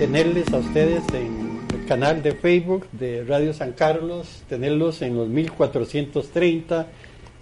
tenerles 0.00 0.50
a 0.54 0.56
ustedes 0.56 1.02
en 1.12 1.60
el 1.74 1.84
canal 1.84 2.22
de 2.22 2.32
Facebook 2.32 2.86
de 2.90 3.22
Radio 3.22 3.52
San 3.52 3.72
Carlos, 3.72 4.42
tenerlos 4.48 5.02
en 5.02 5.14
los 5.14 5.28
1430, 5.28 6.86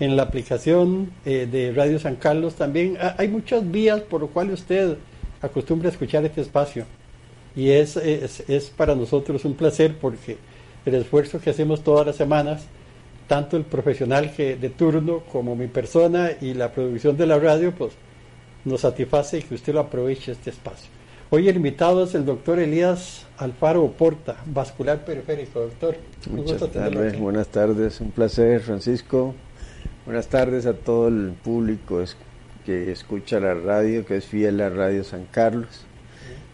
en 0.01 0.17
la 0.17 0.25
aplicación 0.25 1.13
eh, 1.25 1.47
de 1.49 1.71
Radio 1.71 2.01
San 2.01 2.17
Carlos 2.17 2.57
también. 2.57 2.99
Ah, 3.01 3.15
hay 3.17 3.29
muchas 3.29 3.71
vías 3.71 4.01
por 4.01 4.23
lo 4.23 4.27
cual 4.27 4.51
usted 4.51 4.97
acostumbra 5.41 5.89
a 5.89 5.93
escuchar 5.93 6.25
este 6.25 6.41
espacio 6.41 6.85
y 7.55 7.71
es, 7.71 7.97
es, 7.97 8.43
es 8.49 8.71
para 8.71 8.97
nosotros 8.97 9.45
un 9.45 9.55
placer 9.55 9.97
porque 9.97 10.37
el 10.85 10.97
esfuerzo 10.97 11.41
que 11.41 11.51
hacemos 11.51 11.85
todas 11.85 12.09
las 12.09 12.17
semanas, 12.17 12.65
tanto 13.29 13.57
el 13.57 13.63
profesional 13.63 14.33
que 14.35 14.57
de 14.57 14.71
turno 14.71 15.21
como 15.31 15.55
mi 15.55 15.69
persona 15.69 16.33
y 16.41 16.55
la 16.55 16.73
producción 16.73 17.17
de 17.17 17.27
la 17.27 17.39
radio, 17.39 17.71
pues 17.71 17.93
nos 18.65 18.81
satisface 18.81 19.43
que 19.43 19.55
usted 19.55 19.75
lo 19.75 19.79
aproveche 19.79 20.33
este 20.33 20.51
espacio. 20.51 20.98
Hoy 21.31 21.47
el 21.47 21.57
invitado 21.57 22.05
es 22.05 22.15
el 22.15 22.25
doctor 22.25 22.59
Elías 22.59 23.27
Alfaro 23.37 23.87
Porta, 23.93 24.37
vascular 24.47 25.05
periférico. 25.05 25.61
Doctor, 25.61 25.97
Muchas 26.31 26.71
tardes, 26.71 27.21
buenas 27.21 27.49
tardes, 27.49 28.01
un 28.01 28.13
placer, 28.13 28.63
Francisco. 28.63 29.35
Buenas 30.07 30.29
tardes 30.29 30.65
a 30.65 30.73
todo 30.73 31.09
el 31.09 31.35
público 31.45 32.03
que 32.65 32.91
escucha 32.91 33.41
la 33.41 33.53
radio, 33.53 34.07
que 34.07 34.17
es 34.17 34.25
fiel 34.25 34.59
a 34.63 34.71
Radio 34.71 35.05
San 35.05 35.27
Carlos. 35.31 35.85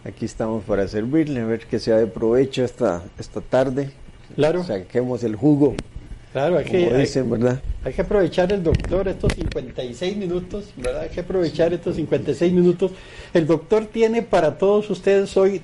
Aquí 0.03 0.25
estamos 0.25 0.65
para 0.65 0.89
servirle, 0.89 1.39
a 1.39 1.45
ver 1.45 1.67
que 1.67 1.79
sea 1.79 1.95
de 1.95 2.07
provecho 2.07 2.65
esta, 2.65 3.01
esta 3.17 3.39
tarde. 3.39 3.91
Claro. 4.35 4.61
Saquemos 4.65 5.23
el 5.23 5.37
jugo. 5.37 5.75
Claro, 6.35 6.57
hay 6.57 6.65
que, 6.65 6.93
dicen, 6.93 7.29
¿verdad? 7.29 7.61
hay 7.81 7.93
que 7.93 8.01
aprovechar 8.01 8.51
el 8.51 8.61
doctor 8.61 9.07
estos 9.07 9.31
56 9.35 10.17
minutos, 10.17 10.65
¿verdad? 10.75 11.03
Hay 11.03 11.09
que 11.09 11.21
aprovechar 11.21 11.71
estos 11.71 11.95
56 11.95 12.51
minutos. 12.51 12.91
El 13.33 13.47
doctor 13.47 13.85
tiene 13.85 14.21
para 14.21 14.57
todos 14.57 14.89
ustedes 14.89 15.37
hoy, 15.37 15.61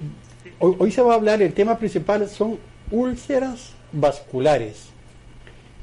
hoy, 0.60 0.76
hoy 0.80 0.92
se 0.92 1.02
va 1.02 1.12
a 1.12 1.16
hablar, 1.18 1.42
el 1.42 1.52
tema 1.52 1.78
principal 1.78 2.26
son 2.30 2.58
úlceras 2.90 3.74
vasculares. 3.92 4.86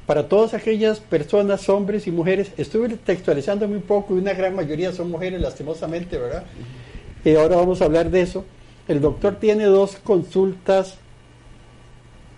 Para 0.06 0.26
todas 0.26 0.54
aquellas 0.54 1.00
personas, 1.00 1.68
hombres 1.68 2.06
y 2.06 2.10
mujeres, 2.10 2.50
estuve 2.56 2.88
textualizándome 2.88 3.76
un 3.76 3.82
poco 3.82 4.14
y 4.14 4.20
una 4.20 4.32
gran 4.32 4.56
mayoría 4.56 4.92
son 4.92 5.10
mujeres, 5.10 5.38
lastimosamente, 5.38 6.16
¿verdad? 6.16 6.44
Y 7.26 7.34
ahora 7.34 7.56
vamos 7.56 7.82
a 7.82 7.84
hablar 7.84 8.10
de 8.10 8.22
eso. 8.22 8.46
El 8.88 9.02
doctor 9.02 9.36
tiene 9.36 9.64
dos 9.64 9.96
consultas 10.02 10.96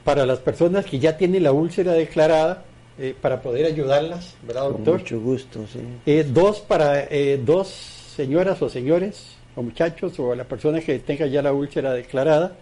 para 0.05 0.27
las 0.27 0.39
personas 0.39 0.87
que 0.87 0.99
ya 0.99 1.17
tienen 1.17 1.43
la 1.43 1.53
úlcera 1.53 1.93
declarada, 1.93 2.65
eh, 2.99 3.15
para 3.21 3.41
poder 3.41 3.67
ayudarlas, 3.67 4.35
¿verdad, 4.47 4.65
doctor? 4.65 4.85
Con 4.85 4.99
mucho 4.99 5.21
gusto, 5.21 5.67
sí. 5.73 5.81
Eh, 6.07 6.27
dos 6.29 6.61
para 6.61 7.05
eh, 7.05 7.41
dos 7.43 7.69
señoras 7.69 8.61
o 8.63 8.69
señores, 8.69 9.37
o 9.57 9.63
muchachos, 9.63 10.19
o 10.19 10.35
la 10.35 10.45
persona 10.45 10.81
que 10.81 10.99
tenga 10.99 11.27
ya 11.27 11.43
la 11.43 11.53
úlcera 11.53 11.93
declarada. 11.93 12.57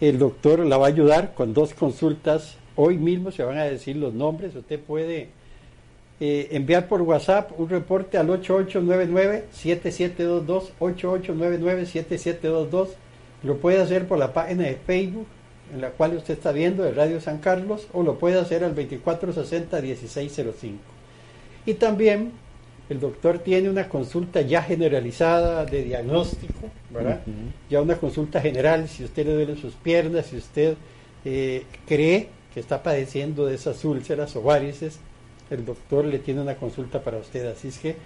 El 0.00 0.18
doctor 0.18 0.60
la 0.60 0.76
va 0.76 0.86
a 0.86 0.88
ayudar 0.88 1.34
con 1.34 1.54
dos 1.54 1.74
consultas. 1.74 2.56
Hoy 2.74 2.98
mismo 2.98 3.30
se 3.30 3.44
van 3.44 3.58
a 3.58 3.64
decir 3.64 3.96
los 3.96 4.12
nombres. 4.12 4.54
Usted 4.56 4.80
puede 4.80 5.28
eh, 6.24 6.50
enviar 6.52 6.86
por 6.86 7.02
WhatsApp 7.02 7.50
un 7.58 7.68
reporte 7.68 8.16
al 8.16 8.28
8899-7722, 8.28 10.70
8899-7722. 10.78 12.90
Lo 13.42 13.56
puede 13.56 13.80
hacer 13.80 14.06
por 14.06 14.18
la 14.18 14.32
página 14.32 14.62
de 14.64 14.76
Facebook 14.76 15.26
en 15.72 15.80
la 15.80 15.90
cual 15.90 16.16
usted 16.16 16.34
está 16.34 16.52
viendo 16.52 16.82
de 16.82 16.92
Radio 16.92 17.20
San 17.20 17.38
Carlos 17.38 17.86
o 17.92 18.02
lo 18.02 18.18
puede 18.18 18.38
hacer 18.38 18.62
al 18.62 18.76
2460-1605. 18.76 20.76
Y 21.64 21.74
también 21.74 22.32
el 22.90 23.00
doctor 23.00 23.38
tiene 23.38 23.70
una 23.70 23.88
consulta 23.88 24.42
ya 24.42 24.62
generalizada 24.62 25.64
de 25.64 25.82
diagnóstico, 25.82 26.68
¿verdad? 26.90 27.22
Uh 27.26 27.30
-huh. 27.30 27.52
Ya 27.70 27.80
una 27.80 27.96
consulta 27.96 28.40
general, 28.40 28.88
si 28.88 29.04
usted 29.04 29.24
le 29.24 29.32
duelen 29.32 29.56
sus 29.56 29.74
piernas, 29.74 30.26
si 30.26 30.36
usted 30.36 30.74
eh, 31.24 31.64
cree 31.86 32.28
que 32.52 32.60
está 32.60 32.82
padeciendo 32.82 33.46
de 33.46 33.54
esas 33.54 33.82
úlceras 33.84 34.36
o 34.36 34.42
varices, 34.42 34.98
el 35.50 35.64
doctor 35.64 36.04
le 36.04 36.18
tiene 36.18 36.42
una 36.42 36.56
consulta 36.56 37.02
para 37.02 37.16
usted. 37.16 37.46
Así 37.46 37.68
es 37.68 37.78
que 37.78 37.96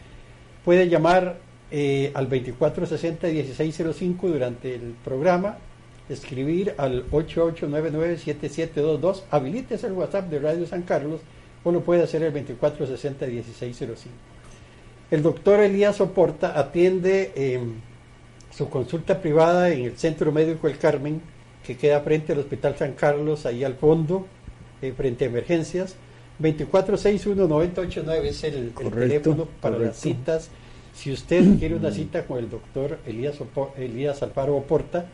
puede 0.64 0.88
llamar 0.88 1.38
eh, 1.72 2.12
al 2.14 2.30
2460-1605 2.30 4.20
durante 4.20 4.74
el 4.74 4.94
programa 5.04 5.58
escribir 6.08 6.74
al 6.78 7.10
8899-7722, 7.10 9.24
habilítese 9.30 9.88
el 9.88 9.92
WhatsApp 9.94 10.30
de 10.30 10.38
Radio 10.38 10.64
San 10.66 10.82
Carlos 10.82 11.20
o 11.64 11.72
lo 11.72 11.80
puede 11.82 12.04
hacer 12.04 12.22
el 12.22 12.32
2460-1605. 12.32 13.96
El 15.10 15.22
doctor 15.22 15.60
Elías 15.60 15.96
Soporta 15.96 16.58
atiende 16.58 17.32
eh, 17.34 17.60
su 18.50 18.68
consulta 18.68 19.20
privada 19.20 19.70
en 19.70 19.84
el 19.84 19.96
Centro 19.96 20.32
Médico 20.32 20.68
El 20.68 20.78
Carmen, 20.78 21.20
que 21.64 21.76
queda 21.76 22.00
frente 22.00 22.32
al 22.32 22.40
Hospital 22.40 22.76
San 22.76 22.92
Carlos, 22.92 23.46
ahí 23.46 23.64
al 23.64 23.74
fondo, 23.74 24.26
eh, 24.82 24.92
frente 24.96 25.24
a 25.24 25.28
emergencias. 25.28 25.96
2461-989 26.40 28.24
es 28.24 28.44
el, 28.44 28.72
el 28.80 28.90
teléfono 28.90 29.46
para 29.60 29.76
correcto. 29.76 29.94
las 29.94 29.96
citas. 29.96 30.50
Si 30.94 31.12
usted 31.12 31.58
quiere 31.58 31.74
una 31.74 31.90
cita 31.90 32.24
con 32.24 32.38
el 32.38 32.48
doctor 32.48 32.98
Elías, 33.06 33.40
Opor 33.40 33.72
Elías 33.76 34.22
Alfaro 34.22 34.56
Oporta, 34.56 35.06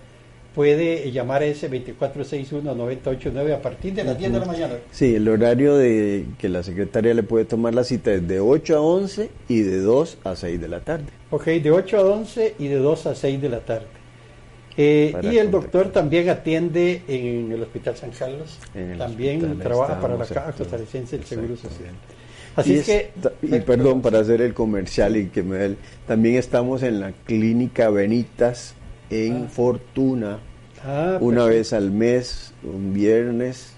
puede 0.55 1.11
llamar 1.11 1.43
a 1.43 1.47
ese 1.47 1.71
2461-989 1.71 3.55
a 3.55 3.63
partir 3.63 3.95
de 3.95 4.05
las 4.05 4.19
10 4.19 4.33
de 4.33 4.39
la 4.39 4.45
mañana. 4.45 4.75
Sí, 4.91 5.15
el 5.15 5.29
horario 5.29 5.77
de 5.77 6.27
que 6.39 6.49
la 6.49 6.63
secretaria 6.63 7.15
le 7.15 7.23
puede 7.23 7.45
tomar 7.45 7.75
la 7.75 7.85
cita 7.85 8.13
es 8.13 8.27
de 8.27 8.41
8 8.41 8.77
a 8.77 8.81
11 8.81 9.31
y 9.49 9.61
de 9.61 9.81
2 9.81 10.19
a 10.25 10.37
6 10.37 10.61
de 10.61 10.69
la 10.69 10.81
tarde. 10.81 11.07
Ok, 11.31 11.47
de 11.47 11.71
8 11.71 11.97
a 11.97 12.01
11 12.03 12.55
y 12.59 12.69
de 12.69 12.77
2 12.77 13.07
a 13.07 13.15
6 13.15 13.41
de 13.41 13.49
la 13.49 13.61
tarde. 13.61 13.87
Eh, 14.77 15.15
y 15.23 15.37
el 15.37 15.51
doctor 15.51 15.91
también 15.93 16.31
atiende 16.31 17.03
en 17.07 17.53
el 17.53 17.63
Hospital 17.63 17.95
San 17.97 18.11
Carlos, 18.11 18.59
también 18.97 19.59
trabaja 19.59 20.01
para 20.01 20.17
la 20.17 20.25
Caja 20.25 20.53
Costarricense 20.53 21.19
del 21.19 21.27
Seguro 21.27 21.57
Social. 21.57 21.95
Así 22.57 22.79
es 22.79 22.87
que... 22.87 23.11
Y 23.43 23.61
perdón 23.61 24.03
para 24.03 24.21
hacer 24.21 24.41
el 24.41 24.55
comercial 24.55 25.17
y 25.17 25.27
que 25.27 25.43
me... 25.43 25.77
También 26.07 26.37
estamos 26.37 26.83
en 26.83 27.01
la 27.01 27.13
clínica 27.13 27.91
Benitas 27.91 28.75
en 29.13 29.45
ah. 29.45 29.49
Fortuna. 29.49 30.39
Ah, 30.85 31.19
una 31.21 31.45
vez 31.45 31.73
al 31.73 31.93
mes, 31.93 32.53
un 32.65 32.93
viernes, 32.93 33.75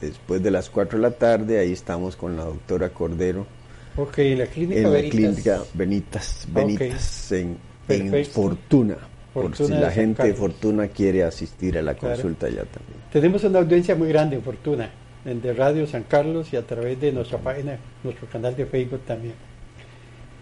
después 0.00 0.42
de 0.42 0.50
las 0.50 0.68
4 0.70 0.98
de 0.98 1.02
la 1.02 1.12
tarde, 1.12 1.60
ahí 1.60 1.72
estamos 1.72 2.16
con 2.16 2.36
la 2.36 2.44
doctora 2.44 2.88
Cordero. 2.88 3.46
Ok, 3.96 4.18
en 4.18 4.38
la 4.38 4.46
clínica 4.46 4.80
en 4.80 4.92
la 4.92 5.08
clínica 5.08 5.62
Benitas, 5.74 6.46
Benitas 6.52 7.32
en, 7.32 7.58
Fortuna. 8.32 8.96
por 9.34 9.54
si 9.56 9.68
la 9.68 9.90
gente 9.90 10.22
de 10.24 10.34
Fortuna 10.34 10.88
quiere 10.88 11.24
asistir 11.24 11.76
a 11.76 11.82
la 11.82 11.96
consulta 11.96 12.48
ya 12.48 12.64
también. 12.64 13.00
Tenemos 13.12 13.44
una 13.44 13.58
audiencia 13.58 13.94
muy 13.94 14.08
grande 14.08 14.36
en 14.36 14.42
Fortuna, 14.42 14.90
en 15.24 15.42
de 15.42 15.52
Radio 15.52 15.86
San 15.86 16.04
Carlos 16.04 16.52
y 16.52 16.56
a 16.56 16.62
través 16.66 17.00
de 17.00 17.12
nuestra 17.12 17.38
página, 17.38 17.78
nuestro 18.02 18.26
canal 18.28 18.56
de 18.56 18.66
Facebook 18.66 19.02
también. 19.06 19.34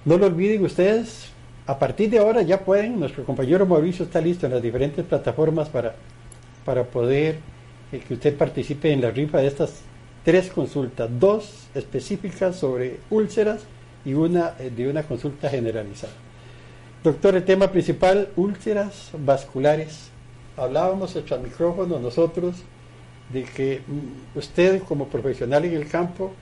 No 0.04 0.16
lo 0.16 0.26
olviden 0.26 0.64
ustedes, 0.64 1.30
a 1.68 1.78
partir 1.78 2.08
de 2.08 2.18
ahora 2.18 2.40
ya 2.40 2.64
pueden, 2.64 2.98
nuestro 2.98 3.24
compañero 3.24 3.66
Mauricio 3.66 4.06
está 4.06 4.22
listo 4.22 4.46
en 4.46 4.52
las 4.52 4.62
diferentes 4.62 5.04
plataformas 5.04 5.68
para, 5.68 5.96
para 6.64 6.84
poder 6.84 7.40
eh, 7.92 8.00
que 8.00 8.14
usted 8.14 8.34
participe 8.38 8.90
en 8.90 9.02
la 9.02 9.10
rifa 9.10 9.36
de 9.36 9.48
estas 9.48 9.82
tres 10.24 10.48
consultas, 10.48 11.10
dos 11.20 11.66
específicas 11.74 12.56
sobre 12.56 13.00
úlceras 13.10 13.64
y 14.02 14.14
una 14.14 14.54
eh, 14.58 14.70
de 14.74 14.88
una 14.88 15.02
consulta 15.02 15.50
generalizada. 15.50 16.14
Doctor, 17.04 17.36
el 17.36 17.44
tema 17.44 17.70
principal, 17.70 18.30
úlceras 18.36 19.10
vasculares. 19.18 20.08
Hablábamos 20.56 21.14
al 21.16 21.40
micrófono 21.42 21.98
nosotros 21.98 22.56
de 23.30 23.44
que 23.44 23.82
mm, 23.86 24.38
usted 24.38 24.82
como 24.84 25.08
profesional 25.08 25.66
en 25.66 25.74
el 25.74 25.86
campo 25.86 26.32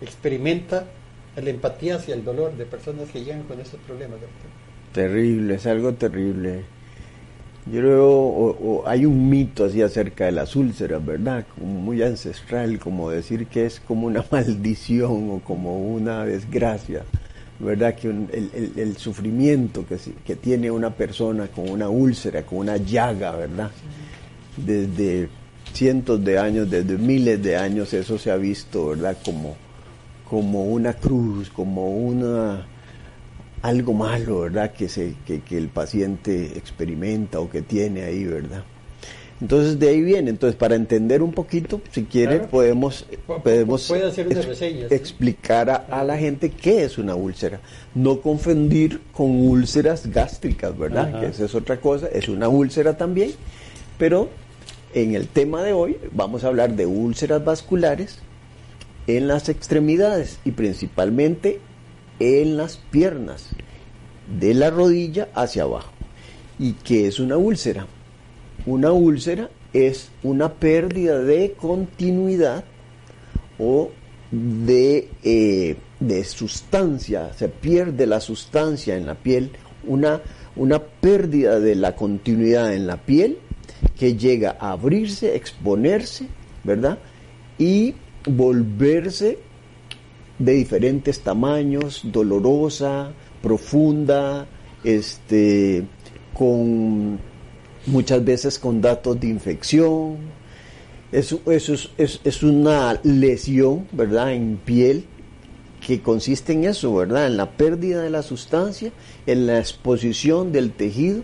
experimenta 0.00 0.86
la 1.34 1.50
empatía 1.50 1.96
hacia 1.96 2.14
el 2.14 2.24
dolor 2.24 2.56
de 2.56 2.64
personas 2.64 3.08
que 3.10 3.24
llegan 3.24 3.42
con 3.42 3.60
esos 3.60 3.80
problemas. 3.80 4.18
Terrible, 4.98 5.54
es 5.54 5.66
algo 5.68 5.94
terrible. 5.94 6.64
Yo 7.72 7.80
creo, 7.80 8.82
hay 8.84 9.06
un 9.06 9.30
mito 9.30 9.66
así 9.66 9.80
acerca 9.80 10.24
de 10.24 10.32
las 10.32 10.56
úlceras, 10.56 11.06
¿verdad? 11.06 11.46
Como 11.54 11.74
muy 11.74 12.02
ancestral, 12.02 12.80
como 12.80 13.08
decir 13.08 13.46
que 13.46 13.66
es 13.66 13.78
como 13.78 14.08
una 14.08 14.24
maldición 14.32 15.30
o 15.30 15.38
como 15.38 15.78
una 15.78 16.24
desgracia, 16.24 17.04
¿verdad? 17.60 17.94
Que 17.94 18.08
el, 18.08 18.96
sufrimiento 18.96 19.86
que, 19.86 19.98
que 20.26 20.34
tiene 20.34 20.68
una 20.68 20.90
persona 20.90 21.46
con 21.46 21.70
una 21.70 21.88
úlcera, 21.88 22.42
con 22.42 22.58
una 22.58 22.76
llaga, 22.76 23.36
¿verdad? 23.36 23.70
Desde 24.56 25.28
cientos 25.72 26.24
de 26.24 26.40
años, 26.40 26.68
desde 26.68 26.98
miles 26.98 27.40
de 27.40 27.56
años, 27.56 27.94
eso 27.94 28.18
se 28.18 28.32
ha 28.32 28.36
visto, 28.36 28.88
¿verdad? 28.88 29.16
Como, 29.24 29.54
como 30.28 30.64
una 30.64 30.92
cruz, 30.94 31.50
como 31.50 31.88
una 31.88 32.66
algo 33.62 33.92
malo, 33.92 34.40
¿verdad? 34.40 34.72
Que, 34.72 34.88
se, 34.88 35.14
que, 35.26 35.42
el 35.56 35.68
paciente 35.68 36.52
experimenta 36.56 37.40
o 37.40 37.50
que 37.50 37.62
tiene 37.62 38.04
ahí, 38.04 38.24
¿verdad? 38.24 38.64
Entonces 39.40 39.78
de 39.78 39.88
ahí 39.88 40.02
viene. 40.02 40.30
Entonces 40.30 40.56
para 40.56 40.74
entender 40.74 41.22
un 41.22 41.32
poquito, 41.32 41.80
si 41.92 42.04
quiere, 42.04 42.40
podemos, 42.40 43.06
podemos 43.26 43.90
explicar 44.90 45.86
a, 45.88 46.04
la 46.04 46.18
gente 46.18 46.50
qué 46.50 46.84
es 46.84 46.98
una 46.98 47.14
úlcera. 47.14 47.60
No 47.94 48.20
confundir 48.20 49.00
con 49.12 49.30
úlceras 49.30 50.06
gástricas, 50.08 50.76
¿verdad? 50.76 51.20
Que 51.20 51.26
esa 51.26 51.44
es 51.44 51.54
otra 51.54 51.80
cosa, 51.80 52.08
es 52.08 52.28
una 52.28 52.48
úlcera 52.48 52.96
también. 52.96 53.32
Pero 53.96 54.28
en 54.94 55.14
el 55.14 55.28
tema 55.28 55.62
de 55.62 55.72
hoy 55.72 55.98
vamos 56.12 56.44
a 56.44 56.48
hablar 56.48 56.74
de 56.74 56.86
úlceras 56.86 57.44
vasculares 57.44 58.18
en 59.06 59.28
las 59.28 59.48
extremidades 59.48 60.38
y 60.44 60.52
principalmente 60.52 61.60
en 62.20 62.56
las 62.56 62.76
piernas, 62.76 63.50
de 64.40 64.54
la 64.54 64.70
rodilla 64.70 65.28
hacia 65.34 65.62
abajo. 65.62 65.92
¿Y 66.58 66.72
qué 66.72 67.06
es 67.06 67.20
una 67.20 67.36
úlcera? 67.36 67.86
Una 68.66 68.92
úlcera 68.92 69.48
es 69.72 70.10
una 70.22 70.54
pérdida 70.54 71.20
de 71.20 71.52
continuidad 71.52 72.64
o 73.58 73.90
de, 74.30 75.08
eh, 75.22 75.76
de 76.00 76.24
sustancia, 76.24 77.32
se 77.34 77.48
pierde 77.48 78.06
la 78.06 78.20
sustancia 78.20 78.96
en 78.96 79.06
la 79.06 79.14
piel, 79.14 79.50
una, 79.86 80.20
una 80.56 80.80
pérdida 80.80 81.60
de 81.60 81.74
la 81.74 81.96
continuidad 81.96 82.74
en 82.74 82.86
la 82.86 82.98
piel 82.98 83.38
que 83.98 84.16
llega 84.16 84.56
a 84.60 84.72
abrirse, 84.72 85.34
exponerse, 85.34 86.26
¿verdad? 86.64 86.98
Y 87.58 87.94
volverse 88.26 89.38
de 90.38 90.52
diferentes 90.52 91.20
tamaños, 91.20 92.02
dolorosa, 92.04 93.12
profunda, 93.42 94.46
este, 94.84 95.84
con 96.34 97.18
muchas 97.86 98.24
veces 98.24 98.58
con 98.58 98.80
datos 98.80 99.18
de 99.18 99.28
infección. 99.28 100.16
Eso, 101.10 101.40
eso 101.50 101.74
es, 101.96 102.20
es, 102.22 102.42
una 102.42 103.00
lesión, 103.02 103.88
¿verdad?, 103.92 104.34
en 104.34 104.58
piel 104.58 105.04
que 105.84 106.02
consiste 106.02 106.52
en 106.52 106.64
eso, 106.64 106.94
¿verdad?, 106.94 107.26
en 107.26 107.36
la 107.36 107.52
pérdida 107.52 108.02
de 108.02 108.10
la 108.10 108.22
sustancia, 108.22 108.92
en 109.26 109.46
la 109.46 109.58
exposición 109.58 110.52
del 110.52 110.72
tejido, 110.72 111.22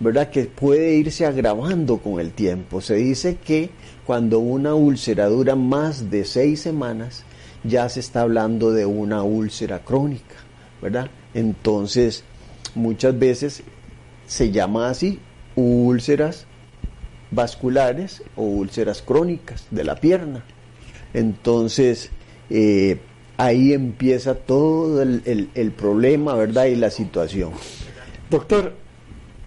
¿verdad?, 0.00 0.30
que 0.30 0.44
puede 0.44 0.94
irse 0.94 1.26
agravando 1.26 1.98
con 1.98 2.20
el 2.20 2.32
tiempo. 2.32 2.80
Se 2.80 2.94
dice 2.94 3.36
que 3.36 3.70
cuando 4.06 4.38
una 4.38 4.74
úlcera 4.74 5.26
dura 5.26 5.56
más 5.56 6.10
de 6.10 6.24
seis 6.24 6.60
semanas, 6.60 7.24
ya 7.64 7.88
se 7.88 8.00
está 8.00 8.22
hablando 8.22 8.72
de 8.72 8.86
una 8.86 9.22
úlcera 9.22 9.80
crónica, 9.80 10.36
¿verdad? 10.80 11.10
Entonces, 11.34 12.24
muchas 12.74 13.18
veces 13.18 13.62
se 14.26 14.50
llama 14.50 14.90
así 14.90 15.20
úlceras 15.54 16.46
vasculares 17.30 18.22
o 18.36 18.42
úlceras 18.42 19.02
crónicas 19.02 19.66
de 19.70 19.84
la 19.84 19.96
pierna. 19.96 20.44
Entonces, 21.14 22.10
eh, 22.50 22.98
ahí 23.36 23.72
empieza 23.72 24.34
todo 24.34 25.02
el, 25.02 25.50
el, 25.54 25.72
problema, 25.72 26.34
¿verdad? 26.34 26.66
Y 26.66 26.76
la 26.76 26.90
situación. 26.90 27.52
Doctor, 28.30 28.74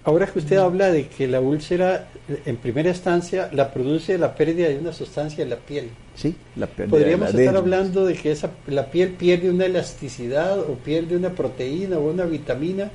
ahora 0.03 0.27
que 0.27 0.39
usted 0.39 0.57
habla 0.57 0.91
de 0.91 1.07
que 1.07 1.27
la 1.27 1.39
úlcera 1.39 2.07
en 2.45 2.57
primera 2.57 2.89
instancia 2.89 3.49
la 3.51 3.71
produce 3.71 4.17
la 4.17 4.35
pérdida 4.35 4.69
de 4.69 4.77
una 4.77 4.93
sustancia 4.93 5.43
en 5.43 5.49
la 5.49 5.57
piel. 5.57 5.89
Sí, 6.15 6.35
la 6.55 6.67
pérdida 6.67 6.97
Podríamos 6.97 7.33
estar 7.33 7.57
hablando 7.57 8.05
de 8.05 8.13
que 8.15 8.31
esa, 8.31 8.51
la 8.67 8.89
piel 8.89 9.09
pierde 9.09 9.49
una 9.49 9.65
elasticidad 9.65 10.59
o 10.59 10.75
pierde 10.75 11.15
una 11.15 11.31
proteína 11.31 11.97
o 11.97 12.09
una 12.09 12.23
vitamina 12.25 12.91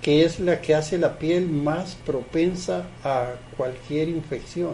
que 0.00 0.24
es 0.24 0.40
la 0.40 0.60
que 0.60 0.74
hace 0.74 0.98
la 0.98 1.18
piel 1.18 1.48
más 1.48 1.96
propensa 2.04 2.86
a 3.04 3.34
cualquier 3.56 4.08
infección. 4.08 4.72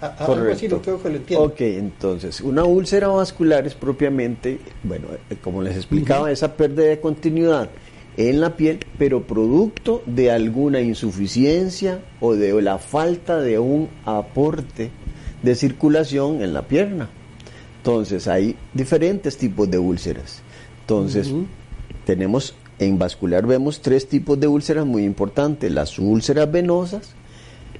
Algo 0.00 0.50
así 0.50 0.66
lo 0.66 0.80
creo 0.80 1.00
que 1.00 1.08
lo 1.08 1.16
entiendo. 1.16 1.46
Ok, 1.46 1.60
entonces, 1.60 2.40
una 2.40 2.64
úlcera 2.64 3.08
vascular 3.08 3.66
es 3.66 3.74
propiamente, 3.74 4.58
bueno, 4.82 5.08
eh, 5.28 5.36
como 5.42 5.62
les 5.62 5.76
explicaba, 5.76 6.32
esa 6.32 6.56
pérdida 6.56 6.86
de 6.86 7.00
continuidad 7.00 7.70
en 8.16 8.40
la 8.40 8.56
piel, 8.56 8.80
pero 8.98 9.22
producto 9.22 10.02
de 10.06 10.30
alguna 10.30 10.80
insuficiencia 10.80 12.00
o 12.20 12.34
de 12.34 12.60
la 12.60 12.78
falta 12.78 13.40
de 13.40 13.58
un 13.58 13.88
aporte 14.04 14.90
de 15.42 15.54
circulación 15.54 16.42
en 16.42 16.52
la 16.52 16.62
pierna. 16.62 17.08
Entonces 17.78 18.28
hay 18.28 18.56
diferentes 18.74 19.36
tipos 19.36 19.70
de 19.70 19.78
úlceras. 19.78 20.42
Entonces 20.82 21.32
tenemos 22.04 22.54
en 22.78 22.98
vascular 22.98 23.46
vemos 23.46 23.80
tres 23.80 24.08
tipos 24.08 24.40
de 24.40 24.46
úlceras 24.46 24.86
muy 24.86 25.04
importantes, 25.04 25.70
las 25.70 25.98
úlceras 25.98 26.50
venosas, 26.50 27.10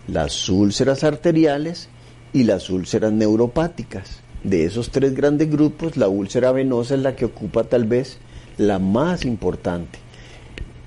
las 0.06 0.48
úlceras 0.48 1.04
arteriales 1.04 1.88
y 2.32 2.44
las 2.44 2.70
úlceras 2.70 3.12
neuropáticas. 3.12 4.20
De 4.44 4.64
esos 4.64 4.90
tres 4.90 5.14
grandes 5.14 5.50
grupos, 5.50 5.96
la 5.96 6.08
úlcera 6.08 6.52
venosa 6.52 6.94
es 6.94 7.00
la 7.00 7.16
que 7.16 7.26
ocupa 7.26 7.64
tal 7.64 7.84
vez 7.84 8.18
la 8.56 8.78
más 8.78 9.24
importante 9.24 9.98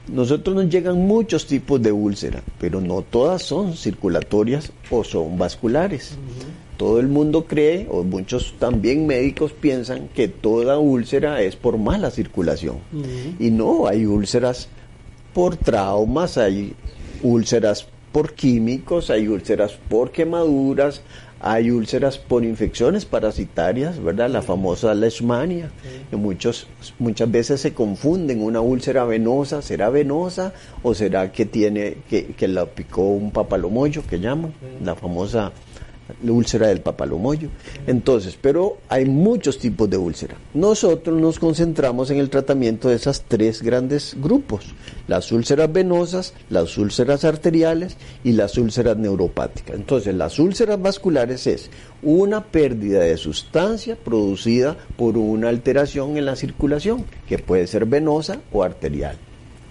nosotros 0.07 0.55
nos 0.55 0.69
llegan 0.69 0.97
muchos 0.97 1.45
tipos 1.45 1.81
de 1.81 1.91
úlcera, 1.91 2.43
pero 2.59 2.81
no 2.81 3.01
todas 3.01 3.41
son 3.41 3.75
circulatorias 3.75 4.71
o 4.89 5.03
son 5.03 5.37
vasculares. 5.37 6.17
Todo 6.77 6.99
el 6.99 7.07
mundo 7.07 7.45
cree, 7.45 7.87
o 7.89 8.03
muchos 8.03 8.55
también 8.59 9.05
médicos 9.05 9.51
piensan 9.51 10.09
que 10.09 10.27
toda 10.27 10.79
úlcera 10.79 11.41
es 11.41 11.55
por 11.55 11.77
mala 11.77 12.11
circulación. 12.11 12.77
Y 13.39 13.51
no, 13.51 13.87
hay 13.87 14.05
úlceras 14.05 14.69
por 15.33 15.55
traumas, 15.57 16.37
hay 16.37 16.73
úlceras 17.21 17.87
por 18.11 18.33
químicos, 18.33 19.09
hay 19.09 19.27
úlceras 19.27 19.73
por 19.89 20.11
quemaduras, 20.11 21.01
hay 21.45 21.71
úlceras 21.71 22.17
por 22.17 22.45
infecciones 22.45 23.03
parasitarias, 23.03 24.01
¿verdad? 24.01 24.29
La 24.29 24.41
famosa 24.41 24.93
leishmania, 24.93 25.71
que 26.09 26.15
muchos, 26.15 26.67
muchas 26.99 27.29
veces 27.29 27.59
se 27.59 27.73
confunden 27.73 28.41
una 28.41 28.61
úlcera 28.61 29.03
venosa, 29.03 29.61
¿será 29.61 29.89
venosa 29.89 30.53
o 30.83 30.93
será 30.93 31.33
que 31.33 31.45
tiene, 31.45 31.97
que, 32.09 32.27
que 32.27 32.47
la 32.47 32.65
picó 32.65 33.01
un 33.01 33.31
papalomoyo, 33.31 34.03
que 34.07 34.21
llaman, 34.21 34.53
la 34.81 34.95
famosa 34.95 35.51
la 36.21 36.31
úlcera 36.31 36.67
del 36.67 36.81
papalomoyo. 36.81 37.49
Entonces, 37.87 38.37
pero 38.39 38.77
hay 38.89 39.05
muchos 39.05 39.57
tipos 39.57 39.89
de 39.89 39.97
úlcera. 39.97 40.35
Nosotros 40.53 41.19
nos 41.19 41.39
concentramos 41.39 42.11
en 42.11 42.17
el 42.17 42.29
tratamiento 42.29 42.89
de 42.89 42.95
esas 42.95 43.23
tres 43.27 43.61
grandes 43.61 44.15
grupos, 44.19 44.65
las 45.07 45.31
úlceras 45.31 45.71
venosas, 45.71 46.33
las 46.49 46.77
úlceras 46.77 47.25
arteriales 47.25 47.97
y 48.23 48.33
las 48.33 48.57
úlceras 48.57 48.97
neuropáticas. 48.97 49.75
Entonces, 49.75 50.13
las 50.15 50.39
úlceras 50.39 50.81
vasculares 50.81 51.47
es 51.47 51.69
una 52.01 52.43
pérdida 52.43 52.99
de 52.99 53.17
sustancia 53.17 53.95
producida 53.95 54.77
por 54.97 55.17
una 55.17 55.49
alteración 55.49 56.17
en 56.17 56.25
la 56.25 56.35
circulación, 56.35 57.05
que 57.27 57.39
puede 57.39 57.67
ser 57.67 57.85
venosa 57.85 58.39
o 58.51 58.63
arterial. 58.63 59.17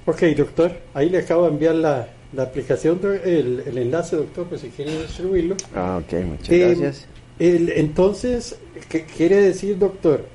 Ok, 0.04 0.22
doctor, 0.36 0.72
ahí 0.94 1.08
le 1.08 1.18
acabo 1.18 1.44
de 1.44 1.50
enviar 1.50 1.74
la, 1.76 2.08
la 2.32 2.44
aplicación, 2.44 3.00
el, 3.24 3.62
el, 3.66 3.78
enlace, 3.78 4.16
doctor, 4.16 4.46
pues 4.46 4.62
si 4.62 4.68
quiere 4.68 5.02
distribuirlo. 5.02 5.56
Ah, 5.74 6.00
ok, 6.02 6.24
muchas 6.24 6.50
eh, 6.50 6.58
gracias. 6.58 7.06
El, 7.38 7.70
entonces, 7.70 8.56
¿qué 8.88 9.04
quiere 9.04 9.36
decir, 9.36 9.78
doctor? 9.78 10.26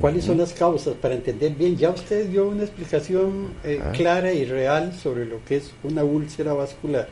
¿Cuáles 0.00 0.24
son 0.24 0.38
las 0.38 0.52
causas 0.52 0.94
para 0.94 1.14
entender 1.14 1.54
bien? 1.54 1.76
Ya 1.76 1.90
usted 1.90 2.28
dio 2.28 2.48
una 2.48 2.64
explicación 2.64 3.48
eh, 3.64 3.80
ah. 3.82 3.92
clara 3.92 4.32
y 4.32 4.44
real 4.44 4.92
sobre 4.92 5.24
lo 5.24 5.42
que 5.44 5.56
es 5.56 5.72
una 5.82 6.04
úlcera 6.04 6.52
vascular. 6.52 7.08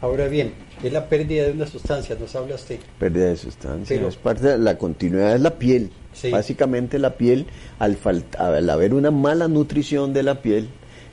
Ahora 0.00 0.28
bien, 0.28 0.52
es 0.82 0.92
la 0.92 1.08
pérdida 1.08 1.44
de 1.44 1.52
una 1.52 1.66
sustancia, 1.66 2.16
nos 2.18 2.34
habla 2.36 2.54
usted. 2.54 2.78
Pérdida 2.98 3.26
de 3.26 3.36
sustancia, 3.36 4.00
es 4.00 4.16
parte 4.16 4.48
de 4.48 4.58
la 4.58 4.78
continuidad 4.78 5.32
de 5.32 5.38
la 5.40 5.58
piel. 5.58 5.90
Básicamente 6.30 6.98
la 6.98 7.16
piel, 7.16 7.46
al, 7.78 7.98
al 8.38 8.70
haber 8.70 8.94
una 8.94 9.10
mala 9.10 9.48
nutrición 9.48 10.12
de 10.12 10.22
la 10.22 10.42
piel, 10.42 10.68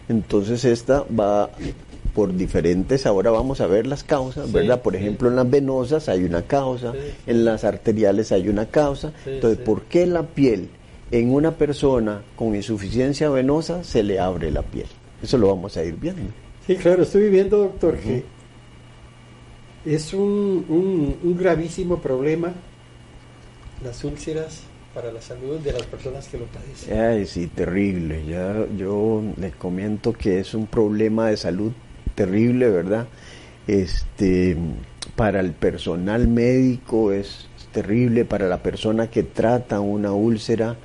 entonces 0.10 0.66
esta 0.66 1.04
va 1.04 1.50
por 2.14 2.36
diferentes, 2.36 3.06
ahora 3.06 3.30
vamos 3.30 3.62
a 3.62 3.68
ver 3.68 3.86
las 3.86 4.04
causas, 4.04 4.52
¿verdad? 4.52 4.82
Por 4.82 4.96
ejemplo, 4.96 5.30
en 5.30 5.36
las 5.36 5.48
venosas 5.48 6.10
hay 6.10 6.24
una 6.24 6.42
causa, 6.42 6.94
en 7.28 7.46
las 7.46 7.64
arteriales 7.64 8.32
hay 8.32 8.50
una 8.50 8.66
causa. 8.66 9.14
Entonces, 9.26 9.64
¿por 9.64 9.84
qué 9.84 10.08
la 10.08 10.24
piel 10.24 10.70
en 11.12 11.32
una 11.32 11.52
persona 11.52 12.24
con 12.36 12.56
insuficiencia 12.56 13.30
venosa 13.30 13.84
se 13.84 14.02
le 14.02 14.20
abre 14.20 14.50
la 14.50 14.64
piel? 14.64 14.88
Eso 15.22 15.38
lo 15.38 15.50
vamos 15.50 15.78
a 15.78 15.84
ir 15.84 15.96
viendo. 15.96 16.32
Sí, 16.66 16.76
claro, 16.76 17.04
estoy 17.04 17.30
viendo, 17.30 17.60
doctor, 17.60 17.98
que 17.98 18.24
es 19.86 20.12
un, 20.14 21.16
un 21.24 21.38
gravísimo 21.38 22.00
problema 22.00 22.52
las 23.84 24.04
úlceras 24.04 24.62
para 24.98 25.12
la 25.12 25.22
salud 25.22 25.60
de 25.60 25.74
las 25.74 25.84
personas 25.84 26.28
que 26.28 26.40
lo 26.40 26.46
padecen. 26.46 27.00
Ay, 27.00 27.28
sí, 27.28 27.46
terrible. 27.46 28.26
Ya 28.26 28.66
yo 28.76 29.22
le 29.38 29.52
comento 29.52 30.12
que 30.12 30.40
es 30.40 30.56
un 30.56 30.66
problema 30.66 31.28
de 31.28 31.38
salud 31.38 31.72
terrible, 32.16 32.68
¿verdad? 32.72 33.06
Este, 33.68 34.58
para 35.16 35.40
el 35.40 35.52
personal 35.52 36.28
médico 36.28 37.12
es 37.12 37.48
terrible, 37.72 38.26
para 38.26 38.48
la 38.48 38.64
persona 38.64 39.08
que 39.08 39.22
trata 39.22 39.82
una 39.82 40.14
úlcera 40.14 40.78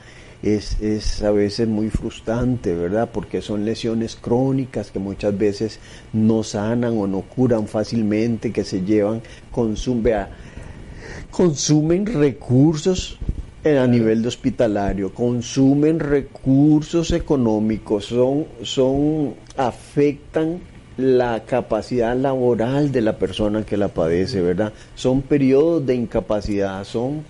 es, 0.42 0.78
es 0.82 1.22
a 1.22 1.30
veces 1.30 1.66
muy 1.66 1.88
frustrante, 1.88 2.74
¿verdad? 2.74 3.08
Porque 3.14 3.40
son 3.40 3.64
lesiones 3.64 4.14
crónicas 4.16 4.90
que 4.90 4.98
muchas 4.98 5.38
veces 5.38 5.80
no 6.12 6.42
sanan 6.42 6.98
o 6.98 7.06
no 7.06 7.22
curan 7.22 7.66
fácilmente, 7.66 8.52
que 8.52 8.64
se 8.64 8.82
llevan, 8.82 9.22
consumen, 9.50 10.26
consumen 11.30 12.04
recursos 12.04 13.18
a 13.64 13.86
nivel 13.86 14.22
de 14.22 14.28
hospitalario, 14.28 15.14
consumen 15.14 16.00
recursos 16.00 17.12
económicos, 17.12 18.06
son, 18.06 18.46
son, 18.62 19.34
afectan 19.56 20.60
la 20.96 21.44
capacidad 21.44 22.16
laboral 22.16 22.90
de 22.90 23.00
la 23.02 23.18
persona 23.18 23.64
que 23.64 23.76
la 23.76 23.88
padece, 23.88 24.40
¿verdad? 24.40 24.72
Son 24.94 25.22
periodos 25.22 25.86
de 25.86 25.94
incapacidad, 25.94 26.84
son 26.84 27.24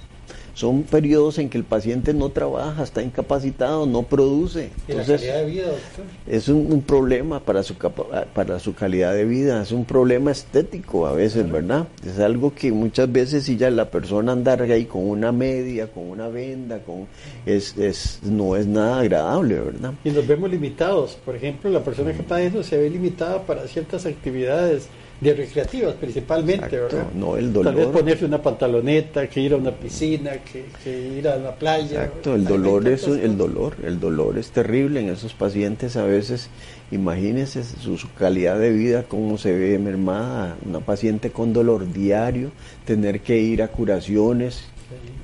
son 0.55 0.83
periodos 0.83 1.39
en 1.39 1.49
que 1.49 1.59
el 1.59 1.65
paciente 1.65 2.13
no 2.13 2.29
trabaja, 2.29 2.83
está 2.83 3.03
incapacitado, 3.03 3.87
no 3.87 4.03
produce. 4.03 4.71
Entonces, 4.87 5.23
calidad 5.23 5.41
de 5.41 5.51
vida, 5.51 5.67
doctor? 5.67 6.05
Es 6.27 6.49
un, 6.49 6.83
problema 6.83 7.41
para 7.41 7.63
su, 7.63 7.75
para 7.75 8.59
su 8.59 8.75
calidad 8.75 9.15
de 9.15 9.25
vida, 9.25 9.63
es 9.63 9.73
un 9.73 9.85
problema 9.85 10.31
estético 10.31 11.07
a 11.07 11.13
veces, 11.13 11.51
¿verdad? 11.51 11.87
Es 12.07 12.19
algo 12.19 12.55
que 12.55 12.73
muchas 12.73 13.11
veces 13.11 13.45
si 13.45 13.57
ya 13.57 13.71
la 13.71 13.91
persona 13.91 14.33
andar 14.33 14.63
ahí 14.63 14.85
con 14.85 15.09
una 15.09 15.33
media, 15.33 15.87
con 15.87 16.09
una 16.09 16.29
venda, 16.29 16.81
con 16.81 17.07
es, 17.47 17.77
es 17.79 18.21
no 18.23 18.57
es 18.57 18.67
nada 18.67 19.01
agradable, 19.01 19.61
¿verdad? 19.61 19.95
Y 20.05 20.11
nos 20.11 20.27
vemos 20.27 20.51
limitados. 20.51 21.19
Por 21.25 21.37
ejemplo, 21.37 21.71
la 21.71 21.83
persona 21.83 22.13
que 22.13 22.23
padece 22.23 22.63
se 22.63 22.77
ve 22.77 22.91
limitada 22.91 23.43
para 23.43 23.67
ciertas 23.67 24.07
actividades 24.07 24.89
de 25.23 25.35
recreativas 25.35 25.95
principalmente, 25.95 26.81
¿verdad? 26.81 27.07
No, 27.15 27.37
el 27.37 27.53
dolor. 27.53 27.73
Tal 27.73 27.85
vez 27.85 27.93
ponerse 27.93 28.25
una 28.25 28.43
pantaloneta, 28.43 29.29
que 29.29 29.41
ir 29.41 29.53
a 29.53 29.57
una 29.57 29.71
piscina, 29.71 30.33
que, 30.43 31.17
ir 31.17 31.29
a 31.29 31.37
la 31.37 31.55
playa. 31.55 32.05
Exacto, 32.05 32.35
el 32.35 32.45
dolor 32.45 32.89
es 32.89 33.07
el 33.07 33.39
dolor, 33.39 33.77
el 33.85 34.01
dolor 34.01 34.37
es 34.37 34.51
terrible 34.51 34.99
en 34.99 35.11
esos 35.11 35.33
pacientes 35.33 35.97
a 35.97 36.05
veces. 36.05 36.49
Imagínense 36.91 37.63
su, 37.63 37.97
calidad 38.19 38.59
de 38.59 38.73
vida, 38.73 39.05
cómo 39.05 39.39
se 39.39 39.53
ve 39.53 39.79
mermada. 39.79 40.57
Una 40.67 40.81
paciente 40.81 41.31
con 41.31 41.53
dolor 41.53 41.93
diario, 41.93 42.51
tener 42.85 43.21
que 43.21 43.39
ir 43.39 43.63
a 43.63 43.69
curaciones 43.69 44.65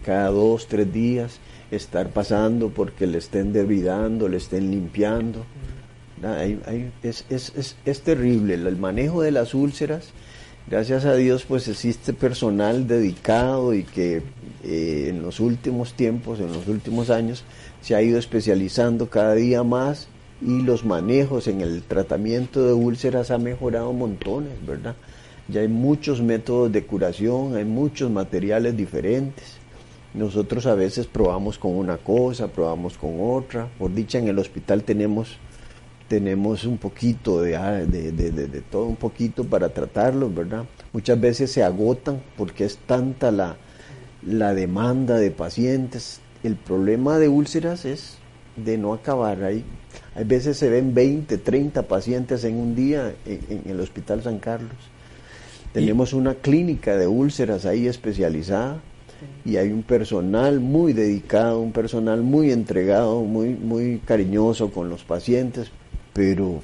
cada 0.04 0.28
dos, 0.28 0.68
tres 0.68 0.92
días, 0.92 1.40
estar 1.72 2.10
pasando 2.10 2.68
porque 2.68 3.08
le 3.08 3.18
estén 3.18 3.52
debridando, 3.52 4.28
le 4.28 4.36
estén 4.36 4.70
limpiando 4.70 5.44
es, 7.02 8.00
terrible 8.02 8.54
el 8.54 8.76
manejo 8.76 9.22
de 9.22 9.30
las 9.30 9.54
úlceras. 9.54 10.10
Gracias 10.68 11.06
a 11.06 11.14
Dios, 11.14 11.44
pues 11.48 11.66
existe 11.66 12.12
personal 12.12 12.86
dedicado 12.86 13.72
y 13.72 13.84
que 13.84 14.22
eh, 14.62 15.06
en 15.08 15.22
los 15.22 15.40
últimos 15.40 15.94
tiempos, 15.94 16.40
en 16.40 16.52
los 16.52 16.68
últimos 16.68 17.08
años, 17.08 17.42
se 17.80 17.94
ha 17.94 18.02
ido 18.02 18.18
especializando 18.18 19.08
cada 19.08 19.34
día 19.34 19.62
más 19.62 20.08
y 20.42 20.60
los 20.62 20.84
manejos 20.84 21.48
en 21.48 21.62
el 21.62 21.82
tratamiento 21.82 22.66
de 22.66 22.74
úlceras 22.74 23.30
ha 23.30 23.38
mejorado 23.38 23.92
montones, 23.92 24.52
¿verdad? 24.66 24.94
Ya 25.48 25.62
hay 25.62 25.68
muchos 25.68 26.20
métodos 26.20 26.70
de 26.70 26.84
curación, 26.84 27.56
hay 27.56 27.64
muchos 27.64 28.10
materiales 28.10 28.76
diferentes. 28.76 29.56
Nosotros 30.12 30.66
a 30.66 30.74
veces 30.74 31.06
probamos 31.06 31.58
con 31.58 31.74
una 31.74 31.96
cosa, 31.96 32.48
probamos 32.48 32.98
con 32.98 33.16
otra. 33.20 33.68
Por 33.78 33.94
dicha, 33.94 34.18
en 34.18 34.28
el 34.28 34.38
hospital 34.38 34.82
tenemos 34.84 35.38
tenemos 36.08 36.64
un 36.64 36.78
poquito 36.78 37.40
ah, 37.58 37.72
de, 37.72 38.12
de, 38.12 38.30
de, 38.30 38.60
todo 38.62 38.86
un 38.86 38.96
poquito 38.96 39.44
para 39.44 39.68
tratarlos, 39.68 40.34
¿verdad? 40.34 40.64
Muchas 40.92 41.20
veces 41.20 41.52
se 41.52 41.62
agotan 41.62 42.22
porque 42.36 42.64
es 42.64 42.78
tanta 42.78 43.30
la, 43.30 43.56
la 44.26 44.54
demanda 44.54 45.18
de 45.18 45.30
pacientes. 45.30 46.20
El 46.42 46.56
problema 46.56 47.18
de 47.18 47.28
úlceras 47.28 47.84
es 47.84 48.18
de 48.56 48.78
no 48.78 48.94
acabar 48.94 49.44
ahí. 49.44 49.64
Hay 50.14 50.24
veces 50.24 50.56
se 50.56 50.68
ven 50.68 50.94
20, 50.94 51.38
30 51.38 51.82
pacientes 51.82 52.44
en 52.44 52.56
un 52.56 52.74
día 52.74 53.14
en, 53.26 53.62
el 53.66 53.80
Hospital 53.80 54.22
San 54.22 54.38
Carlos. 54.38 54.72
Tenemos 55.72 56.12
una 56.12 56.34
clínica 56.34 56.96
de 56.96 57.06
úlceras 57.06 57.66
ahí 57.66 57.86
especializada 57.86 58.80
y 59.44 59.56
hay 59.56 59.70
un 59.70 59.82
personal 59.82 60.60
muy 60.60 60.92
dedicado, 60.92 61.60
un 61.60 61.72
personal 61.72 62.22
muy 62.22 62.50
entregado, 62.50 63.22
muy, 63.22 63.50
muy 63.50 63.98
cariñoso 63.98 64.70
con 64.70 64.88
los 64.88 65.04
pacientes, 65.04 65.70
pero, 66.18 66.60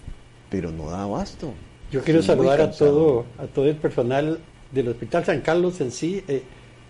pero 0.50 0.72
no 0.72 0.90
da 0.90 1.04
abasto. 1.04 1.54
Yo 1.92 2.02
quiero 2.02 2.22
saludar 2.24 2.60
a 2.60 2.72
todo, 2.72 3.24
a 3.38 3.46
todo 3.46 3.66
el 3.66 3.76
personal 3.76 4.40
del 4.72 4.88
Hospital 4.88 5.24
San 5.24 5.42
Carlos 5.42 5.80
en 5.80 5.92
sí. 5.92 6.24
Eh, 6.26 6.42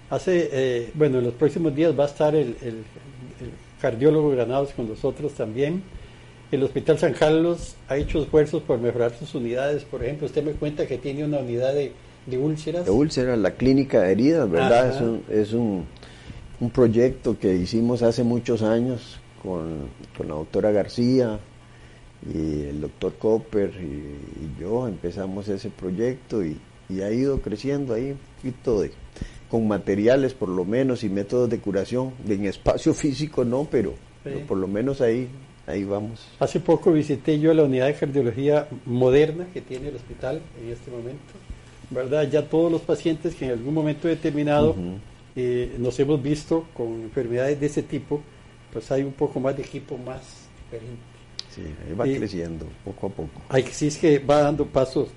hace, 0.09 0.49
eh, 0.50 0.90
bueno, 0.94 1.18
en 1.18 1.25
los 1.25 1.35
próximos 1.35 1.75
días 1.75 1.92
va 1.99 2.04
a 2.04 2.06
estar 2.06 2.35
el, 2.35 2.56
cardiólogo 3.83 4.30
Granados 4.30 4.71
con 4.73 4.88
nosotros 4.88 5.35
también. 5.35 5.83
El 6.50 6.62
Hospital 6.62 6.99
San 6.99 7.12
Carlos 7.12 7.75
ha 7.87 7.99
hecho 7.99 8.23
esfuerzos 8.23 8.62
por 8.62 8.78
mejorar 8.78 9.12
sus 9.12 9.35
unidades. 9.35 9.85
Por 9.85 10.02
ejemplo, 10.02 10.26
usted 10.26 10.42
me 10.42 10.52
cuenta 10.52 10.87
que 10.87 10.97
tiene 10.97 11.23
una 11.23 11.40
unidad 11.40 11.75
de, 11.75 11.92
úlceras. 12.38 12.87
De 12.87 12.90
úlceras, 12.90 13.38
la 13.38 13.50
clínica 13.50 14.00
de 14.00 14.12
heridas, 14.12 14.50
¿verdad? 14.50 14.88
Es, 14.88 15.00
un, 15.02 15.23
es 15.28 15.52
un, 15.52 15.85
un, 16.61 16.71
proyecto 16.71 17.38
que 17.38 17.54
hicimos 17.56 18.02
hace 18.02 18.25
muchos 18.25 18.62
años 18.62 19.21
con, 19.42 19.90
con 20.16 20.28
la 20.28 20.35
doctora 20.35 20.71
García, 20.71 21.38
y 22.33 22.62
el 22.62 22.81
doctor 22.81 23.14
Copper 23.19 23.71
y, 23.81 24.61
yo 24.61 24.88
empezamos 24.88 25.49
ese 25.49 25.71
proyecto 25.71 26.45
y, 26.45 26.59
ha 27.02 27.11
ido 27.11 27.40
creciendo 27.40 27.95
ahí 27.95 28.12
un 28.12 28.19
poquito 28.37 28.83
de, 28.83 28.93
con 29.50 29.66
materiales 29.66 30.33
por 30.33 30.49
lo 30.49 30.64
menos 30.64 31.02
y 31.02 31.09
métodos 31.09 31.50
de 31.50 31.59
curación, 31.59 32.12
en 32.28 32.47
espacio 32.47 32.95
físico 32.95 33.45
no, 33.45 33.66
pero, 33.71 33.95
por 34.47 34.59
lo 34.59 34.69
menos 34.69 35.00
ahí, 35.00 35.28
ahí 35.66 35.83
vamos. 35.85 36.26
Hace 36.38 36.61
poco 36.61 36.93
visité 36.93 37.40
yo 37.40 37.52
la 37.52 37.64
unidad 37.64 37.87
de 37.87 37.95
cardiología 37.95 38.69
moderna 38.87 39.47
que 39.52 39.61
tiene 39.61 39.88
el 39.88 39.97
hospital 39.97 40.40
en 40.62 40.71
este 40.71 40.90
momento, 40.90 41.35
¿verdad? 41.90 42.28
Ya 42.31 42.49
todos 42.49 42.71
los 42.71 42.83
pacientes 42.83 43.35
que 43.35 43.47
en 43.47 43.52
algún 43.52 43.75
momento 43.75 44.07
determinado 44.07 44.76
eh, 45.35 45.75
nos 45.78 45.99
hemos 45.99 46.23
visto 46.23 46.66
con 46.75 47.02
enfermedades 47.02 47.59
de 47.59 47.66
ese 47.66 47.83
tipo, 47.83 48.21
pues 48.73 48.90
hay 48.93 49.02
un 49.02 49.12
poco 49.12 49.40
más 49.40 49.57
de 49.57 49.62
equipo 49.62 49.99
más 49.99 50.21
diferente. 50.64 51.13
Sí, 51.54 51.62
va 51.99 52.04
creciendo 52.04 52.66
poco 52.84 53.06
a 53.06 53.11
poco. 53.11 53.42
Ay, 53.49 53.64
sí, 53.70 53.87
es 53.87 53.99
que 53.99 54.18
va 54.18 54.40
dando 54.40 54.66
pasos. 54.66 55.08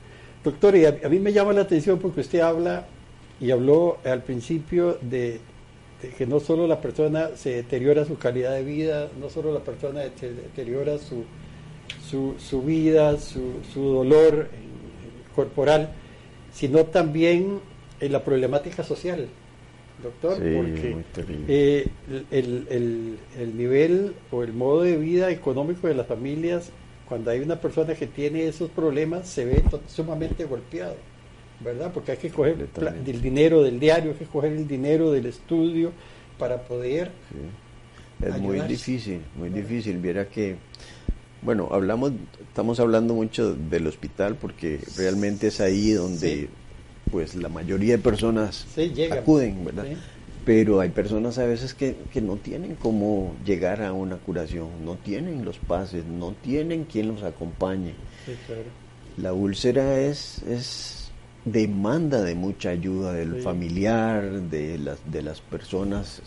Doctor, 0.43 0.75
y 0.75 0.85
a, 0.85 0.91
mí 1.09 1.19
me 1.19 1.33
llama 1.33 1.51
la 1.51 1.61
atención 1.61 1.97
porque 1.97 2.21
usted 2.21 2.41
habla 2.41 2.85
y 3.39 3.49
habló 3.49 3.97
al 4.05 4.21
principio 4.21 4.99
de, 5.01 5.39
que 6.15 6.27
no 6.27 6.39
solo 6.39 6.67
la 6.67 6.79
persona 6.79 7.29
se 7.35 7.49
deteriora 7.55 8.05
su 8.05 8.17
calidad 8.17 8.53
de 8.53 8.63
vida, 8.63 9.09
no 9.19 9.29
solo 9.29 9.51
la 9.51 9.61
persona 9.61 10.01
se 10.15 10.31
deteriora 10.31 10.99
su, 10.99 11.23
su, 12.07 12.35
su 12.37 12.61
vida, 12.61 13.17
su, 13.17 13.53
su 13.73 13.81
dolor 13.81 14.49
corporal, 15.35 15.89
sino 16.53 16.85
también 16.85 17.59
en 17.99 18.11
la 18.11 18.23
problemática 18.23 18.83
social, 18.83 19.27
doctor, 20.01 20.35
porque 20.35 20.97
eh, 21.47 21.87
el, 22.31 22.67
el, 22.69 23.17
el, 23.37 23.57
nivel 23.57 24.13
o 24.31 24.43
el 24.43 24.53
modo 24.53 24.83
de 24.83 24.97
vida 24.97 25.31
económico 25.31 25.87
de 25.87 25.95
las 25.95 26.07
familias, 26.07 26.69
cuando 27.07 27.31
hay 27.31 27.39
una 27.39 27.59
persona 27.59 27.95
que 27.95 28.07
tiene 28.07 28.47
esos 28.47 28.69
problemas, 28.69 29.27
se 29.27 29.45
ve 29.45 29.63
sumamente 29.87 30.45
golpeado, 30.45 30.95
¿verdad? 31.61 31.91
Porque 31.93 32.11
hay 32.11 32.17
que 32.17 32.29
coger 32.29 32.67
el 33.05 33.21
dinero 33.21 33.63
del 33.63 33.79
diario, 33.79 34.11
hay 34.11 34.17
que 34.17 34.25
coger 34.25 34.53
el 34.53 34.67
dinero 34.67 35.11
del 35.11 35.25
estudio 35.25 35.91
para 36.37 36.61
poder... 36.61 37.11
Es 38.23 38.39
muy 38.39 38.59
difícil, 38.61 39.21
muy 39.35 39.49
difícil. 39.49 39.99
Viera 39.99 40.27
que, 40.27 40.55
bueno, 41.43 41.69
hablamos, 41.71 42.13
estamos 42.47 42.79
hablando 42.79 43.13
mucho 43.13 43.53
del 43.53 43.85
hospital 43.85 44.35
porque 44.35 44.79
realmente 44.97 45.47
es 45.47 45.61
ahí 45.61 45.91
donde 45.91 46.49
pues 47.11 47.35
la 47.35 47.49
mayoría 47.49 47.97
de 47.97 48.03
personas 48.03 48.65
acuden, 49.11 49.65
¿verdad? 49.65 49.85
Pero 50.45 50.79
hay 50.79 50.89
personas 50.89 51.37
a 51.39 51.45
veces 51.45 51.73
que, 51.73 51.95
no 52.21 52.37
tienen 52.37 52.75
cómo 52.75 53.35
llegar 53.45 53.81
a 53.81 53.91
una 53.93 54.17
curación, 54.17 54.69
no 54.85 54.95
tienen 54.95 55.43
los 55.43 55.57
pases, 55.57 56.05
no 56.05 56.33
tienen 56.41 56.85
quien 56.85 57.09
los 57.09 57.23
acompañe. 57.23 57.93
La 59.17 59.33
úlcera 59.33 59.99
es, 59.99 60.43
es 60.43 61.11
demanda 61.43 62.21
de 62.21 62.35
mucha 62.35 62.69
ayuda 62.69 63.13
del 63.13 63.41
familiar, 63.41 64.41
de 64.43 64.77
las, 64.77 64.99
de 65.11 65.21
las 65.21 65.41
personas 65.41 66.21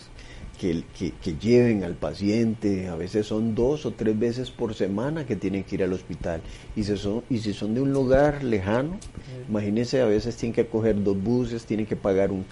que, 0.61 1.12
que, 1.23 1.37
lleven 1.40 1.85
al 1.85 1.95
paciente, 1.95 2.88
a 2.88 2.95
veces 2.95 3.26
son 3.26 3.55
dos 3.55 3.87
o 3.87 3.93
tres 3.93 4.19
veces 4.19 4.50
por 4.50 4.75
semana 4.75 5.25
que 5.25 5.35
tienen 5.35 5.64
que 5.64 5.76
ir 5.76 5.83
al 5.83 5.95
hospital. 5.95 6.43
Y 6.76 6.85
si 6.85 6.99
son, 6.99 7.23
y 7.31 7.38
si 7.38 7.55
son 7.55 7.73
de 7.75 7.81
un 7.81 7.95
lugar 7.95 8.45
lejano, 8.45 8.99
imagínense, 9.49 10.02
a 10.02 10.05
veces 10.05 10.37
tienen 10.37 10.55
que 10.55 10.67
coger 10.67 11.02
dos 11.02 11.19
buses, 11.19 11.64
tienen 11.64 11.87
que 11.87 11.97
pagar 11.97 12.31
un, 12.31 12.45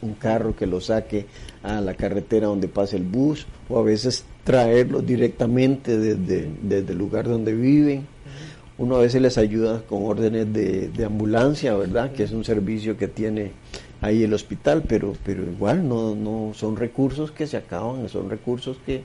un 0.00 0.14
carro 0.14 0.56
que 0.56 0.66
los 0.66 0.86
saque 0.86 1.26
a 1.62 1.82
la 1.82 1.92
carretera 1.92 2.46
donde 2.46 2.66
pasa 2.66 2.96
el 2.96 3.02
bus, 3.02 3.46
o 3.68 3.78
a 3.78 3.82
veces 3.82 4.24
traerlos 4.42 5.06
directamente 5.06 5.98
desde, 5.98 6.48
desde 6.62 6.92
el 6.92 6.98
lugar 6.98 7.28
donde 7.28 7.52
viven. 7.52 8.06
Uno 8.78 8.96
a 8.96 9.00
veces 9.00 9.20
les 9.20 9.36
ayuda 9.36 9.82
con 9.86 10.04
órdenes 10.04 10.50
de, 10.50 10.88
de 10.88 11.04
ambulancia, 11.04 11.76
¿verdad? 11.76 12.12
Que 12.12 12.22
es 12.22 12.32
un 12.32 12.44
servicio 12.44 12.96
que 12.96 13.08
tiene 13.08 13.52
ahí 14.00 14.24
el 14.24 14.32
hospital, 14.32 14.82
pero, 14.86 15.14
pero 15.24 15.42
igual 15.42 15.88
no, 15.88 16.14
no 16.14 16.52
son 16.54 16.76
recursos 16.76 17.30
que 17.30 17.46
se 17.46 17.56
acaban, 17.56 18.08
son 18.08 18.30
recursos 18.30 18.78
que, 18.86 19.02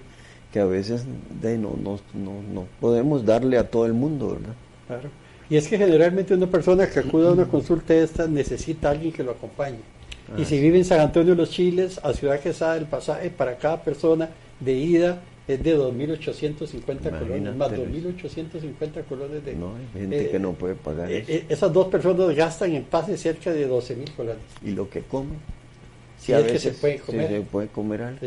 que 0.51 0.59
a 0.59 0.65
veces 0.65 1.05
de, 1.41 1.57
no, 1.57 1.75
no, 1.81 1.99
no, 2.13 2.67
podemos 2.79 3.25
darle 3.25 3.57
a 3.57 3.69
todo 3.69 3.85
el 3.85 3.93
mundo, 3.93 4.29
¿verdad? 4.29 4.55
Claro. 4.87 5.09
Y 5.49 5.57
es 5.57 5.67
que 5.67 5.77
generalmente 5.77 6.33
una 6.33 6.47
persona 6.47 6.89
que 6.89 6.99
acude 6.99 7.27
a 7.27 7.31
una 7.31 7.45
consulta 7.45 7.93
esta 7.93 8.27
necesita 8.27 8.89
a 8.89 8.91
alguien 8.91 9.11
que 9.11 9.23
lo 9.23 9.31
acompañe. 9.31 9.79
y 10.37 10.41
ah, 10.41 10.45
si 10.45 10.59
vive 10.59 10.77
en 10.77 10.85
San 10.85 10.99
Antonio 10.99 11.35
de 11.35 11.37
los 11.37 11.51
Chiles, 11.51 11.99
a 12.03 12.13
Ciudad 12.13 12.39
Quesada, 12.39 12.77
el 12.77 12.85
pasaje 12.85 13.29
para 13.29 13.57
cada 13.57 13.83
persona 13.83 14.29
de 14.59 14.73
ida 14.73 15.21
es 15.47 15.63
de 15.63 15.77
2.850 15.77 17.19
colones, 17.19 17.55
más 17.55 17.71
2.850 17.71 19.03
colones 19.07 19.45
de... 19.45 19.55
No, 19.55 19.75
hay 19.75 20.01
gente 20.01 20.29
que 20.29 20.39
no 20.39 20.53
puede 20.53 20.73
pagar 20.73 21.11
eh, 21.11 21.23
eh, 21.27 21.45
esas 21.49 21.71
dos 21.71 21.87
personas 21.87 22.35
gastan 22.35 22.73
en 22.73 22.83
paz 22.83 23.07
cerca 23.19 23.51
de 23.51 23.69
12.000 23.69 24.15
colones. 24.15 24.43
¿Y 24.63 24.71
lo 24.71 24.89
que 24.89 25.01
comen? 25.01 25.37
Si 26.17 26.33
a 26.33 26.39
veces, 26.39 26.61
se 26.61 26.71
puede 26.71 26.97
comer. 26.97 27.29
se 27.29 27.41
puede 27.41 27.67
comer 27.67 28.01
algo. 28.01 28.19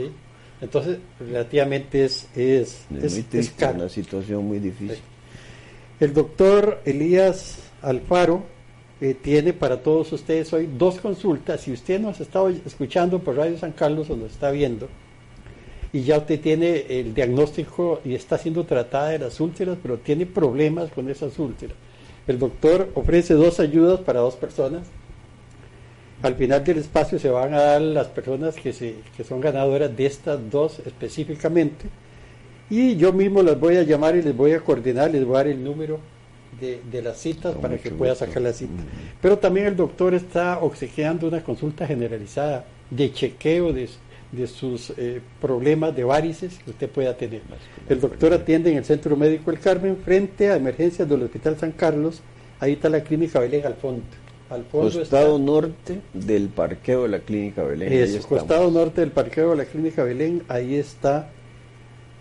Entonces, 0.60 0.98
relativamente 1.18 2.04
es... 2.04 2.28
Es, 2.37 2.87
es, 3.02 3.54
una 3.75 3.88
situación 3.88 4.44
muy 4.44 4.60
difícil. 4.60 4.98
El 5.98 6.14
doctor 6.14 6.81
Elías 6.85 7.59
Alfaro 7.83 8.44
eh, 9.00 9.14
tiene 9.14 9.52
para 9.52 9.83
todos 9.83 10.12
ustedes 10.12 10.52
hoy 10.52 10.68
dos 10.78 11.00
consultas. 11.00 11.62
Si 11.62 11.72
usted 11.72 12.00
nos 12.00 12.20
estado 12.20 12.48
escuchando 12.48 13.18
por 13.18 13.37
Radio 13.37 13.59
San 13.59 13.72
Carlos 13.72 14.09
o 14.11 14.16
nos 14.16 14.31
está 14.31 14.52
viendo, 14.52 14.88
y 15.92 16.03
ya 16.03 16.18
usted 16.18 16.40
tiene 16.40 16.85
el 16.88 17.14
diagnóstico 17.14 18.01
y 18.05 18.14
está 18.14 18.37
siendo 18.37 18.64
tratada 18.64 19.09
de 19.09 19.18
las 19.18 19.40
úlceras, 19.40 19.79
pero 19.83 19.98
tiene 19.98 20.27
problemas 20.27 20.90
con 20.90 21.09
esas 21.09 21.38
úlceras. 21.38 21.77
El 22.27 22.38
doctor 22.38 22.90
ofrece 22.94 23.35
dos 23.35 23.59
ayudas 23.59 24.01
para 24.01 24.20
dos 24.20 24.37
personas. 24.37 24.87
Al 26.20 26.35
final 26.35 26.62
del 26.62 26.79
espacio 26.79 27.18
se 27.18 27.31
van 27.31 27.55
a 27.55 27.61
dar 27.61 27.81
las 27.81 28.09
personas 28.09 28.57
que, 28.57 28.72
se, 28.72 28.96
que 29.16 29.24
son 29.24 29.40
ganadoras 29.40 29.96
de 29.96 30.05
estas 30.05 30.51
dos 30.51 30.81
específicamente. 30.85 31.87
Y 32.68 32.96
yo 32.96 33.14
mismo 33.14 33.42
las 33.42 33.59
voy 33.59 33.77
a 33.77 33.83
llamar 33.83 34.14
y 34.16 34.22
les 34.22 34.37
voy 34.37 34.53
a 34.53 34.61
coordinar, 34.61 35.11
les 35.11 35.24
voy 35.24 35.37
a 35.37 35.38
dar 35.38 35.46
el 35.46 35.64
número 35.64 36.01
de, 36.61 36.83
de 36.90 37.01
las 37.01 37.16
citas 37.16 37.55
para 37.55 37.79
que 37.79 37.90
pueda 37.90 38.14
sacar 38.14 38.42
la 38.42 38.53
cita. 38.53 38.83
Pero 39.22 39.38
también 39.38 39.66
el 39.66 39.77
doctor 39.77 40.12
está 40.12 40.59
obsequiando 40.59 41.29
una 41.29 41.42
consulta 41.42 41.87
generalizada 41.87 42.66
de 42.90 43.11
chequeo 43.11 43.72
de 43.72 43.88
de 44.33 44.47
sus 44.47 44.93
eh, 44.97 45.21
problemas 45.41 45.95
de 45.97 46.05
varices 46.05 46.59
que 46.59 46.71
usted 46.71 46.91
pueda 46.91 47.17
tener. 47.17 47.41
El 47.88 48.01
doctor 48.01 48.35
atiende 48.35 48.71
en 48.71 48.77
el 48.79 48.85
Centro 48.85 49.17
Médico 49.17 49.51
El 49.51 49.59
Carmen 49.59 49.97
frente 49.97 50.51
a 50.51 50.57
emergencias 50.57 51.09
del 51.09 51.23
Hospital 51.23 51.57
San 51.59 51.73
Carlos. 51.73 52.21
Ahí 52.61 52.75
está 52.75 52.88
la 52.88 53.03
Clínica 53.03 53.41
Belén 53.41 53.64
al 53.64 53.75
fondo. 53.75 54.03
Al 54.51 54.64
costado 54.64 55.38
norte 55.38 56.01
del 56.14 56.49
parqueo 56.49 57.03
de 57.03 57.09
la 57.09 57.19
Clínica 57.21 57.62
Belén. 57.62 57.93
Es, 57.93 58.27
costado 58.27 58.71
norte 58.71 59.03
del 59.03 59.11
parqueo 59.11 59.51
de 59.51 59.57
la 59.57 59.67
Clínica 59.67 60.05
Belén. 60.05 60.43
Ahí 60.49 60.75
está 60.75 61.31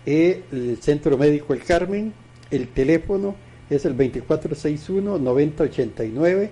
el 0.04 0.76
Centro 0.80 1.16
Médico 1.16 1.54
El 1.54 1.62
Carmen. 1.62 2.12
El 2.50 2.68
teléfono 2.68 3.34
es 3.68 3.84
el 3.84 3.94
2461-9089 3.96 6.50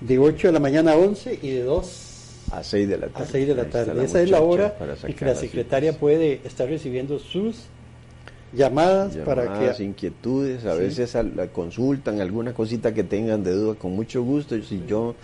de 0.00 0.18
8 0.18 0.48
de 0.48 0.52
la 0.52 0.60
mañana 0.60 0.92
a 0.92 0.96
11 0.96 1.38
y 1.42 1.50
de 1.50 1.62
2 1.62 2.09
a 2.50 2.62
6 2.62 2.88
de 2.88 2.98
la 2.98 3.08
tarde. 3.08 3.24
A 3.24 3.26
6 3.26 3.48
de 3.48 3.54
la 3.54 3.64
tarde. 3.64 4.04
Esa 4.04 4.22
es 4.22 4.30
la 4.30 4.40
hora 4.40 4.74
en 5.04 5.14
que 5.14 5.24
la 5.24 5.34
secretaria 5.34 5.98
puede 5.98 6.40
estar 6.44 6.68
recibiendo 6.68 7.18
sus 7.18 7.66
llamadas, 8.52 9.16
para 9.18 9.74
que... 9.74 9.82
inquietudes, 9.82 10.64
a 10.66 10.74
veces 10.74 11.14
la 11.36 11.46
consultan, 11.48 12.20
alguna 12.20 12.52
cosita 12.52 12.92
que 12.92 13.04
tengan 13.04 13.44
de 13.44 13.52
duda, 13.52 13.74
con 13.74 13.92
mucho 13.92 14.22
gusto. 14.22 14.56
Y 14.56 14.62
si 14.62 14.82
yo 14.86 15.14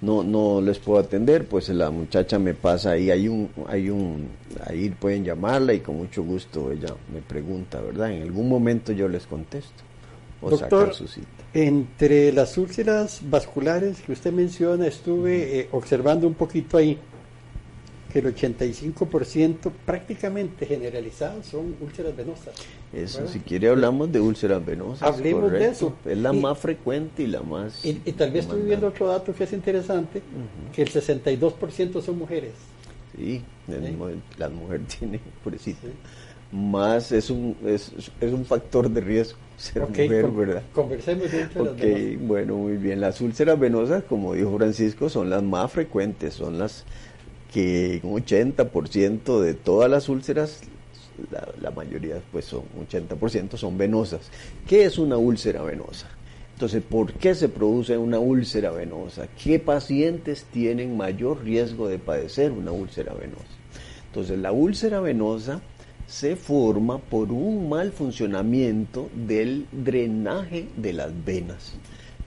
no 0.00 0.22
no 0.22 0.60
les 0.60 0.78
puedo 0.78 0.98
atender, 0.98 1.46
pues 1.46 1.68
la 1.68 1.90
muchacha 1.90 2.38
me 2.38 2.54
pasa 2.54 2.92
ahí, 2.92 3.10
hay 3.10 3.28
un, 3.28 3.50
hay 3.68 3.90
un, 3.90 4.28
ahí 4.66 4.90
pueden 4.90 5.24
llamarla 5.24 5.74
y 5.74 5.80
con 5.80 5.96
mucho 5.96 6.22
gusto 6.22 6.72
ella 6.72 6.94
me 7.12 7.20
pregunta, 7.20 7.80
¿verdad? 7.80 8.10
En 8.12 8.22
algún 8.22 8.48
momento 8.48 8.92
yo 8.92 9.08
les 9.08 9.26
contesto 9.26 9.82
o 10.40 10.50
Doctor, 10.50 10.94
su 10.94 11.06
cita. 11.06 11.28
Entre 11.52 12.32
las 12.32 12.56
úlceras 12.58 13.20
vasculares 13.28 14.00
que 14.02 14.12
usted 14.12 14.32
menciona, 14.32 14.86
estuve 14.86 15.60
eh, 15.60 15.68
observando 15.72 16.28
un 16.28 16.34
poquito 16.34 16.76
ahí 16.76 16.96
que 18.12 18.20
el 18.20 18.34
85% 18.34 19.70
prácticamente 19.84 20.66
generalizado 20.66 21.42
son 21.42 21.76
úlceras 21.80 22.16
venosas. 22.16 22.54
Eso, 22.92 23.26
si 23.26 23.40
quiere 23.40 23.68
hablamos 23.68 24.12
de 24.12 24.20
úlceras 24.20 24.64
venosas. 24.64 25.02
Hablemos 25.02 25.50
de 25.50 25.68
eso. 25.68 25.96
Es 26.04 26.18
la 26.18 26.32
más 26.32 26.58
frecuente 26.58 27.22
y 27.22 27.26
la 27.28 27.40
más... 27.40 27.84
Y, 27.84 27.94
tal 28.12 28.30
vez 28.30 28.44
estoy 28.44 28.62
viendo 28.62 28.88
otro 28.88 29.08
dato 29.08 29.32
que 29.32 29.44
es 29.44 29.52
interesante, 29.52 30.22
que 30.74 30.82
el 30.82 30.90
62% 30.90 32.02
son 32.02 32.18
mujeres. 32.18 32.52
Sí, 33.16 33.42
la 34.38 34.48
mujer 34.48 34.80
tiene, 34.98 35.20
pobrecita. 35.42 35.88
Más 36.52 37.12
es 37.12 37.30
un, 37.30 37.56
es, 37.64 37.92
es 38.20 38.32
un 38.32 38.44
factor 38.44 38.90
de 38.90 39.00
riesgo 39.00 39.38
ser 39.60 39.86
mujer, 39.86 40.30
¿verdad? 40.30 40.62
Conversemos 40.74 41.30
de 41.30 41.48
okay, 41.60 42.16
bueno, 42.16 42.56
muy 42.56 42.76
bien. 42.76 43.00
Las 43.00 43.20
úlceras 43.20 43.58
venosas, 43.58 44.02
como 44.04 44.34
dijo 44.34 44.56
Francisco, 44.56 45.10
son 45.10 45.28
las 45.28 45.42
más 45.42 45.70
frecuentes, 45.70 46.34
son 46.34 46.58
las 46.58 46.84
que 47.52 48.00
un 48.02 48.24
80% 48.24 49.40
de 49.40 49.54
todas 49.54 49.90
las 49.90 50.08
úlceras, 50.08 50.62
la, 51.60 51.70
mayoría 51.72 52.22
pues 52.32 52.46
son, 52.46 52.62
un 52.74 52.86
80% 52.86 53.56
son 53.56 53.76
venosas. 53.76 54.30
¿Qué 54.66 54.84
es 54.84 54.98
una 54.98 55.18
úlcera 55.18 55.62
venosa? 55.62 56.08
Entonces, 56.54 56.82
¿por 56.82 57.12
qué 57.12 57.34
se 57.34 57.48
produce 57.48 57.98
una 57.98 58.18
úlcera 58.18 58.70
venosa? 58.70 59.28
¿Qué 59.42 59.58
pacientes 59.58 60.44
tienen 60.44 60.96
mayor 60.96 61.42
riesgo 61.42 61.88
de 61.88 61.98
padecer 61.98 62.50
una 62.52 62.72
úlcera 62.72 63.12
venosa? 63.14 63.44
Entonces, 64.06 64.38
la 64.38 64.52
úlcera 64.52 65.00
venosa 65.00 65.60
se 66.10 66.34
forma 66.34 66.98
por 66.98 67.30
un 67.30 67.68
mal 67.68 67.92
funcionamiento 67.92 69.08
del 69.14 69.68
drenaje 69.70 70.68
de 70.76 70.92
las 70.92 71.12
venas. 71.24 71.74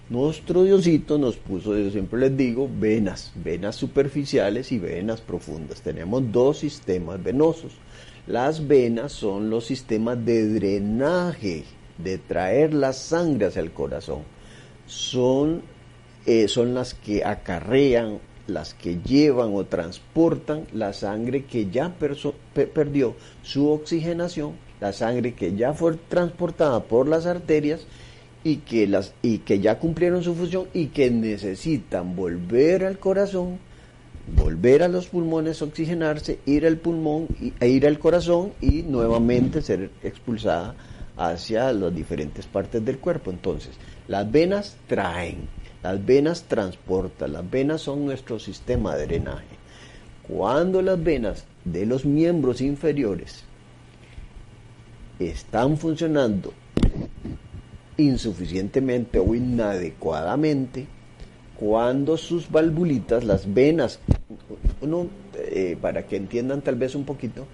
Nuestro 0.09 0.63
Diosito 0.63 1.17
nos 1.17 1.35
puso, 1.35 1.77
yo 1.77 1.91
siempre 1.91 2.21
les 2.21 2.37
digo, 2.37 2.69
venas, 2.73 3.33
venas 3.35 3.75
superficiales 3.75 4.71
y 4.71 4.79
venas 4.79 5.19
profundas. 5.19 5.81
Tenemos 5.81 6.31
dos 6.31 6.59
sistemas 6.59 7.21
venosos. 7.21 7.73
Las 8.25 8.65
venas 8.65 9.11
son 9.11 9.49
los 9.49 9.65
sistemas 9.65 10.23
de 10.25 10.47
drenaje, 10.47 11.65
de 11.97 12.17
traer 12.19 12.73
la 12.73 12.93
sangre 12.93 13.47
hacia 13.47 13.61
el 13.61 13.73
corazón. 13.73 14.21
Son, 14.87 15.61
eh, 16.25 16.47
son 16.47 16.73
las 16.73 16.93
que 16.93 17.25
acarrean 17.25 18.19
las 18.47 18.73
que 18.73 18.99
llevan 19.03 19.53
o 19.53 19.65
transportan 19.65 20.65
la 20.73 20.93
sangre 20.93 21.45
que 21.45 21.69
ya 21.69 21.93
perdió 21.95 23.15
su 23.41 23.69
oxigenación, 23.69 24.53
la 24.81 24.91
sangre 24.91 25.33
que 25.33 25.55
ya 25.55 25.73
fue 25.73 25.95
transportada 26.09 26.83
por 26.83 27.07
las 27.07 27.25
arterias 27.25 27.85
y 28.43 28.57
que, 28.57 28.87
las, 28.87 29.13
y 29.21 29.39
que 29.39 29.59
ya 29.59 29.79
cumplieron 29.79 30.23
su 30.23 30.35
función 30.35 30.67
y 30.73 30.87
que 30.87 31.09
necesitan 31.09 32.15
volver 32.15 32.83
al 32.83 32.99
corazón, 32.99 33.59
volver 34.35 34.83
a 34.83 34.89
los 34.89 35.07
pulmones, 35.07 35.61
oxigenarse, 35.61 36.39
ir 36.45 36.65
al 36.65 36.77
pulmón 36.77 37.27
e 37.59 37.69
ir 37.69 37.87
al 37.87 37.99
corazón 37.99 38.53
y 38.59 38.83
nuevamente 38.83 39.61
ser 39.61 39.91
expulsada 40.03 40.75
hacia 41.15 41.71
las 41.71 41.95
diferentes 41.95 42.45
partes 42.45 42.83
del 42.83 42.99
cuerpo. 42.99 43.31
Entonces, 43.31 43.71
las 44.07 44.29
venas 44.29 44.75
traen, 44.87 45.47
las 45.83 46.05
venas 46.05 46.43
transportan, 46.43 47.33
las 47.33 47.49
venas 47.49 47.81
son 47.81 48.05
nuestro 48.05 48.39
sistema 48.39 48.95
de 48.95 49.05
drenaje. 49.05 49.45
Cuando 50.27 50.81
las 50.81 51.03
venas 51.03 51.45
de 51.65 51.85
los 51.85 52.05
miembros 52.05 52.61
inferiores 52.61 53.43
están 55.19 55.77
funcionando 55.77 56.53
insuficientemente 57.97 59.19
o 59.19 59.35
inadecuadamente, 59.35 60.87
cuando 61.55 62.17
sus 62.17 62.49
valvulitas, 62.49 63.23
las 63.23 63.53
venas, 63.53 63.99
uno, 64.81 65.07
eh, 65.35 65.77
para 65.79 66.07
que 66.07 66.15
entiendan 66.15 66.61
tal 66.61 66.75
vez 66.75 66.95
un 66.95 67.03
poquito, 67.03 67.45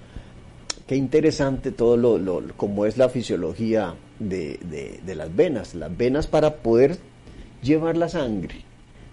qué 0.88 0.96
interesante 0.96 1.72
todo 1.72 1.98
lo, 1.98 2.18
lo 2.18 2.42
como 2.56 2.86
es 2.86 2.98
la 2.98 3.10
fisiología 3.10 3.96
de, 4.20 5.00
de, 5.06 5.16
las 5.16 5.36
venas. 5.36 5.76
Las 5.76 5.96
venas 5.96 6.28
para 6.28 6.58
poder 6.58 6.98
llevar 7.62 7.98
la 7.98 8.10
sangre 8.10 8.64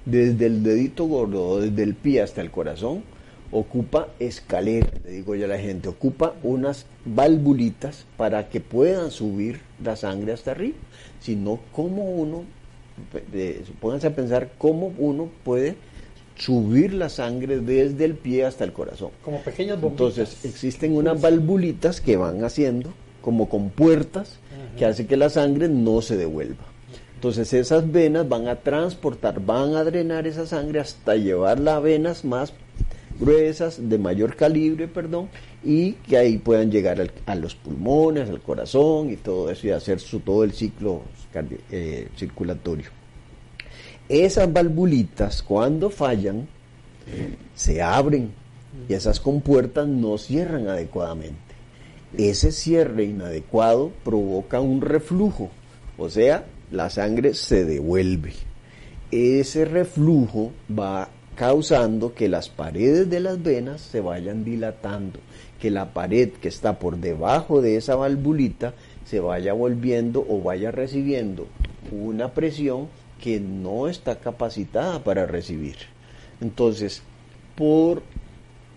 desde 0.04 0.46
el 0.46 0.62
dedito 0.62 1.04
gordo, 1.06 1.60
desde 1.60 1.82
el 1.82 1.94
pie 1.94 2.22
hasta 2.22 2.40
el 2.40 2.50
corazón, 2.50 3.02
ocupa 3.50 4.08
escaleras, 4.18 4.90
le 5.04 5.10
digo 5.12 5.34
yo 5.34 5.46
a 5.46 5.48
la 5.48 5.58
gente, 5.58 5.88
ocupa 5.88 6.34
unas 6.42 6.86
valvulitas 7.04 8.06
para 8.16 8.48
que 8.48 8.60
puedan 8.60 9.10
subir 9.10 9.60
la 9.82 9.96
sangre 9.96 10.32
hasta 10.32 10.52
arriba. 10.52 10.76
Si 11.20 11.36
no, 11.36 11.60
¿cómo 11.72 12.04
uno, 12.04 12.44
pónganse 13.80 14.06
a 14.08 14.14
pensar 14.14 14.52
cómo 14.58 14.92
uno 14.98 15.28
puede 15.44 15.76
subir 16.36 16.92
la 16.92 17.08
sangre 17.08 17.60
desde 17.60 18.04
el 18.04 18.14
pie 18.14 18.44
hasta 18.44 18.64
el 18.64 18.72
corazón. 18.72 19.10
Como 19.22 19.40
pequeñas 19.40 19.80
bombitas. 19.80 20.18
Entonces 20.18 20.44
existen 20.44 20.94
unas 20.94 21.20
valvulitas 21.20 22.00
que 22.00 22.16
van 22.16 22.44
haciendo 22.44 22.92
como 23.22 23.48
con 23.48 23.70
puertas 23.70 24.38
que 24.78 24.84
hace 24.84 25.06
que 25.06 25.16
la 25.16 25.30
sangre 25.30 25.68
no 25.68 26.02
se 26.02 26.16
devuelva. 26.16 26.64
Entonces 27.16 27.52
esas 27.54 27.90
venas 27.90 28.28
van 28.28 28.46
a 28.46 28.56
transportar, 28.56 29.40
van 29.40 29.74
a 29.74 29.84
drenar 29.84 30.26
esa 30.26 30.46
sangre 30.46 30.80
hasta 30.80 31.16
llevarla 31.16 31.76
a 31.76 31.80
venas 31.80 32.24
más 32.24 32.52
gruesas, 33.18 33.88
de 33.88 33.98
mayor 33.98 34.36
calibre, 34.36 34.86
perdón, 34.86 35.30
y 35.64 35.92
que 35.92 36.18
ahí 36.18 36.36
puedan 36.36 36.70
llegar 36.70 37.10
a 37.24 37.34
los 37.34 37.54
pulmones, 37.54 38.28
al 38.28 38.42
corazón 38.42 39.10
y 39.10 39.16
todo 39.16 39.50
eso 39.50 39.66
y 39.66 39.70
hacer 39.70 39.98
su, 39.98 40.20
todo 40.20 40.44
el 40.44 40.52
ciclo 40.52 41.02
eh, 41.70 42.08
circulatorio. 42.16 42.90
Esas 44.08 44.52
valvulitas 44.52 45.42
cuando 45.42 45.90
fallan 45.90 46.46
se 47.54 47.82
abren 47.82 48.30
y 48.88 48.92
esas 48.92 49.20
compuertas 49.20 49.88
no 49.88 50.18
cierran 50.18 50.68
adecuadamente. 50.68 51.38
Ese 52.16 52.52
cierre 52.52 53.04
inadecuado 53.04 53.90
provoca 54.04 54.60
un 54.60 54.80
reflujo, 54.80 55.50
o 55.98 56.08
sea, 56.08 56.44
la 56.70 56.90
sangre 56.90 57.34
se 57.34 57.64
devuelve. 57.64 58.32
Ese 59.10 59.64
reflujo 59.64 60.52
va 60.70 61.08
causando 61.36 62.14
que 62.14 62.28
las 62.28 62.48
paredes 62.48 63.08
de 63.10 63.20
las 63.20 63.42
venas 63.42 63.80
se 63.80 64.00
vayan 64.00 64.44
dilatando, 64.44 65.20
que 65.60 65.70
la 65.70 65.92
pared 65.92 66.30
que 66.30 66.48
está 66.48 66.78
por 66.78 66.96
debajo 66.96 67.60
de 67.60 67.76
esa 67.76 67.94
valvulita 67.94 68.74
se 69.04 69.20
vaya 69.20 69.52
volviendo 69.52 70.26
o 70.28 70.40
vaya 70.42 70.70
recibiendo 70.70 71.46
una 71.92 72.32
presión 72.32 72.88
que 73.22 73.38
no 73.38 73.88
está 73.88 74.18
capacitada 74.18 75.04
para 75.04 75.26
recibir. 75.26 75.76
Entonces, 76.40 77.02
por 77.54 78.02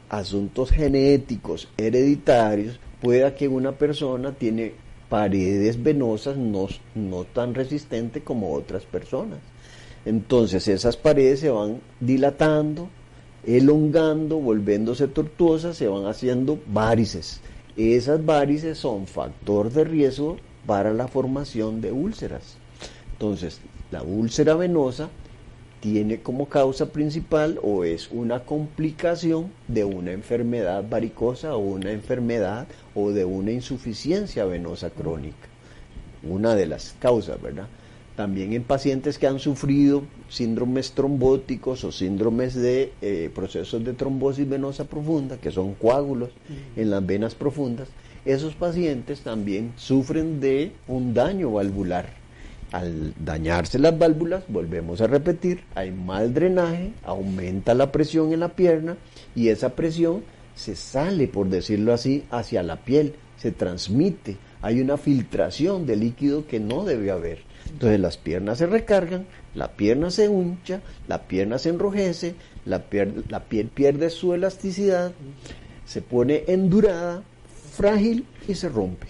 asuntos 0.10 0.71
genéticos, 0.71 1.67
hereditarios, 1.78 2.80
pueda 3.02 3.36
que 3.36 3.47
una 3.47 3.73
persona 3.73 4.34
tiene 4.34 4.73
paredes 5.09 5.81
venosas 5.81 6.37
no, 6.37 6.67
no 6.95 7.23
tan 7.25 7.55
resistentes 7.55 8.23
como 8.23 8.53
otras 8.53 8.85
personas. 8.85 9.39
Entonces 10.05 10.67
esas 10.67 10.95
paredes 10.95 11.41
se 11.41 11.49
van 11.49 11.81
dilatando, 11.99 12.89
elongando, 13.45 14.37
volviéndose 14.37 15.07
tortuosas, 15.07 15.75
se 15.75 15.87
van 15.87 16.05
haciendo 16.05 16.59
varices. 16.67 17.41
Esas 17.75 18.25
varices 18.25 18.77
son 18.77 19.07
factor 19.07 19.71
de 19.71 19.83
riesgo 19.83 20.37
para 20.65 20.93
la 20.93 21.07
formación 21.07 21.81
de 21.81 21.91
úlceras. 21.91 22.57
Entonces, 23.13 23.59
la 23.91 24.03
úlcera 24.03 24.55
venosa 24.55 25.09
tiene 25.79 26.19
como 26.21 26.49
causa 26.49 26.87
principal 26.91 27.59
o 27.63 27.83
es 27.83 28.09
una 28.11 28.43
complicación 28.43 29.51
de 29.67 29.85
una 29.85 30.11
enfermedad 30.11 30.83
varicosa 30.89 31.55
o 31.55 31.59
una 31.59 31.91
enfermedad 31.91 32.67
o 32.95 33.11
de 33.11 33.25
una 33.25 33.51
insuficiencia 33.51 34.45
venosa 34.45 34.89
crónica. 34.89 35.47
Una 36.23 36.55
de 36.55 36.65
las 36.65 36.95
causas, 36.99 37.41
¿verdad? 37.41 37.67
También 38.17 38.51
en 38.51 38.63
pacientes 38.63 39.17
que 39.17 39.27
han 39.27 39.39
sufrido 39.39 40.03
síndromes 40.27 40.91
trombóticos 40.91 41.85
o 41.85 41.91
síndromes 41.93 42.53
de 42.53 42.91
eh, 43.01 43.31
procesos 43.33 43.85
de 43.85 43.93
trombosis 43.93 44.49
venosa 44.49 44.83
profunda, 44.83 45.37
que 45.37 45.51
son 45.51 45.73
coágulos 45.75 46.31
en 46.75 46.89
las 46.89 47.05
venas 47.05 47.35
profundas, 47.35 47.87
esos 48.25 48.53
pacientes 48.55 49.21
también 49.21 49.71
sufren 49.77 50.41
de 50.41 50.73
un 50.89 51.13
daño 51.13 51.53
valvular 51.53 52.19
al 52.71 53.13
dañarse 53.23 53.79
las 53.79 53.97
válvulas, 53.97 54.43
volvemos 54.47 55.01
a 55.01 55.08
repetir, 55.08 55.62
hay 55.75 55.91
mal 55.91 56.34
drenaje, 56.34 56.93
aumenta 57.03 57.73
la 57.73 57.91
presión 57.91 58.34
en 58.34 58.41
la 58.41 58.49
pierna 58.49 58.97
y 59.36 59.49
esa 59.49 59.75
presión 59.75 60.23
se 60.55 60.75
sale, 60.75 61.27
por 61.27 61.49
decirlo 61.49 61.93
así, 61.93 62.25
hacia 62.29 62.63
la 62.63 62.77
piel, 62.77 63.15
se 63.38 63.51
transmite, 63.51 64.38
hay 64.62 64.82
una 64.82 64.97
filtración 64.97 65.86
de 65.86 65.95
líquido 65.95 66.45
que 66.47 66.60
no 66.60 66.84
debe 66.84 67.12
haber. 67.12 67.39
Entonces 67.71 67.99
las 67.99 68.17
piernas 68.17 68.58
se 68.58 68.67
recargan, 68.67 69.25
la 69.55 69.71
pierna 69.71 70.12
se 70.12 70.25
hincha, 70.25 70.82
la 71.08 71.27
pierna 71.27 71.60
se 71.60 71.69
enrojece, 71.69 72.36
la, 72.65 72.84
la 73.29 73.43
piel 73.45 73.67
pierde 73.67 74.10
su 74.10 74.34
elasticidad, 74.34 75.13
se 75.86 76.01
pone 76.01 76.43
endurada, 76.47 77.23
frágil 77.71 78.25
y 78.47 78.55
se 78.55 78.69
rompe. 78.69 79.08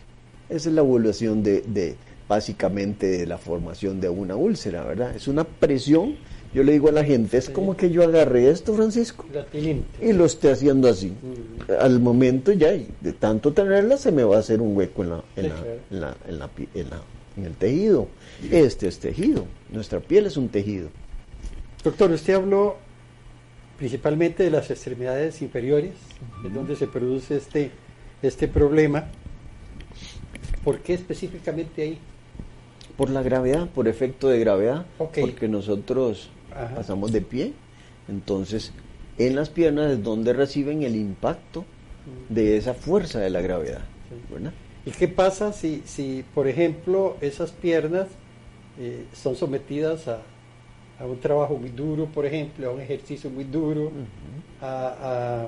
Esa 0.49 0.69
es 0.69 0.75
la 0.75 0.81
evaluación 0.81 1.43
de, 1.43 1.61
de 1.61 1.95
básicamente 2.29 3.07
de 3.07 3.25
la 3.25 3.39
formación 3.39 3.99
de 3.99 4.07
una 4.07 4.35
úlcera, 4.35 4.83
¿verdad? 4.83 5.15
Es 5.15 5.27
una 5.27 5.43
presión. 5.43 6.15
Yo 6.53 6.63
le 6.63 6.71
digo 6.71 6.89
a 6.89 6.91
la 6.91 7.03
gente, 7.03 7.37
es 7.37 7.49
como 7.49 7.75
que 7.75 7.89
yo 7.89 8.03
agarré 8.03 8.49
esto, 8.49 8.73
Francisco, 8.73 9.25
y 10.01 10.13
lo 10.13 10.25
esté 10.25 10.51
haciendo 10.51 10.87
así. 10.87 11.09
Mm. 11.09 11.71
Al 11.79 11.99
momento 11.99 12.51
ya, 12.51 12.69
de 12.71 13.13
tanto 13.13 13.51
tenerla, 13.51 13.97
se 13.97 14.11
me 14.11 14.23
va 14.23 14.37
a 14.37 14.39
hacer 14.39 14.61
un 14.61 14.75
hueco 14.75 15.03
en, 15.03 15.09
la, 15.09 15.23
en, 15.35 15.49
la, 15.99 16.15
en, 16.27 16.39
la, 16.39 16.49
en, 17.35 17.45
el 17.45 17.53
tejido. 17.53 18.07
Este 18.49 18.87
es 18.87 18.99
tejido, 18.99 19.45
nuestra 19.71 19.99
piel 19.99 20.25
es 20.27 20.37
un 20.37 20.49
tejido. 20.49 20.89
Doctor, 21.83 22.11
usted 22.11 22.33
habló 22.35 22.77
principalmente 23.77 24.43
de 24.43 24.51
las 24.51 24.69
extremidades 24.71 25.41
inferiores, 25.41 25.93
en 26.43 26.53
donde 26.53 26.75
se 26.75 26.87
produce 26.87 27.37
este, 27.37 27.71
este 28.21 28.47
problema. 28.47 29.05
¿Por 30.63 30.79
qué 30.79 30.95
específicamente 30.95 31.83
ahí? 31.83 31.99
Por 32.99 33.09
la 33.09 33.23
gravedad, 33.23 33.67
por 33.69 33.87
efecto 33.87 34.27
de 34.27 34.39
gravedad, 34.39 34.85
porque 34.97 35.47
nosotros 35.47 36.29
pasamos 36.75 37.13
de 37.13 37.21
pie, 37.21 37.53
entonces 38.09 38.73
en 39.17 39.35
las 39.35 39.49
piernas 39.49 39.91
es 39.91 40.03
donde 40.03 40.33
reciben 40.33 40.83
el 40.83 40.95
impacto 40.95 41.63
de 42.27 42.57
esa 42.57 42.73
fuerza 42.73 43.19
de 43.19 43.29
la 43.29 43.39
gravedad. 43.39 43.81
¿Y 44.85 44.91
qué 44.91 45.07
pasa 45.07 45.53
si, 45.53 45.81
si, 45.85 46.25
por 46.35 46.49
ejemplo, 46.49 47.15
esas 47.21 47.51
piernas 47.51 48.07
eh, 48.77 49.05
son 49.13 49.37
sometidas 49.37 50.09
a, 50.09 50.21
un 51.05 51.19
trabajo 51.21 51.55
muy 51.55 51.69
duro, 51.69 52.05
por 52.05 52.25
ejemplo, 52.25 52.69
a 52.69 52.73
un 52.73 52.81
ejercicio 52.81 53.29
muy 53.29 53.45
duro, 53.45 53.93
a 54.61 55.47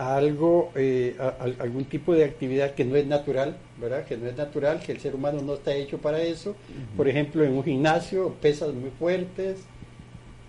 a 0.00 0.16
algo, 0.16 0.72
eh, 0.76 1.14
algún 1.58 1.84
tipo 1.84 2.14
de 2.14 2.24
actividad 2.24 2.74
que 2.74 2.86
no 2.86 2.96
es 2.96 3.06
natural, 3.06 3.58
¿verdad? 3.80 4.04
Que 4.04 4.16
no 4.16 4.26
es 4.26 4.36
natural, 4.36 4.80
que 4.80 4.92
el 4.92 5.00
ser 5.00 5.14
humano 5.14 5.40
no 5.42 5.54
está 5.54 5.74
hecho 5.74 5.98
para 5.98 6.22
eso. 6.22 6.54
Por 6.96 7.08
ejemplo, 7.08 7.44
en 7.44 7.52
un 7.52 7.64
gimnasio, 7.64 8.34
pesas 8.40 8.74
muy 8.74 8.90
fuertes. 8.90 9.58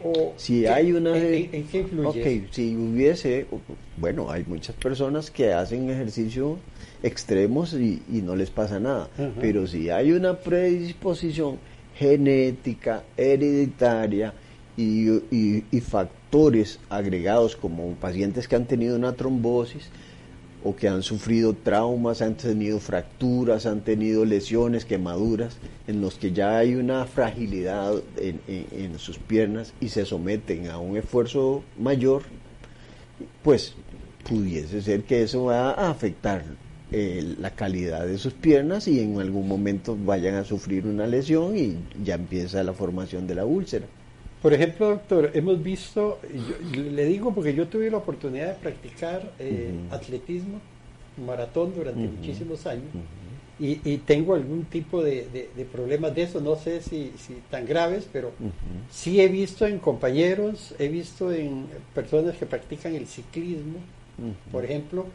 O 0.04 0.34
si 0.36 0.65
hay 0.65 0.91
una... 0.94 1.15
¿en, 1.15 1.67
qué 1.67 1.80
influye? 1.80 2.48
si 2.52 2.76
hubiese, 2.76 3.46
bueno, 3.98 4.32
hay 4.32 4.44
muchas 4.46 4.76
personas 4.76 5.30
que 5.30 5.54
hacen 5.54 5.89
ejercicio 5.89 6.58
extremos 7.04 7.74
y, 7.74 8.02
no 8.10 8.36
les 8.36 8.50
pasa 8.50 8.80
nada, 8.80 9.10
pero 9.39 9.67
si 9.67 9.91
hay 9.91 10.12
una 10.12 10.39
predisposición 10.39 11.60
genética, 11.96 13.04
hereditaria 13.15 14.34
y, 14.76 15.08
y, 15.10 15.65
y 15.72 15.82
factor 15.82 16.22
factores 16.32 16.80
agregados 16.89 17.58
como 17.58 17.91
pacientes 17.96 18.48
que 18.48 18.56
han 18.56 18.65
tenido 18.65 18.96
una 18.96 19.12
trombosis 19.12 19.89
o 20.63 20.76
que 20.76 20.88
han 20.88 21.04
sufrido 21.04 21.54
traumas, 21.54 22.21
han 22.21 22.36
tenido 22.36 22.80
fracturas, 22.80 23.65
han 23.65 23.82
tenido 23.82 24.26
lesiones, 24.26 24.86
quemaduras, 24.86 25.58
en 25.88 26.02
los 26.02 26.15
que 26.15 26.32
ya 26.32 26.58
hay 26.58 26.76
una 26.76 27.06
fragilidad 27.06 27.93
en, 28.17 29.00
sus 29.00 29.17
piernas 29.17 29.74
y 29.80 29.89
se 29.89 30.06
someten 30.06 30.69
a 30.69 30.78
un 30.78 30.97
esfuerzo 30.97 31.63
mayor, 31.80 32.24
pues 33.43 33.76
pudiese 34.28 34.82
ser 34.82 35.04
que 35.04 35.24
eso 35.24 35.45
va 35.45 35.71
a 35.71 35.89
afectar 35.89 36.43
eh, 36.91 37.36
la 37.39 37.52
calidad 37.52 38.06
de 38.06 38.17
sus 38.17 38.34
piernas 38.34 38.88
y 38.88 39.00
en 39.00 39.19
algún 39.19 39.47
momento 39.47 39.97
vayan 39.97 40.36
a 40.36 40.43
sufrir 40.43 40.86
una 40.86 41.08
lesión 41.08 41.58
y 41.58 41.78
ya 42.04 42.15
empieza 42.15 42.63
la 42.63 42.74
formación 42.74 43.26
de 43.28 43.36
la 43.36 43.45
úlcera. 43.45 43.88
Por 44.41 44.54
ejemplo, 44.54 44.89
doctor, 44.89 45.32
hemos 45.34 45.62
visto, 45.62 46.19
le 46.73 47.06
digo 47.06 47.34
porque 47.34 47.54
yo 47.54 47.67
tuve 47.67 47.91
la 47.91 47.97
oportunidad 47.97 48.47
de 48.47 48.54
practicar 48.56 49.32
eh, 49.38 49.71
atletismo, 49.91 50.60
maratón 51.25 51.73
durante 51.75 52.01
muchísimos 52.01 52.65
años 52.65 52.89
y, 53.63 53.97
tengo 53.97 54.34
algún 54.34 54.63
tipo 54.65 55.04
de, 55.04 55.47
problemas 55.71 56.15
de 56.15 56.23
eso, 56.23 56.41
no 56.41 56.56
sé 56.56 56.82
si, 56.82 57.13
tan 57.51 57.67
graves, 57.67 58.08
pero 58.12 58.32
sí 58.89 59.21
he 59.21 59.27
visto 59.27 59.67
en 59.67 59.77
compañeros, 59.77 60.73
he 60.80 60.88
visto 60.88 61.32
en 61.32 61.67
personas 61.93 62.36
que 62.38 62.47
practican 62.47 62.95
el 62.95 63.06
ciclismo, 63.06 63.77
por 64.51 64.65
ejemplo, 64.65 65.06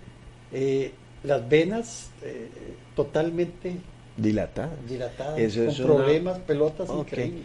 eh, 0.53 0.93
las 1.25 1.49
venas 1.49 2.11
eh, 2.23 2.49
totalmente 2.95 3.73
dilatadas. 4.17 4.71
con 5.57 5.87
problemas, 5.87 6.39
pelotas 6.41 6.89
increíbles. 6.91 7.45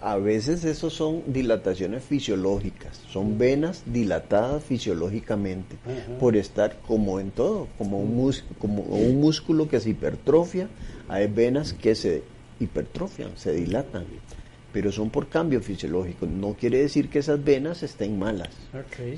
a 0.00 0.16
veces 0.16 0.64
eso 0.64 0.90
son 0.90 1.22
dilataciones 1.26 2.02
fisiológicas, 2.04 3.00
son 3.08 3.38
venas 3.38 3.82
dilatadas 3.86 4.64
fisiológicamente 4.64 5.76
por 6.18 6.36
estar 6.36 6.78
como 6.86 7.20
en 7.20 7.30
todo, 7.30 7.68
como 7.76 7.98
un, 7.98 8.32
como 8.58 8.82
un 8.82 9.20
músculo 9.20 9.68
que 9.68 9.80
se 9.80 9.90
hipertrofia, 9.90 10.68
hay 11.08 11.26
venas 11.26 11.72
que 11.72 11.94
se 11.94 12.22
hipertrofian, 12.60 13.36
se 13.36 13.52
dilatan, 13.52 14.04
pero 14.72 14.92
son 14.92 15.10
por 15.10 15.28
cambio 15.28 15.60
fisiológico. 15.60 16.26
No 16.26 16.54
quiere 16.54 16.78
decir 16.78 17.08
que 17.08 17.18
esas 17.18 17.42
venas 17.42 17.82
estén 17.82 18.18
malas, 18.18 18.50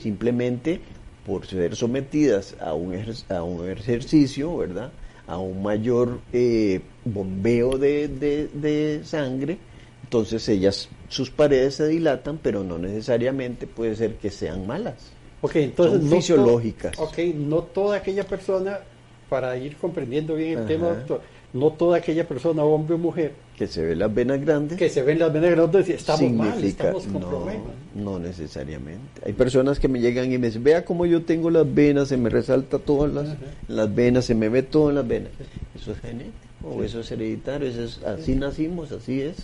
simplemente 0.01 0.81
por 1.25 1.47
ser 1.47 1.77
sometidas 1.77 2.57
a 2.59 2.75
un, 2.75 2.95
a 3.29 3.43
un 3.43 3.69
ejercicio, 3.69 4.57
¿verdad? 4.57 4.91
A 5.29 5.39
un 5.39 5.63
mayor 5.63 6.21
eh, 6.33 6.81
bombeo 7.05 7.79
de, 7.79 9.01
sangre, 9.05 9.59
entonces 10.03 10.49
ellas, 10.49 10.89
sus 11.09 11.31
paredes 11.31 11.75
se 11.77 11.87
dilatan, 11.87 12.39
pero 12.43 12.65
no 12.65 12.79
necesariamente 12.79 13.67
puede 13.67 13.95
ser 13.95 14.15
que 14.15 14.31
sean 14.31 14.67
malas. 14.67 15.13
Ok, 15.43 15.57
entonces 15.57 16.01
Son 16.01 16.11
fisiológicas. 16.11 16.99
ok, 16.99 17.19
no 17.37 17.63
toda 17.63 17.99
aquella 17.99 18.25
persona, 18.25 18.81
para 19.29 19.57
ir 19.59 19.77
comprendiendo 19.77 20.35
bien 20.35 20.59
el 20.59 20.67
tema, 20.67 20.89
doctor, 20.89 21.21
no 21.53 21.73
toda 21.73 21.99
aquella 21.99 22.27
persona, 22.27 22.63
hombre 22.63 22.95
o 22.95 22.99
mujer, 22.99 23.33
que 23.57 23.67
se 23.67 23.85
ven 23.85 23.99
las 23.99 24.15
venas 24.15 24.41
grandes. 24.41 24.79
Que 24.79 24.89
se 24.89 25.03
ven 25.03 25.19
las 25.19 25.33
venas 25.33 25.51
grandes 25.51 25.89
estamos 25.89 26.31
mal, 26.31 26.63
estamos 26.63 27.05
con 27.05 27.21
no, 27.21 27.29
problemas. 27.29 27.73
No 27.95 28.19
necesariamente. 28.19 29.21
Hay 29.25 29.33
personas 29.33 29.81
que 29.81 29.89
me 29.89 30.01
llegan 30.01 30.33
y 30.33 30.39
me 30.39 30.47
dicen, 30.47 30.63
vea 30.63 30.85
cómo 30.85 31.07
yo 31.07 31.23
tengo 31.23 31.51
las 31.51 31.73
venas, 31.73 32.09
se 32.09 32.17
me 32.17 32.31
resalta 32.31 32.79
todas 32.79 33.13
las, 33.13 33.37
las 33.67 33.93
venas, 33.93 34.27
se 34.27 34.35
me 34.35 34.49
ve 34.49 34.63
todo 34.63 34.91
en 34.91 34.97
las 34.97 35.09
venas. 35.09 35.33
Eso 35.75 35.93
es 35.93 35.99
genético, 35.99 36.35
o 36.65 36.85
eso 36.85 37.01
es 37.01 37.11
hereditario, 37.11 37.69
eso 37.69 37.83
es, 37.83 38.05
así 38.05 38.35
nacimos, 38.35 38.93
así 38.93 39.23
es. 39.23 39.37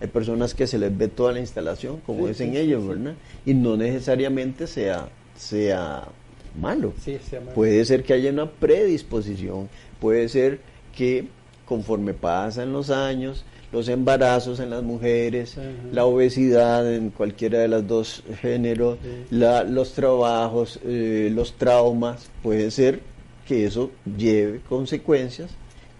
Hay 0.00 0.08
personas 0.08 0.54
que 0.54 0.66
se 0.66 0.76
les 0.76 0.96
ve 0.96 1.08
toda 1.08 1.32
la 1.32 1.40
instalación, 1.40 2.00
como 2.04 2.26
dicen 2.26 2.56
ellos, 2.56 2.86
¿verdad? 2.86 3.14
Y 3.46 3.54
no 3.54 3.76
necesariamente 3.76 4.66
sea, 4.66 5.08
sea 5.36 6.08
malo. 6.60 6.92
Sea 7.02 7.40
malo. 7.40 7.52
Puede 7.54 7.84
ser 7.84 8.02
que 8.02 8.12
haya 8.12 8.30
una 8.30 8.50
predisposición, 8.50 9.68
puede 10.00 10.28
ser 10.28 10.58
que 10.94 11.28
conforme 11.64 12.14
pasan 12.14 12.72
los 12.72 12.90
años, 12.90 13.44
los 13.72 13.88
embarazos 13.88 14.60
en 14.60 14.70
las 14.70 14.82
mujeres, 14.82 15.56
la 15.92 16.04
obesidad 16.04 16.92
en 16.92 17.10
cualquiera 17.10 17.58
de 17.58 17.68
los 17.68 17.86
dos 17.86 18.22
géneros, 18.40 18.98
los 19.30 19.92
trabajos, 19.94 20.78
eh, 20.84 21.30
los 21.32 21.54
traumas, 21.54 22.30
puede 22.42 22.70
ser 22.70 23.00
que 23.46 23.66
eso 23.66 23.90
lleve 24.16 24.60
consecuencias 24.68 25.50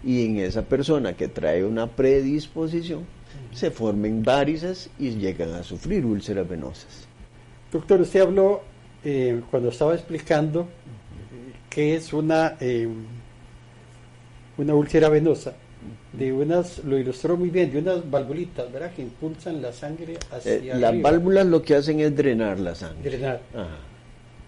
y 0.03 0.25
en 0.25 0.37
esa 0.37 0.61
persona 0.61 1.13
que 1.13 1.27
trae 1.27 1.65
una 1.65 1.87
predisposición 1.87 3.05
se 3.51 3.71
formen 3.71 4.23
varices 4.23 4.89
y 4.99 5.11
llegan 5.11 5.53
a 5.53 5.63
sufrir 5.63 6.05
úlceras 6.05 6.47
venosas. 6.47 7.07
Doctor, 7.71 8.01
usted 8.01 8.21
habló 8.21 8.61
eh, 9.03 9.41
cuando 9.49 9.69
estaba 9.69 9.95
explicando 9.95 10.67
qué 11.69 11.95
es 11.95 12.13
una, 12.13 12.57
eh, 12.59 12.87
una 14.57 14.73
úlcera 14.73 15.09
venosa 15.09 15.53
de 16.13 16.31
unas, 16.31 16.83
lo 16.83 16.97
ilustró 16.97 17.37
muy 17.37 17.49
bien, 17.49 17.71
de 17.71 17.79
unas 17.79 18.09
valvulitas, 18.09 18.71
¿verdad? 18.71 18.91
Que 18.95 19.01
impulsan 19.01 19.61
la 19.61 19.73
sangre 19.73 20.17
hacia 20.31 20.53
eh, 20.53 20.71
Las 20.75 21.01
válvulas 21.01 21.45
lo 21.45 21.61
que 21.61 21.75
hacen 21.75 21.99
es 21.99 22.15
drenar 22.15 22.59
la 22.59 22.73
sangre. 22.73 23.09
Drenar. 23.09 23.41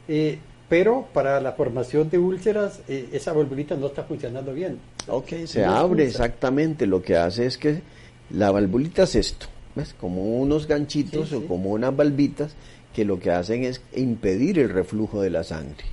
Eh, 0.07 0.39
pero 0.69 1.07
para 1.13 1.39
la 1.41 1.53
formación 1.53 2.09
de 2.09 2.17
úlceras, 2.17 2.81
eh, 2.87 3.09
esa 3.11 3.33
valvulita 3.33 3.75
no 3.75 3.87
está 3.87 4.03
funcionando 4.03 4.53
bien. 4.53 4.79
Ok, 5.07 5.45
se 5.45 5.65
abre 5.65 6.05
exactamente. 6.05 6.85
Lo 6.85 7.01
que 7.01 7.17
hace 7.17 7.45
es 7.45 7.57
que 7.57 7.81
la 8.29 8.51
valvulita 8.51 9.03
es 9.03 9.15
esto, 9.15 9.47
¿ves? 9.75 9.93
Como 9.99 10.39
unos 10.39 10.67
ganchitos 10.67 11.31
o 11.33 11.45
como 11.45 11.71
unas 11.71 11.95
valvitas 11.95 12.55
que 12.93 13.05
lo 13.05 13.19
que 13.19 13.31
hacen 13.31 13.63
es 13.63 13.81
impedir 13.95 14.57
el 14.59 14.69
reflujo 14.69 15.21
de 15.21 15.29
la 15.29 15.43
sangre, 15.43 15.85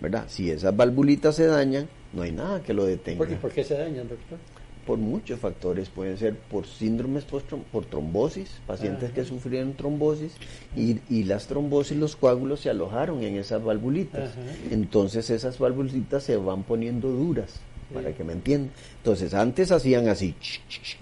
¿verdad? 0.00 0.24
Si 0.28 0.50
esas 0.50 0.74
valvulitas 0.74 1.36
se 1.36 1.46
dañan, 1.46 1.86
no 2.16 2.22
hay 2.22 2.32
nada 2.32 2.62
que 2.62 2.74
lo 2.74 2.84
detenga. 2.84 3.18
¿Por 3.18 3.28
qué, 3.28 3.36
¿Por 3.36 3.52
qué 3.52 3.62
se 3.62 3.76
dañan, 3.76 4.08
doctor? 4.08 4.38
por 4.86 4.98
muchos 4.98 5.40
factores, 5.40 5.88
pueden 5.88 6.16
ser 6.16 6.36
por 6.36 6.66
síndromes 6.66 7.24
por 7.24 7.84
trombosis, 7.86 8.48
pacientes 8.66 9.10
que 9.10 9.24
sufrieron 9.24 9.74
trombosis 9.74 10.32
y, 10.76 11.00
y, 11.10 11.24
las 11.24 11.48
trombosis, 11.48 11.96
los 11.98 12.14
coágulos 12.14 12.60
se 12.60 12.70
alojaron 12.70 13.22
en 13.24 13.36
esas 13.36 13.62
valvulitas. 13.64 14.30
Entonces 14.70 15.28
esas 15.28 15.58
valvulitas 15.58 16.22
se 16.22 16.36
van 16.36 16.62
poniendo 16.62 17.10
duras, 17.10 17.58
para 17.92 18.12
que 18.14 18.22
me 18.22 18.32
entiendan. 18.32 18.70
Entonces 18.98 19.34
antes 19.34 19.72
hacían 19.72 20.08
así, 20.08 20.36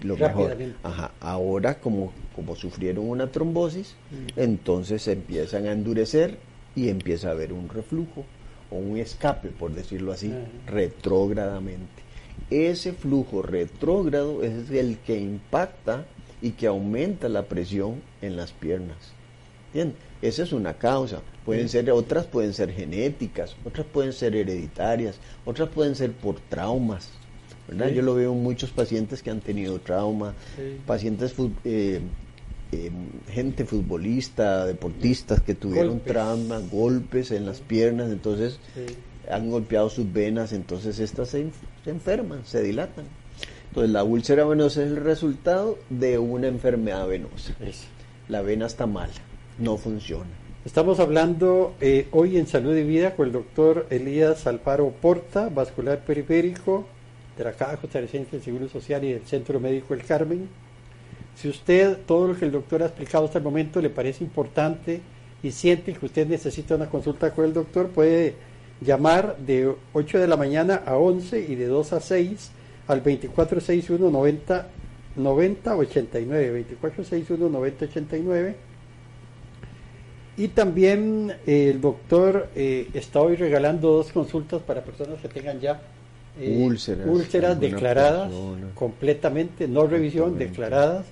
lo 0.01 0.17
mejor. 0.17 0.57
Ajá. 0.81 1.11
Ahora 1.19 1.79
como, 1.79 2.11
como 2.35 2.55
sufrieron 2.55 3.07
una 3.07 3.31
trombosis, 3.31 3.95
entonces 4.35 5.03
se 5.03 5.11
empiezan 5.11 5.67
a 5.67 5.71
endurecer 5.71 6.39
y 6.75 6.89
empieza 6.89 7.29
a 7.29 7.31
haber 7.31 7.53
un 7.53 7.69
reflujo 7.69 8.25
o 8.71 8.75
un 8.75 8.97
escape, 8.97 9.49
por 9.49 9.73
decirlo 9.73 10.11
así, 10.11 10.33
retrógradamente 10.65 12.05
ese 12.49 12.93
flujo 12.93 13.41
retrógrado 13.41 14.43
es 14.43 14.69
el 14.69 14.97
que 14.99 15.19
impacta 15.19 16.05
y 16.41 16.51
que 16.51 16.67
aumenta 16.67 17.29
la 17.29 17.43
presión 17.43 18.01
en 18.21 18.35
las 18.35 18.51
piernas. 18.51 18.97
Bien, 19.73 19.93
esa 20.21 20.43
es 20.43 20.53
una 20.53 20.75
causa. 20.75 21.21
Pueden 21.43 21.69
ser 21.69 21.91
otras, 21.91 22.25
pueden 22.25 22.53
ser 22.53 22.71
genéticas, 22.71 23.55
otras 23.65 23.85
pueden 23.87 24.13
ser 24.13 24.35
hereditarias, 24.35 25.17
otras 25.43 25.69
pueden 25.69 25.95
ser 25.95 26.11
por 26.11 26.39
traumas. 26.39 27.09
¿verdad? 27.67 27.89
Yo 27.89 28.03
lo 28.03 28.13
veo 28.13 28.31
en 28.31 28.43
muchos 28.43 28.69
pacientes 28.71 29.23
que 29.23 29.31
han 29.31 29.41
tenido 29.41 29.79
trauma, 29.79 30.33
pacientes, 30.85 31.33
eh, 31.63 31.99
eh, 32.71 32.91
gente 33.29 33.65
futbolista, 33.65 34.65
deportistas 34.65 35.41
que 35.41 35.55
tuvieron 35.55 35.99
trauma, 35.99 36.59
golpes 36.59 37.31
en 37.31 37.45
las 37.45 37.61
piernas, 37.61 38.11
entonces 38.11 38.59
han 39.29 39.49
golpeado 39.49 39.89
sus 39.89 40.11
venas, 40.11 40.53
entonces 40.53 40.99
estas 40.99 41.29
se, 41.29 41.47
enferman, 41.85 42.45
se 42.45 42.61
dilatan. 42.61 43.05
Entonces 43.69 43.91
la 43.91 44.03
úlcera 44.03 44.45
venosa 44.45 44.83
es 44.83 44.87
el 44.87 44.97
resultado 44.97 45.77
de 45.89 46.17
una 46.17 46.47
enfermedad 46.47 47.07
venosa. 47.07 47.53
La 48.29 48.41
vena 48.41 48.65
está 48.67 48.85
mala, 48.85 49.13
no 49.59 49.77
funciona. 49.77 50.29
Estamos 50.63 50.99
hablando 50.99 51.75
eh, 51.79 52.07
hoy 52.11 52.37
en 52.37 52.47
Salud 52.47 52.75
y 52.75 52.83
Vida 52.83 53.15
con 53.15 53.27
el 53.27 53.33
doctor 53.33 53.85
Elías 53.91 54.47
Alfaro 54.47 54.89
Porta, 54.89 55.49
vascular 55.49 56.03
periférico 56.03 56.87
de 57.37 57.43
la 57.43 57.51
Caja 57.51 57.77
Costarricense 57.77 58.31
del 58.31 58.41
Seguro 58.41 58.67
Social 58.69 59.03
y 59.03 59.13
del 59.13 59.25
Centro 59.25 59.59
Médico 59.59 59.93
El 59.93 60.03
Carmen. 60.03 60.49
Si 61.35 61.49
usted, 61.49 61.97
todo 62.05 62.29
lo 62.29 62.35
que 62.37 62.45
el 62.45 62.51
doctor 62.51 62.83
ha 62.83 62.87
explicado 62.87 63.25
hasta 63.25 63.37
el 63.37 63.43
momento 63.43 63.81
le 63.81 63.89
parece 63.89 64.23
importante 64.23 65.01
y 65.43 65.51
siente 65.51 65.93
que 65.93 66.05
usted 66.05 66.27
necesita 66.27 66.75
una 66.75 66.89
consulta 66.89 67.31
con 67.31 67.45
el 67.45 67.53
doctor, 67.53 67.89
puede 67.89 68.35
llamar 68.81 69.37
de 69.37 69.73
8 69.93 70.19
de 70.19 70.27
la 70.27 70.37
mañana 70.37 70.81
a 70.85 70.97
11 70.97 71.39
y 71.39 71.55
de 71.55 71.67
2 71.67 71.93
a 71.93 71.99
6 71.99 72.51
al 72.87 72.99
2461 72.99 74.09
90 74.11 74.67
90 75.15 75.75
89 75.75 76.65
2461 76.69 77.49
90 77.49 77.85
89 77.85 78.55
y 80.37 80.49
también 80.49 81.33
eh, 81.47 81.69
el 81.69 81.79
doctor 81.79 82.49
eh, 82.55 82.89
está 82.93 83.21
hoy 83.21 83.35
regalando 83.37 83.91
dos 83.91 84.11
consultas 84.11 84.61
para 84.61 84.83
personas 84.83 85.19
que 85.21 85.29
tengan 85.29 85.61
ya 85.61 85.81
eh, 86.37 86.61
úlceras, 86.61 87.07
úlceras 87.07 87.59
declaradas 87.59 88.31
completamente, 88.73 89.67
no 89.69 89.87
revisión, 89.87 90.37
declaradas. 90.37 91.05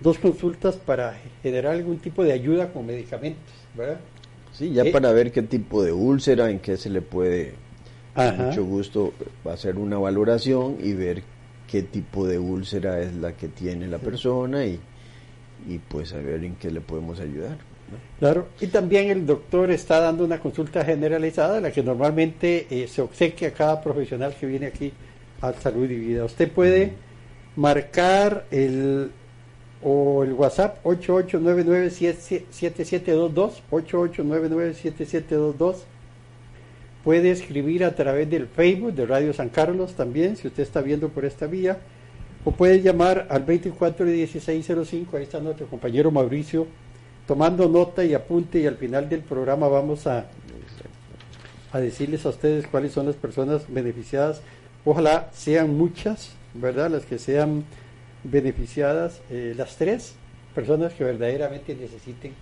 Dos 0.00 0.18
consultas 0.18 0.76
para 0.76 1.18
generar 1.42 1.72
algún 1.72 1.98
tipo 1.98 2.24
de 2.24 2.32
ayuda 2.32 2.72
con 2.72 2.86
medicamentos, 2.86 3.52
¿verdad? 3.76 4.00
Sí, 4.52 4.72
ya 4.72 4.82
Eh, 4.84 4.90
para 4.92 5.12
ver 5.12 5.30
qué 5.30 5.42
tipo 5.42 5.82
de 5.82 5.92
úlcera, 5.92 6.50
en 6.50 6.58
qué 6.58 6.76
se 6.76 6.88
le 6.90 7.02
puede, 7.02 7.54
Ajá. 8.14 8.36
con 8.36 8.46
mucho 8.46 8.64
gusto, 8.64 9.12
hacer 9.44 9.76
una 9.76 9.98
valoración 9.98 10.76
y 10.82 10.94
ver 10.94 11.22
qué 11.70 11.82
tipo 11.82 12.26
de 12.26 12.38
úlcera 12.38 13.00
es 13.00 13.14
la 13.14 13.32
que 13.36 13.48
tiene 13.48 13.86
la 13.88 13.98
persona 13.98 14.64
y, 14.64 14.80
y 15.68 15.78
pues 15.78 16.12
a 16.14 16.18
ver 16.18 16.42
en 16.44 16.56
qué 16.56 16.70
le 16.70 16.80
podemos 16.80 17.20
ayudar. 17.20 17.50
¿no? 17.52 17.98
Claro, 18.18 18.48
y 18.60 18.68
también 18.68 19.10
el 19.10 19.26
doctor 19.26 19.70
está 19.70 20.00
dando 20.00 20.24
una 20.24 20.40
consulta 20.40 20.84
generalizada, 20.84 21.60
la 21.60 21.70
que 21.70 21.82
normalmente 21.82 22.66
eh, 22.70 22.88
se 22.88 23.02
obsequia 23.02 23.48
a 23.48 23.52
cada 23.52 23.80
profesional 23.82 24.34
que 24.38 24.46
viene 24.46 24.66
aquí 24.66 24.92
a 25.42 25.52
Salud 25.52 25.88
y 25.90 25.96
Vida. 25.96 26.24
Usted 26.24 26.50
puede 26.50 26.92
marcar 27.56 28.46
el 28.50 29.10
o 29.82 30.24
el 30.24 30.34
WhatsApp 30.34 30.84
88997722, 30.84 33.62
88997722. 33.70 35.76
Puede 37.04 37.30
escribir 37.30 37.84
a 37.84 37.94
través 37.94 38.28
del 38.28 38.46
Facebook 38.46 38.92
de 38.92 39.06
Radio 39.06 39.32
San 39.32 39.48
Carlos 39.48 39.94
también, 39.94 40.36
si 40.36 40.48
usted 40.48 40.62
está 40.62 40.82
viendo 40.82 41.08
por 41.08 41.24
esta 41.24 41.46
vía, 41.46 41.78
o 42.44 42.50
puede 42.50 42.82
llamar 42.82 43.26
al 43.30 43.44
24 43.44 44.06
y 44.10 44.18
1605, 44.18 45.16
ahí 45.16 45.22
está 45.22 45.40
nuestro 45.40 45.66
compañero 45.66 46.10
Mauricio 46.10 46.66
tomando 47.26 47.66
nota 47.68 48.04
y 48.04 48.12
apunte 48.12 48.58
y 48.58 48.66
al 48.66 48.76
final 48.76 49.08
del 49.08 49.20
programa 49.20 49.68
vamos 49.68 50.06
a, 50.08 50.26
a 51.70 51.78
decirles 51.78 52.26
a 52.26 52.30
ustedes 52.30 52.66
cuáles 52.66 52.90
son 52.90 53.06
las 53.06 53.14
personas 53.14 53.62
beneficiadas. 53.68 54.42
Ojalá 54.84 55.30
sean 55.32 55.76
muchas, 55.76 56.32
¿verdad? 56.54 56.90
Las 56.90 57.04
que 57.04 57.18
sean 57.18 57.62
beneficiadas, 58.24 59.20
eh, 59.30 59.54
las 59.56 59.76
tres 59.76 60.14
personas 60.54 60.92
que 60.92 61.04
verdaderamente 61.04 61.74
necesiten 61.74 62.32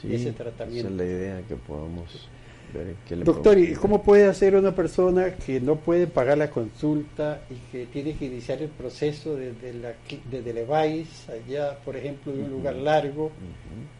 Sí, 0.00 0.14
ese 0.14 0.28
esa 0.28 0.44
tratamiento. 0.44 0.88
es 0.88 0.94
la 0.94 1.04
idea, 1.04 1.42
que 1.48 1.56
podamos 1.56 2.28
ver 2.74 2.94
qué 3.08 3.16
le 3.16 3.24
Doctor, 3.24 3.58
¿y 3.58 3.72
cómo 3.74 4.02
puede 4.02 4.26
hacer 4.26 4.54
una 4.54 4.74
persona 4.74 5.34
que 5.34 5.60
no 5.60 5.76
puede 5.76 6.06
pagar 6.06 6.36
la 6.36 6.50
consulta 6.50 7.42
y 7.48 7.54
que 7.72 7.86
tiene 7.86 8.14
que 8.14 8.26
iniciar 8.26 8.60
el 8.60 8.68
proceso 8.68 9.36
desde, 9.36 9.72
la, 9.74 9.94
desde 10.30 10.52
Levice, 10.52 11.32
allá, 11.32 11.78
por 11.84 11.96
ejemplo, 11.96 12.32
de 12.32 12.42
un 12.42 12.50
lugar 12.50 12.74
largo? 12.74 13.30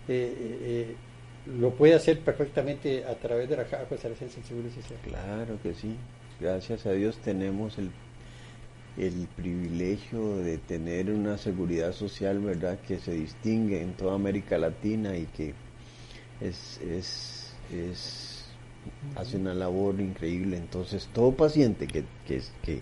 Eh, 0.09 0.35
eh, 0.39 0.59
eh, 0.63 0.97
lo 1.59 1.71
puede 1.71 1.95
hacer 1.95 2.21
perfectamente 2.21 3.05
a 3.05 3.15
través 3.15 3.49
de 3.49 3.57
la 3.57 3.65
Caja 3.65 3.85
Costarricense 3.85 4.37
del 4.37 4.45
Seguro 4.45 4.69
Social. 4.71 4.99
Claro 5.05 5.59
que 5.63 5.73
sí. 5.75 5.97
Gracias 6.41 6.85
a 6.85 6.93
Dios 6.93 7.17
tenemos 7.19 7.79
el, 7.79 7.91
el 8.97 9.29
privilegio 9.37 10.37
de 10.39 10.59
tener 10.59 11.11
una 11.11 11.37
seguridad 11.39 11.93
social, 11.93 12.39
¿verdad?, 12.41 12.79
que 12.81 12.99
se 12.99 13.13
distingue 13.13 13.83
en 13.83 13.93
toda 13.93 14.15
América 14.15 14.57
Latina 14.59 15.17
y 15.17 15.27
que 15.27 15.53
es, 16.41 16.81
es, 16.81 17.53
es 17.73 18.45
hace 19.17 19.37
una 19.37 19.53
labor 19.55 20.01
increíble. 20.01 20.57
Entonces, 20.57 21.09
todo 21.13 21.33
paciente 21.33 21.87
que, 21.87 22.05
que, 22.27 22.41
que, 22.63 22.81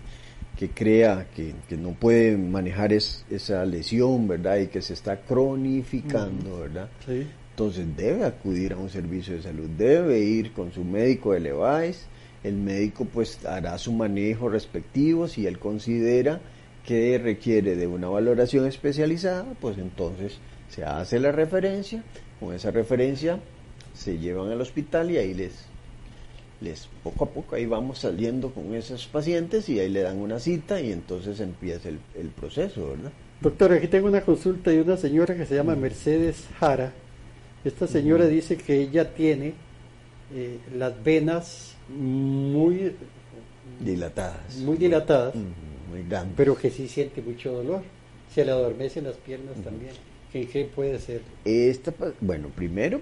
que 0.57 0.69
crea 0.69 1.27
que, 1.35 1.53
que 1.67 1.75
no 1.77 1.91
puede 1.91 2.37
manejar 2.37 2.93
es- 2.93 3.25
esa 3.29 3.65
lesión, 3.65 4.27
¿verdad?, 4.27 4.57
y 4.59 4.67
que 4.67 4.81
se 4.81 4.93
está 4.93 5.19
cronificando, 5.21 6.59
¿verdad?, 6.61 6.89
Sí. 7.05 7.27
entonces 7.51 7.85
debe 7.97 8.23
acudir 8.25 8.73
a 8.73 8.77
un 8.77 8.89
servicio 8.89 9.35
de 9.35 9.41
salud, 9.43 9.67
debe 9.77 10.19
ir 10.19 10.53
con 10.53 10.71
su 10.71 10.83
médico 10.83 11.33
de 11.33 11.39
Levice, 11.41 12.05
el 12.45 12.55
médico 12.57 13.05
pues 13.05 13.43
hará 13.45 13.77
su 13.79 13.91
manejo 13.91 14.49
respectivo, 14.49 15.27
si 15.27 15.47
él 15.47 15.57
considera 15.57 16.39
que 16.85 17.17
requiere 17.17 17.75
de 17.75 17.87
una 17.87 18.07
valoración 18.07 18.67
especializada, 18.67 19.45
pues 19.59 19.79
entonces 19.79 20.37
se 20.69 20.83
hace 20.83 21.19
la 21.19 21.31
referencia, 21.31 22.03
con 22.39 22.53
esa 22.53 22.69
referencia 22.69 23.39
se 23.95 24.19
llevan 24.19 24.51
al 24.51 24.61
hospital 24.61 25.09
y 25.09 25.17
ahí 25.17 25.33
les, 25.33 25.65
les 26.61 26.87
poco 27.03 27.25
a 27.25 27.29
poco 27.29 27.55
ahí 27.55 27.65
vamos 27.65 27.99
saliendo 27.99 28.51
con 28.51 28.75
esos 28.75 29.07
pacientes 29.07 29.67
y 29.69 29.79
ahí 29.79 29.89
le 29.89 30.01
dan 30.01 30.19
una 30.19 30.39
cita 30.39 30.79
y 30.79 30.91
entonces 30.91 31.39
empieza 31.39 31.89
el, 31.89 31.99
el 32.13 32.27
proceso, 32.27 32.89
¿verdad? 32.89 33.11
Doctor, 33.41 33.73
aquí 33.73 33.87
tengo 33.87 34.07
una 34.07 34.21
consulta 34.21 34.69
de 34.69 34.81
una 34.81 34.97
señora 34.97 35.35
que 35.35 35.45
se 35.45 35.55
llama 35.55 35.75
Mercedes 35.75 36.45
Jara. 36.59 36.93
Esta 37.63 37.87
señora 37.87 38.27
dice 38.27 38.57
que 38.57 38.79
ella 38.79 39.13
tiene 39.15 39.53
eh, 40.33 40.59
las 40.75 41.03
venas 41.03 41.74
muy, 41.89 42.93
Dilatadas. 43.79 44.57
muy 44.57 44.77
dilatadas, 44.77 45.35
muy 45.35 46.03
grandes. 46.07 46.33
pero 46.37 46.55
que 46.55 46.69
sí 46.69 46.87
siente 46.87 47.21
mucho 47.21 47.51
dolor. 47.51 47.81
Se 48.33 48.43
le 48.43 48.51
adormecen 48.51 49.03
las 49.05 49.15
piernas 49.17 49.55
también. 49.63 49.93
¿Qué, 50.31 50.47
¿Qué 50.47 50.65
puede 50.65 50.99
ser? 50.99 51.21
Esta, 51.45 51.93
bueno, 52.19 52.49
primero, 52.49 52.99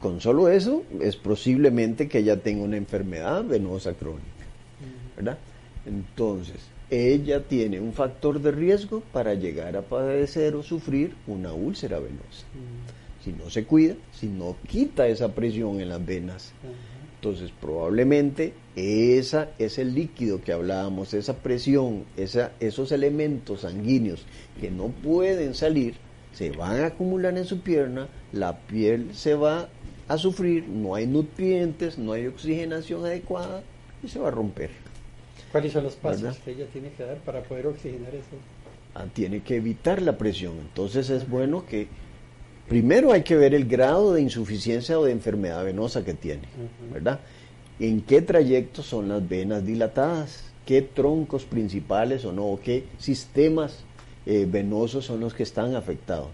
con 0.00 0.20
solo 0.20 0.48
eso, 0.48 0.82
es 1.00 1.16
posiblemente 1.16 2.08
que 2.08 2.18
ella 2.18 2.36
tenga 2.40 2.62
una 2.64 2.76
enfermedad 2.76 3.44
venosa 3.44 3.94
crónica, 3.94 4.22
¿verdad? 5.16 5.38
Entonces, 5.86 6.56
ella 6.90 7.42
tiene 7.44 7.80
un 7.80 7.92
factor 7.94 8.40
de 8.40 8.50
riesgo 8.50 9.00
para 9.12 9.34
llegar 9.34 9.76
a 9.76 9.82
padecer 9.82 10.54
o 10.54 10.62
sufrir 10.62 11.14
una 11.26 11.52
úlcera 11.54 11.98
venosa. 11.98 12.44
Si 13.24 13.32
no 13.32 13.48
se 13.48 13.64
cuida, 13.64 13.94
si 14.12 14.26
no 14.26 14.56
quita 14.68 15.06
esa 15.08 15.34
presión 15.34 15.80
en 15.80 15.88
las 15.88 16.04
venas, 16.04 16.52
entonces 17.24 17.52
probablemente 17.58 18.52
esa, 18.76 19.48
ese 19.58 19.82
líquido 19.86 20.42
que 20.42 20.52
hablábamos, 20.52 21.14
esa 21.14 21.38
presión, 21.38 22.04
esa, 22.18 22.52
esos 22.60 22.92
elementos 22.92 23.62
sanguíneos 23.62 24.26
que 24.60 24.70
no 24.70 24.88
pueden 24.88 25.54
salir, 25.54 25.94
se 26.34 26.50
van 26.50 26.82
a 26.82 26.86
acumular 26.88 27.38
en 27.38 27.46
su 27.46 27.60
pierna, 27.60 28.08
la 28.32 28.58
piel 28.58 29.14
se 29.14 29.34
va 29.34 29.70
a 30.06 30.18
sufrir, 30.18 30.68
no 30.68 30.96
hay 30.96 31.06
nutrientes, 31.06 31.96
no 31.96 32.12
hay 32.12 32.26
oxigenación 32.26 33.06
adecuada 33.06 33.62
y 34.02 34.08
se 34.08 34.18
va 34.18 34.28
a 34.28 34.32
romper. 34.32 34.68
¿Cuáles 35.50 35.72
son 35.72 35.84
los 35.84 35.94
pasos 35.94 36.20
¿Verdad? 36.20 36.38
que 36.44 36.50
ella 36.50 36.66
tiene 36.74 36.90
que 36.90 37.04
dar 37.04 37.16
para 37.18 37.42
poder 37.42 37.68
oxigenar 37.68 38.14
eso? 38.14 38.36
Ah, 38.94 39.06
tiene 39.10 39.40
que 39.40 39.56
evitar 39.56 40.02
la 40.02 40.18
presión. 40.18 40.58
Entonces 40.58 41.08
es 41.08 41.26
bueno 41.26 41.64
que 41.64 41.88
primero 42.68 43.12
hay 43.12 43.22
que 43.22 43.36
ver 43.36 43.54
el 43.54 43.66
grado 43.66 44.14
de 44.14 44.22
insuficiencia 44.22 44.98
o 44.98 45.04
de 45.04 45.12
enfermedad 45.12 45.64
venosa 45.64 46.04
que 46.04 46.14
tiene. 46.14 46.42
¿verdad? 46.92 47.20
¿En 47.78 48.02
qué 48.02 48.22
trayecto 48.22 48.82
son 48.82 49.08
las 49.08 49.28
venas 49.28 49.64
dilatadas? 49.64 50.44
¿Qué 50.64 50.82
troncos 50.82 51.44
principales 51.44 52.24
o 52.24 52.32
no? 52.32 52.46
¿O 52.46 52.60
¿Qué 52.60 52.84
sistemas 52.98 53.84
eh, 54.26 54.46
venosos 54.48 55.04
son 55.04 55.20
los 55.20 55.34
que 55.34 55.42
están 55.42 55.74
afectados? 55.74 56.28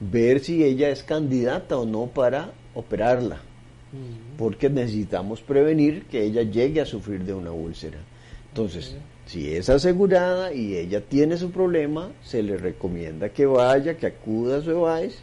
Ver 0.00 0.40
si 0.40 0.64
ella 0.64 0.90
es 0.90 1.02
candidata 1.02 1.78
o 1.78 1.86
no 1.86 2.06
para 2.06 2.52
operarla, 2.74 3.40
porque 4.36 4.68
necesitamos 4.68 5.40
prevenir 5.40 6.04
que 6.04 6.22
ella 6.22 6.42
llegue 6.42 6.82
a 6.82 6.86
sufrir 6.86 7.24
de 7.24 7.32
una 7.32 7.52
úlcera. 7.52 7.98
Entonces, 8.48 8.96
si 9.26 9.54
es 9.54 9.70
asegurada 9.70 10.52
y 10.52 10.76
ella 10.76 11.00
tiene 11.00 11.36
su 11.38 11.50
problema, 11.50 12.10
se 12.22 12.42
le 12.42 12.56
recomienda 12.58 13.30
que 13.30 13.46
vaya, 13.46 13.96
que 13.96 14.06
acuda 14.06 14.58
a 14.58 14.62
su 14.62 14.70
EVAIS 14.72 15.18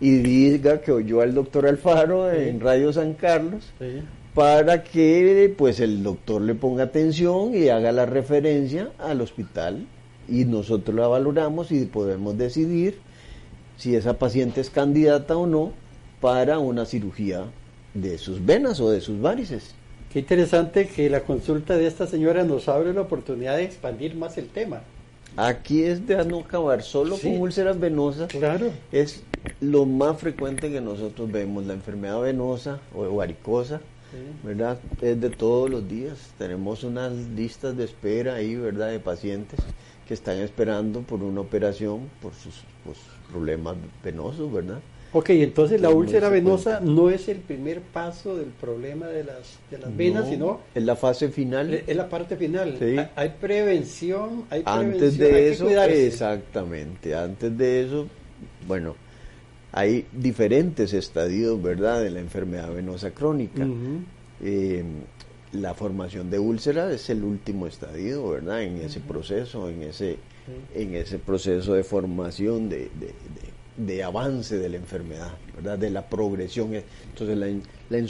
y 0.00 0.16
diga 0.18 0.80
que 0.80 0.92
oyó 0.92 1.20
al 1.20 1.34
doctor 1.34 1.66
Alfaro 1.66 2.30
en 2.32 2.60
Radio 2.60 2.92
San 2.92 3.14
Carlos 3.14 3.72
Sí. 3.78 4.02
para 4.34 4.82
que 4.82 5.54
pues 5.56 5.80
el 5.80 6.02
doctor 6.02 6.42
le 6.42 6.54
ponga 6.54 6.84
atención 6.84 7.54
y 7.54 7.68
haga 7.68 7.92
la 7.92 8.04
referencia 8.06 8.90
al 8.98 9.20
hospital 9.20 9.86
y 10.28 10.44
nosotros 10.44 10.96
la 10.96 11.06
valoramos 11.06 11.70
y 11.70 11.84
podemos 11.84 12.36
decidir 12.36 12.98
si 13.76 13.94
esa 13.94 14.18
paciente 14.18 14.60
es 14.60 14.70
candidata 14.70 15.36
o 15.36 15.46
no 15.46 15.72
para 16.20 16.58
una 16.58 16.84
cirugía 16.86 17.44
de 17.92 18.18
sus 18.18 18.44
venas 18.44 18.80
o 18.80 18.90
de 18.90 19.00
sus 19.00 19.20
varices. 19.20 19.74
Qué 20.12 20.20
interesante 20.20 20.86
que 20.88 21.10
la 21.10 21.20
consulta 21.20 21.76
de 21.76 21.86
esta 21.86 22.06
señora 22.06 22.44
nos 22.44 22.68
abre 22.68 22.92
la 22.94 23.02
oportunidad 23.02 23.56
de 23.56 23.64
expandir 23.64 24.14
más 24.16 24.38
el 24.38 24.46
tema. 24.48 24.82
Aquí 25.36 25.82
es 25.82 26.06
de 26.06 26.24
no 26.24 26.40
acabar 26.40 26.82
solo 26.82 27.16
Sí. 27.16 27.28
con 27.32 27.40
úlceras 27.40 27.78
venosas. 27.80 28.28
Claro. 28.28 28.70
Es 28.92 29.22
lo 29.60 29.84
más 29.84 30.18
frecuente 30.18 30.70
que 30.70 30.80
nosotros 30.80 31.30
vemos, 31.30 31.66
la 31.66 31.74
enfermedad 31.74 32.20
venosa 32.20 32.80
o 32.94 33.16
varicosa, 33.16 33.78
Sí. 34.12 34.18
¿verdad? 34.46 34.78
Es 35.02 35.20
de 35.20 35.30
todos 35.30 35.68
los 35.70 35.88
días. 35.88 36.32
Tenemos 36.38 36.84
unas 36.84 37.12
listas 37.12 37.76
de 37.76 37.84
espera 37.84 38.34
ahí, 38.34 38.54
¿verdad? 38.54 38.90
De 38.90 39.00
pacientes 39.00 39.58
que 40.06 40.14
están 40.14 40.38
esperando 40.38 41.00
por 41.00 41.22
una 41.22 41.40
operación 41.40 42.08
por 42.22 42.32
sus, 42.34 42.62
por 42.84 42.94
sus 42.94 43.04
problemas 43.32 43.76
venosos, 44.04 44.52
¿verdad? 44.52 44.80
Ok, 45.14 45.30
entonces 45.30 45.80
la 45.80 45.90
úlcera 45.90 46.28
venosa 46.28 46.80
no 46.80 47.08
es 47.08 47.28
el 47.28 47.38
primer 47.38 47.80
paso 47.80 48.36
del 48.36 48.48
problema 48.48 49.06
de 49.06 49.22
las, 49.24 49.58
de 49.70 49.78
las 49.78 49.96
venas, 49.96 50.24
No, 50.24 50.30
sino 50.30 50.60
es 50.74 50.82
la 50.82 50.96
fase 50.96 51.28
final. 51.28 51.72
es 51.72 51.96
la 51.96 52.08
parte 52.08 52.36
final. 52.36 52.76
Sí. 52.78 52.98
Hay, 52.98 53.08
hay 53.14 53.28
prevención, 53.40 54.44
hay 54.50 54.62
Antes 54.66 55.14
prevención, 55.16 55.68
hay 55.68 55.74
de 55.74 55.86
que 55.88 56.06
eso, 56.08 56.14
exactamente, 56.14 57.14
antes 57.14 57.56
de 57.56 57.84
eso, 57.84 58.06
bueno, 58.66 58.96
hay 59.72 60.04
diferentes 60.12 60.92
estadios, 60.92 61.62
¿verdad?, 61.62 62.02
de 62.02 62.10
la 62.10 62.20
enfermedad 62.20 62.72
venosa 62.74 63.12
crónica. 63.12 63.66
Eh, 64.42 64.82
la 65.52 65.74
formación 65.74 66.28
de 66.30 66.40
úlcera 66.40 66.92
es 66.92 67.08
el 67.10 67.22
último 67.22 67.68
estadio, 67.68 68.28
¿verdad? 68.30 68.64
En 68.64 68.78
ese 68.78 68.98
proceso, 68.98 69.70
en 69.70 69.84
ese, 69.84 70.16
en 70.74 70.94
ese 70.96 71.20
proceso 71.20 71.74
de 71.74 71.84
formación 71.84 72.68
de, 72.68 72.78
de- 72.78 73.06
de- 73.06 73.53
de 73.76 74.02
avance 74.02 74.58
de 74.58 74.68
la 74.68 74.76
enfermedad, 74.76 75.32
¿verdad? 75.56 75.78
de 75.78 75.90
la 75.90 76.08
progresión. 76.08 76.74
Entonces 76.74 77.36
la, 77.36 77.46
la, 77.46 78.06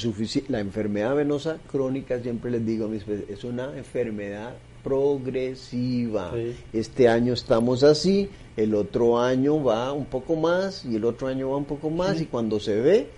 la 0.49 0.61
enfermedad 0.61 1.15
venosa 1.15 1.59
crónica, 1.71 2.21
siempre 2.21 2.51
les 2.51 2.65
digo 2.67 2.87
a 2.87 2.89
mis 2.89 3.07
es 3.09 3.45
una 3.45 3.77
enfermedad 3.77 4.55
progresiva. 4.83 6.33
Este 6.73 7.09
año 7.09 7.33
estamos 7.33 7.83
así, 7.83 8.29
el 8.57 8.75
otro 8.75 9.19
año 9.19 9.65
va 9.65 9.93
un 9.93 10.05
poco 10.05 10.37
más 10.37 10.85
y 10.85 10.97
el 10.97 11.05
otro 11.05 11.29
año 11.29 11.51
va 11.51 11.57
un 11.57 11.65
poco 11.65 11.89
más 11.91 12.21
y 12.21 12.27
cuando 12.27 12.61
se 12.61 12.81
ve 12.81 13.09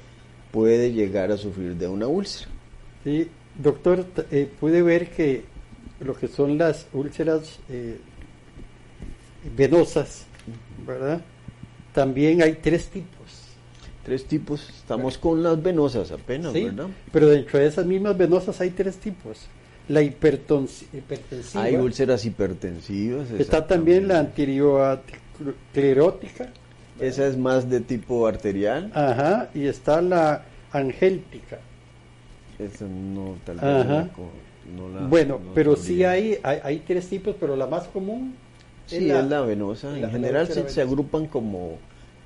puede 0.52 0.92
llegar 0.92 1.32
a 1.32 1.36
sufrir 1.36 1.74
de 1.74 1.88
una 1.88 2.06
úlcera. 2.06 2.48
Sí, 3.02 3.28
doctor, 3.60 4.06
eh, 4.30 4.48
pude 4.58 4.80
ver 4.82 5.10
que 5.10 5.44
lo 6.00 6.14
que 6.14 6.28
son 6.28 6.56
las 6.56 6.86
úlceras 6.92 7.58
eh, 7.68 7.98
venosas, 9.56 10.26
¿verdad? 10.86 11.20
También 11.96 12.42
hay 12.42 12.52
tres 12.56 12.88
tipos. 12.88 13.46
Tres 14.04 14.26
tipos, 14.26 14.68
estamos 14.68 15.16
con 15.16 15.42
las 15.42 15.62
venosas 15.62 16.12
apenas, 16.12 16.52
¿verdad? 16.52 16.88
Pero 17.10 17.28
dentro 17.28 17.58
de 17.58 17.66
esas 17.66 17.86
mismas 17.86 18.18
venosas 18.18 18.60
hay 18.60 18.68
tres 18.68 18.98
tipos. 18.98 19.46
La 19.88 20.02
hipertensiva. 20.02 20.92
Hay 21.54 21.76
úlceras 21.76 22.26
hipertensivas. 22.26 23.30
Está 23.30 23.66
también 23.66 24.08
la 24.08 24.18
anteriosclerótica. 24.18 26.50
Esa 27.00 27.26
es 27.26 27.38
más 27.38 27.70
de 27.70 27.80
tipo 27.80 28.26
arterial. 28.26 28.92
Ajá, 28.94 29.48
y 29.54 29.64
está 29.64 30.02
la 30.02 30.44
angéltica. 30.72 31.60
Esa 32.58 32.84
no, 32.84 33.38
tal 33.46 33.56
vez 33.56 33.86
no 34.76 34.90
la, 34.90 35.06
Bueno, 35.06 35.40
pero 35.54 35.76
sí 35.76 36.04
hay, 36.04 36.38
hay, 36.42 36.82
tres 36.86 37.08
tipos, 37.08 37.34
pero 37.40 37.56
la 37.56 37.66
más 37.66 37.84
común 37.84 38.34
sí, 38.86 39.10
es 39.10 39.24
la, 39.26 39.40
venosa. 39.42 39.96
en 39.96 40.10
general 40.10 40.46
se, 40.48 40.80
agrupan 40.80 41.26
como, 41.26 41.78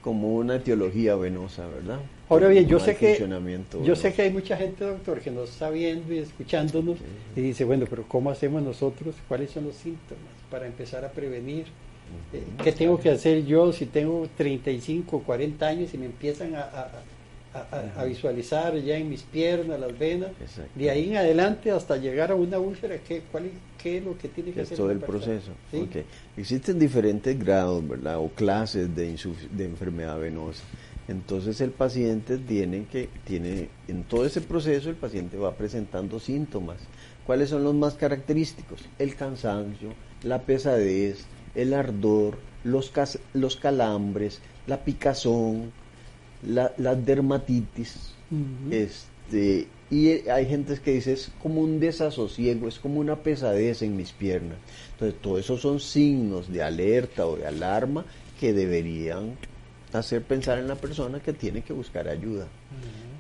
como 0.03 0.35
una 0.37 0.57
etiología 0.57 1.17
venosa, 1.17 1.67
¿verdad? 1.67 2.01
Ahora 2.29 2.49
bien, 2.49 2.67
yo 2.67 2.79
sé 2.79 2.97
que 2.97 3.19
yo 3.85 3.97
sé 3.97 4.13
que 4.13 4.23
hay 4.23 4.31
mucha 4.31 4.57
gente, 4.57 4.85
doctor, 4.85 5.21
que 5.21 5.31
nos 5.31 5.51
está 5.51 5.69
viendo 5.71 6.15
y 6.15 6.19
escuchándonos 6.19 6.99
y 7.35 7.41
dice, 7.41 7.65
bueno, 7.65 7.87
pero 7.91 8.05
¿cómo 8.07 8.31
hacemos 8.31 8.63
nosotros? 8.63 9.17
¿Cuáles 9.27 9.51
son 9.51 9.65
los 9.65 9.75
síntomas 9.75 10.33
para 10.51 10.67
empezar 10.67 11.05
a 11.05 11.11
prevenir? 11.11 11.67
Eh, 12.33 12.45
¿Qué 12.63 12.73
tengo 12.73 12.99
que 13.01 13.11
hacer 13.11 13.45
yo 13.45 13.73
si 13.73 13.87
tengo 13.87 14.29
35, 14.37 15.23
40 15.25 15.67
años 15.67 15.95
y 15.95 15.99
me 15.99 16.07
empiezan 16.07 16.55
a, 16.55 16.89
a, 17.97 18.05
visualizar 18.05 18.77
ya 18.77 18.97
en 18.97 19.09
mis 19.09 19.23
piernas, 19.23 19.81
las 19.81 19.99
venas? 19.99 20.31
De 20.75 20.91
ahí 20.91 21.11
en 21.11 21.17
adelante 21.17 21.71
hasta 21.71 21.97
llegar 21.97 22.31
a 22.31 22.35
una 22.37 22.59
úlcera, 22.59 22.99
¿qué, 22.99 23.23
cuál, 23.33 23.51
qué 23.83 23.99
es 23.99 24.05
lo 24.05 24.17
que 24.17 24.29
tiene 24.29 24.53
que 24.53 24.63
hacer? 24.63 24.77
Todo 24.77 24.91
el 24.91 24.99
proceso. 24.99 25.53
Existen 26.37 26.79
diferentes 26.79 27.39
grados, 27.39 27.87
¿verdad? 27.87 28.19
O 28.19 28.29
clases 28.29 28.95
de, 28.95 29.17
de 29.53 29.65
enfermedad 29.65 30.19
venosa. 30.19 30.63
Entonces 31.09 31.61
el 31.61 31.71
paciente 31.71 32.39
tiene 32.39 32.85
que, 32.85 33.09
tiene, 33.25 33.69
en 33.89 34.05
todo 34.05 34.25
ese 34.25 34.41
proceso 34.41 34.91
el 34.91 34.97
paciente 34.97 35.37
va 35.37 35.57
presentando 35.57 36.21
síntomas. 36.21 36.77
¿Cuáles 37.27 37.51
son 37.51 37.65
los 37.65 37.75
más 37.75 37.95
característicos? 37.95 38.85
El 38.99 39.17
cansancio, 39.17 39.91
la 40.23 40.43
pesadez, 40.43 41.25
el 41.55 41.75
ardor, 41.75 42.39
los, 42.63 42.93
los 43.33 43.57
calambres, 43.57 44.41
la 44.67 44.85
picazón, 44.85 45.73
la, 46.47 46.95
dermatitis. 46.95 48.15
este, 48.71 49.67
y 49.91 50.29
hay 50.29 50.47
gente 50.47 50.79
que 50.79 50.93
dice 50.93 51.13
es 51.13 51.33
como 51.43 51.61
un 51.61 51.81
desasosiego, 51.81 52.69
es 52.69 52.79
como 52.79 53.01
una 53.01 53.17
pesadez 53.17 53.83
en 53.83 53.97
mis 53.97 54.13
piernas. 54.13 54.59
Entonces, 54.93 55.21
todos 55.21 55.41
esos 55.41 55.61
son 55.61 55.81
signos 55.81 56.51
de 56.53 56.63
alerta 56.63 57.27
o 57.27 57.37
de 57.37 57.47
alarma 57.47 58.05
que 58.39 58.53
deberían 58.53 59.37
hacer 59.93 60.23
pensar 60.23 60.59
en 60.59 60.69
la 60.69 60.77
persona 60.77 61.21
que 61.21 61.33
tiene 61.33 61.63
que 61.63 61.73
buscar 61.73 62.09
ayuda. 62.09 62.47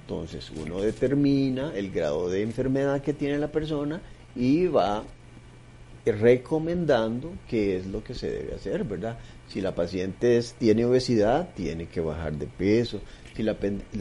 Entonces 0.02 0.50
uno 0.56 0.80
determina 0.80 1.72
el 1.74 1.90
grado 1.90 2.28
de 2.28 2.42
enfermedad 2.42 3.00
que 3.00 3.12
tiene 3.12 3.38
la 3.38 3.52
persona 3.52 4.00
y 4.34 4.66
va 4.66 5.04
recomendando 6.04 7.32
qué 7.48 7.76
es 7.76 7.86
lo 7.86 8.02
que 8.02 8.14
se 8.14 8.30
debe 8.30 8.54
hacer, 8.54 8.84
¿verdad? 8.84 9.18
Si 9.48 9.60
la 9.60 9.74
paciente 9.74 10.40
tiene 10.58 10.84
obesidad, 10.84 11.50
tiene 11.54 11.86
que 11.86 12.00
bajar 12.00 12.32
de 12.32 12.46
peso. 12.46 13.00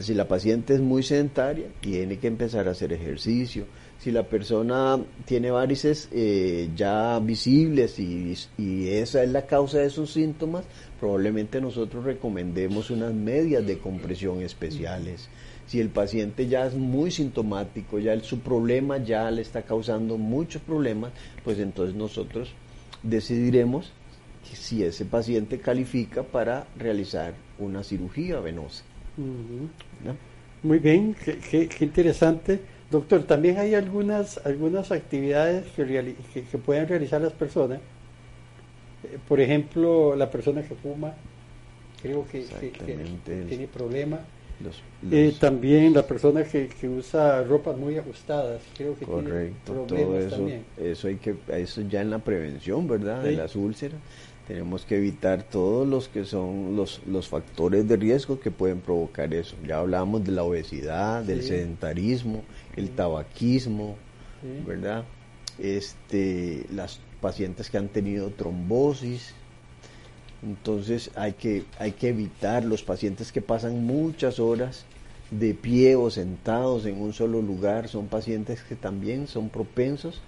Si 0.00 0.14
la, 0.14 0.28
paciente 0.28 0.74
es 0.74 0.80
muy 0.80 1.02
sedentaria, 1.02 1.68
tiene 1.80 2.18
que 2.18 2.26
empezar 2.26 2.68
a 2.68 2.72
hacer 2.72 2.92
ejercicio. 2.92 3.64
Si 3.98 4.10
la 4.10 4.24
persona 4.24 4.98
tiene 5.24 5.50
varices 5.50 6.08
eh, 6.12 6.70
ya 6.74 7.18
visibles 7.20 7.98
y 7.98 8.88
esa 8.88 9.22
es 9.22 9.30
la 9.30 9.46
causa 9.46 9.78
de 9.78 9.90
sus 9.90 10.12
síntomas, 10.12 10.64
probablemente 10.98 11.60
nosotros 11.60 12.04
recomendemos 12.04 12.90
unas 12.90 13.14
medias 13.14 13.66
de 13.66 13.78
compresión 13.78 14.42
especiales. 14.42 15.28
Si 15.66 15.80
el 15.80 15.88
paciente 15.88 16.48
ya 16.48 16.66
es 16.66 16.74
muy 16.74 17.10
sintomático, 17.10 17.98
ya 17.98 18.18
su 18.20 18.40
problema 18.40 18.98
ya 18.98 19.30
le 19.30 19.40
está 19.40 19.62
causando 19.62 20.18
muchos 20.18 20.60
problemas, 20.62 21.12
pues 21.44 21.58
entonces 21.58 21.94
nosotros 21.94 22.50
decidiremos 23.02 23.92
si 24.42 24.82
ese 24.82 25.04
paciente 25.04 25.60
califica 25.60 26.22
para 26.22 26.66
realizar 26.76 27.34
una 27.58 27.84
cirugía 27.84 28.40
venosa. 28.40 28.84
Muy 30.62 30.78
bien, 30.78 31.16
qué, 31.50 31.68
interesante. 31.80 32.60
Doctor, 32.90 33.22
también 33.22 33.58
hay 33.58 33.74
algunas, 33.74 34.44
algunas 34.44 34.90
actividades 34.90 35.66
que, 35.76 36.42
que 36.44 36.58
pueden 36.58 36.88
realizar 36.88 37.20
las 37.20 37.32
personas 37.32 37.80
por 39.28 39.40
ejemplo, 39.40 40.14
la 40.14 40.30
persona 40.30 40.62
que 40.62 40.74
fuma, 40.74 41.14
creo 42.02 42.26
que, 42.26 42.44
tiene 43.48 43.66
problemas. 43.66 44.20
Eh, 45.10 45.34
también 45.40 45.94
la 45.94 46.06
persona 46.06 46.44
que, 46.44 46.68
usa 46.86 47.42
ropas 47.44 47.76
muy 47.78 47.96
ajustadas, 47.96 48.60
creo 48.76 48.94
que 48.98 49.06
tiene 49.06 49.52
problemas 49.64 50.24
eso, 50.24 50.36
también. 50.36 50.64
Eso, 50.76 51.08
hay 51.08 51.16
que, 51.16 51.34
eso 51.48 51.80
ya 51.82 52.02
en 52.02 52.10
la 52.10 52.18
prevención, 52.18 52.86
¿verdad? 52.86 53.22
De 53.22 53.32
las 53.32 53.56
úlceras. 53.56 53.98
Tenemos 54.50 54.84
que 54.84 54.96
evitar 54.96 55.44
todos 55.44 55.86
los 55.86 56.08
que 56.08 56.24
son 56.24 56.74
los, 56.74 57.02
los 57.06 57.28
factores 57.28 57.86
de 57.86 57.94
riesgo 57.94 58.40
que 58.40 58.50
pueden 58.50 58.80
provocar 58.80 59.32
eso. 59.32 59.54
Ya 59.64 59.78
hablamos 59.78 60.24
de 60.24 60.32
la 60.32 60.42
obesidad, 60.42 61.22
del 61.22 61.44
sedentarismo, 61.44 62.42
el 62.74 62.90
tabaquismo, 62.90 63.94
¿verdad? 64.66 65.04
Este, 65.56 66.66
las 66.72 66.98
pacientes 67.20 67.70
que 67.70 67.78
han 67.78 67.90
tenido 67.90 68.30
trombosis. 68.30 69.34
Entonces 70.42 71.12
hay 71.14 71.34
que, 71.34 71.62
hay 71.78 71.92
que 71.92 72.08
evitar 72.08 72.64
los 72.64 72.82
pacientes 72.82 73.30
que 73.30 73.42
pasan 73.42 73.86
muchas 73.86 74.40
horas 74.40 74.84
de 75.30 75.54
pie 75.54 75.94
o 75.94 76.10
sentados 76.10 76.86
en 76.86 77.00
un 77.00 77.12
solo 77.12 77.40
lugar. 77.40 77.86
Son 77.86 78.08
pacientes 78.08 78.62
que 78.62 78.74
también 78.74 79.28
son 79.28 79.48
propensos 79.48 80.20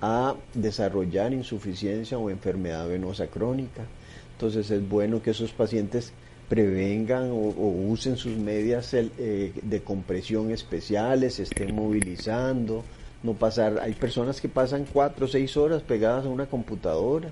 a 0.00 0.34
desarrollar 0.54 1.32
insuficiencia 1.32 2.18
o 2.18 2.30
enfermedad 2.30 2.88
venosa 2.88 3.26
crónica. 3.26 3.84
Entonces 4.32 4.70
es 4.70 4.88
bueno 4.88 5.20
que 5.22 5.30
esos 5.30 5.52
pacientes 5.52 6.12
prevengan 6.48 7.30
o, 7.30 7.52
usen 7.88 8.16
sus 8.16 8.36
medias 8.36 8.94
eh, 8.94 9.52
de 9.60 9.80
compresión 9.82 10.50
especiales, 10.50 11.40
estén 11.40 11.74
movilizando, 11.74 12.84
no 13.22 13.34
pasar, 13.34 13.80
hay 13.82 13.94
personas 13.94 14.40
que 14.40 14.48
pasan 14.48 14.86
cuatro 14.90 15.26
o 15.26 15.28
seis 15.28 15.56
horas 15.56 15.82
pegadas 15.82 16.24
a 16.24 16.28
una 16.28 16.46
computadora, 16.46 17.30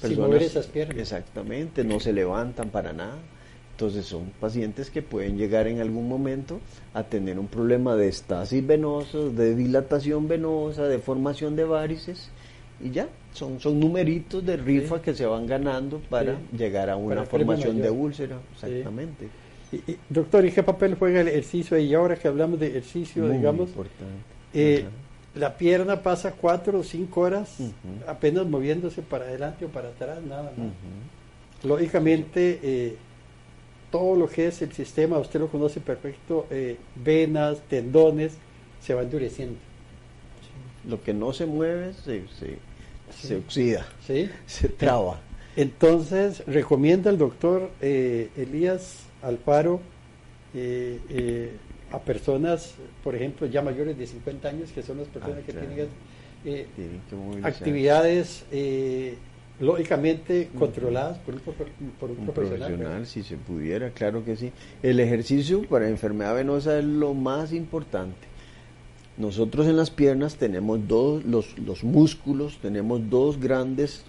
sin 0.00 0.20
mover 0.20 0.42
esas 0.42 0.66
piernas. 0.66 0.98
Exactamente, 0.98 1.84
no 1.84 2.00
se 2.00 2.12
levantan 2.12 2.70
para 2.70 2.92
nada. 2.92 3.18
Entonces 3.78 4.06
son 4.06 4.32
pacientes 4.40 4.90
que 4.90 5.02
pueden 5.02 5.38
llegar 5.38 5.68
en 5.68 5.80
algún 5.80 6.08
momento 6.08 6.58
a 6.94 7.04
tener 7.04 7.38
un 7.38 7.46
problema 7.46 7.94
de 7.94 8.08
estasis 8.08 8.66
venosa, 8.66 9.18
de 9.18 9.54
dilatación 9.54 10.26
venosa, 10.26 10.88
de 10.88 10.98
formación 10.98 11.54
de 11.54 11.62
varices 11.62 12.28
y 12.82 12.90
ya, 12.90 13.08
son, 13.32 13.60
son 13.60 13.78
numeritos 13.78 14.44
de 14.44 14.56
rifa 14.56 15.00
que 15.00 15.14
se 15.14 15.24
van 15.26 15.46
ganando 15.46 16.00
para 16.10 16.40
llegar 16.50 16.90
a 16.90 16.96
una 16.96 17.24
formación 17.24 17.80
de 17.80 17.88
úlcera, 17.88 18.40
exactamente. 18.52 19.28
doctor, 20.08 20.44
¿y 20.44 20.50
qué 20.50 20.64
papel 20.64 20.96
juega 20.96 21.20
el 21.20 21.28
ejercicio? 21.28 21.78
Y 21.78 21.94
ahora 21.94 22.16
que 22.16 22.26
hablamos 22.26 22.58
de 22.58 22.66
ejercicio, 22.66 23.28
digamos, 23.28 23.68
importante. 23.68 24.12
Eh, 24.54 24.86
la 25.36 25.56
pierna 25.56 26.02
pasa 26.02 26.32
cuatro 26.32 26.80
o 26.80 26.82
cinco 26.82 27.20
horas 27.20 27.58
apenas 28.08 28.44
moviéndose 28.44 29.02
para 29.02 29.26
adelante 29.26 29.66
o 29.66 29.68
para 29.68 29.90
atrás, 29.90 30.20
nada 30.20 30.50
más. 30.56 30.72
Lógicamente, 31.62 32.58
eh, 32.60 32.96
todo 33.90 34.16
lo 34.16 34.28
que 34.28 34.46
es 34.48 34.62
el 34.62 34.72
sistema, 34.72 35.18
usted 35.18 35.40
lo 35.40 35.48
conoce 35.48 35.80
perfecto, 35.80 36.46
eh, 36.50 36.76
venas, 36.96 37.60
tendones, 37.68 38.34
se 38.80 38.94
va 38.94 39.02
endureciendo. 39.02 39.56
Lo 40.88 41.02
que 41.02 41.12
no 41.12 41.32
se 41.32 41.46
mueve 41.46 41.92
se, 42.04 42.22
se, 43.10 43.36
oxida, 43.36 43.86
se 44.46 44.68
traba. 44.68 45.20
Entonces, 45.56 46.46
recomienda 46.46 47.10
el 47.10 47.18
doctor 47.18 47.70
eh, 47.80 48.30
Elías 48.36 49.06
Alfaro 49.22 49.80
a 51.90 51.98
personas, 52.00 52.74
por 53.02 53.14
ejemplo, 53.14 53.46
ya 53.46 53.62
mayores 53.62 53.96
de 53.96 54.06
50 54.06 54.48
años, 54.48 54.70
que 54.72 54.82
son 54.82 54.98
las 54.98 55.08
personas 55.08 55.38
ah, 55.42 55.46
que 55.46 55.52
tienen 55.52 55.88
eh, 56.44 56.66
actividades 57.42 58.44
eh, 58.52 59.16
lógicamente 59.60 60.50
controladas 60.58 61.18
por 61.18 61.34
un, 61.34 61.40
por 61.98 62.10
un, 62.10 62.26
profesional. 62.26 63.06
si 63.06 63.22
se 63.22 63.36
pudiera, 63.36 63.90
claro 63.90 64.24
que 64.24 64.36
sí. 64.36 64.52
El 64.82 65.00
ejercicio 65.00 65.62
para 65.62 65.88
enfermedad 65.88 66.34
venosa 66.34 66.78
es 66.78 66.84
lo 66.84 67.14
más 67.14 67.52
importante. 67.52 68.28
Nosotros 69.16 69.66
en 69.66 69.76
las 69.76 69.90
piernas 69.90 70.36
tenemos 70.36 70.86
dos, 70.86 71.24
los, 71.24 71.58
los 71.58 71.82
músculos, 71.82 72.58
tenemos 72.62 73.10
dos 73.10 73.40
grandes 73.40 74.04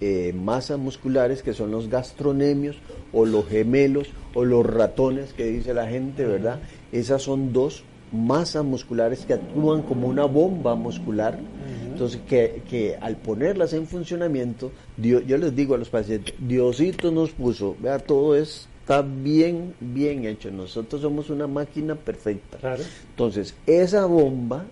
eh, 0.00 0.32
masas 0.34 0.78
musculares 0.78 1.42
que 1.42 1.52
son 1.52 1.70
los 1.70 1.88
gastronemios 1.88 2.76
o 3.12 3.26
los 3.26 3.46
gemelos 3.46 4.08
o 4.32 4.44
los 4.44 4.64
ratones 4.64 5.34
que 5.34 5.44
dice 5.44 5.74
la 5.74 5.86
gente, 5.86 6.24
¿verdad? 6.24 6.60
Esas 6.92 7.22
son 7.22 7.52
dos 7.52 7.84
masas 8.14 8.64
musculares 8.64 9.26
que 9.26 9.34
actúan 9.34 9.82
como 9.82 10.06
una 10.08 10.24
bomba 10.24 10.74
muscular. 10.74 11.38
Entonces, 11.84 12.20
que, 12.26 12.62
que, 12.68 12.96
al 13.00 13.16
ponerlas 13.16 13.72
en 13.72 13.86
funcionamiento, 13.86 14.72
Dios, 14.96 15.22
yo 15.26 15.36
les 15.36 15.54
digo 15.54 15.74
a 15.74 15.78
los 15.78 15.88
pacientes, 15.88 16.34
Diosito 16.38 17.10
nos 17.10 17.30
puso, 17.30 17.76
vea, 17.80 17.98
todo 17.98 18.36
está 18.36 19.02
bien, 19.02 19.74
bien 19.80 20.24
hecho. 20.24 20.50
Nosotros 20.50 21.02
somos 21.02 21.30
una 21.30 21.46
máquina 21.46 21.94
perfecta. 21.94 22.76
Entonces, 23.10 23.54
esa 23.66 24.06
bomba, 24.06 24.64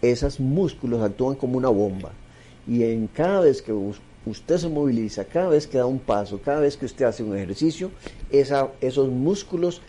esos 0.00 0.38
músculos 0.38 1.02
actúan 1.02 1.34
como 1.36 1.58
una 1.58 1.68
bomba. 1.68 2.12
Y 2.66 2.84
en 2.84 3.06
cada 3.08 3.40
vez 3.40 3.60
que 3.60 3.72
usted 3.72 4.56
se 4.56 4.68
moviliza, 4.68 5.24
cada 5.24 5.48
vez 5.48 5.66
que 5.66 5.78
da 5.78 5.86
un 5.86 5.98
paso, 5.98 6.40
cada 6.42 6.60
vez 6.60 6.76
que 6.76 6.86
usted 6.86 7.04
hace 7.04 7.22
un 7.22 7.36
ejercicio, 7.36 7.90
esa, 8.30 8.70
esos 8.80 9.08
músculos 9.08 9.82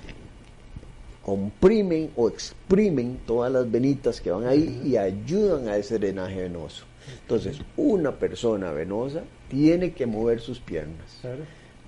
comprimen 1.26 2.12
o 2.16 2.30
exprimen 2.30 3.18
todas 3.26 3.52
las 3.52 3.70
venitas 3.70 4.22
que 4.22 4.30
van 4.30 4.46
ahí 4.46 4.80
y 4.86 4.96
ayudan 4.96 5.68
a 5.68 5.76
ese 5.76 5.98
drenaje 5.98 6.44
venoso. 6.44 6.86
Entonces, 7.22 7.60
una 7.76 8.12
persona 8.12 8.72
venosa 8.72 9.24
tiene 9.50 9.92
que 9.94 10.06
mover 10.06 10.40
sus 10.40 10.60
piernas, 10.60 11.22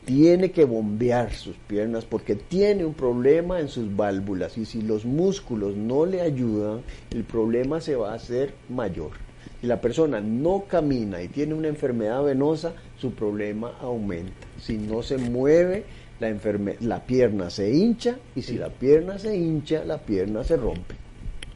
tiene 0.05 0.49
que 0.49 0.65
bombear 0.65 1.33
sus 1.33 1.55
piernas 1.55 2.03
porque 2.03 2.35
tiene 2.35 2.83
un 2.83 2.95
problema 2.95 3.59
en 3.59 3.67
sus 3.67 3.95
válvulas 3.95 4.57
y 4.57 4.65
si 4.65 4.81
los 4.81 5.05
músculos 5.05 5.75
no 5.75 6.07
le 6.07 6.21
ayudan, 6.21 6.81
el 7.11 7.23
problema 7.23 7.79
se 7.79 7.95
va 7.95 8.13
a 8.13 8.15
hacer 8.15 8.55
mayor. 8.69 9.11
Si 9.61 9.67
la 9.67 9.79
persona 9.79 10.19
no 10.19 10.65
camina 10.67 11.21
y 11.21 11.27
tiene 11.27 11.53
una 11.53 11.67
enfermedad 11.67 12.23
venosa, 12.23 12.73
su 12.97 13.11
problema 13.11 13.77
aumenta. 13.81 14.47
Si 14.59 14.77
no 14.77 15.03
se 15.03 15.17
mueve, 15.17 15.85
la, 16.19 16.35
la 16.81 17.05
pierna 17.05 17.49
se 17.49 17.73
hincha 17.73 18.17
y 18.35 18.41
si 18.41 18.57
la 18.57 18.69
pierna 18.69 19.17
se 19.19 19.35
hincha, 19.35 19.83
la 19.85 19.97
pierna 19.97 20.43
se 20.43 20.57
rompe. 20.57 20.95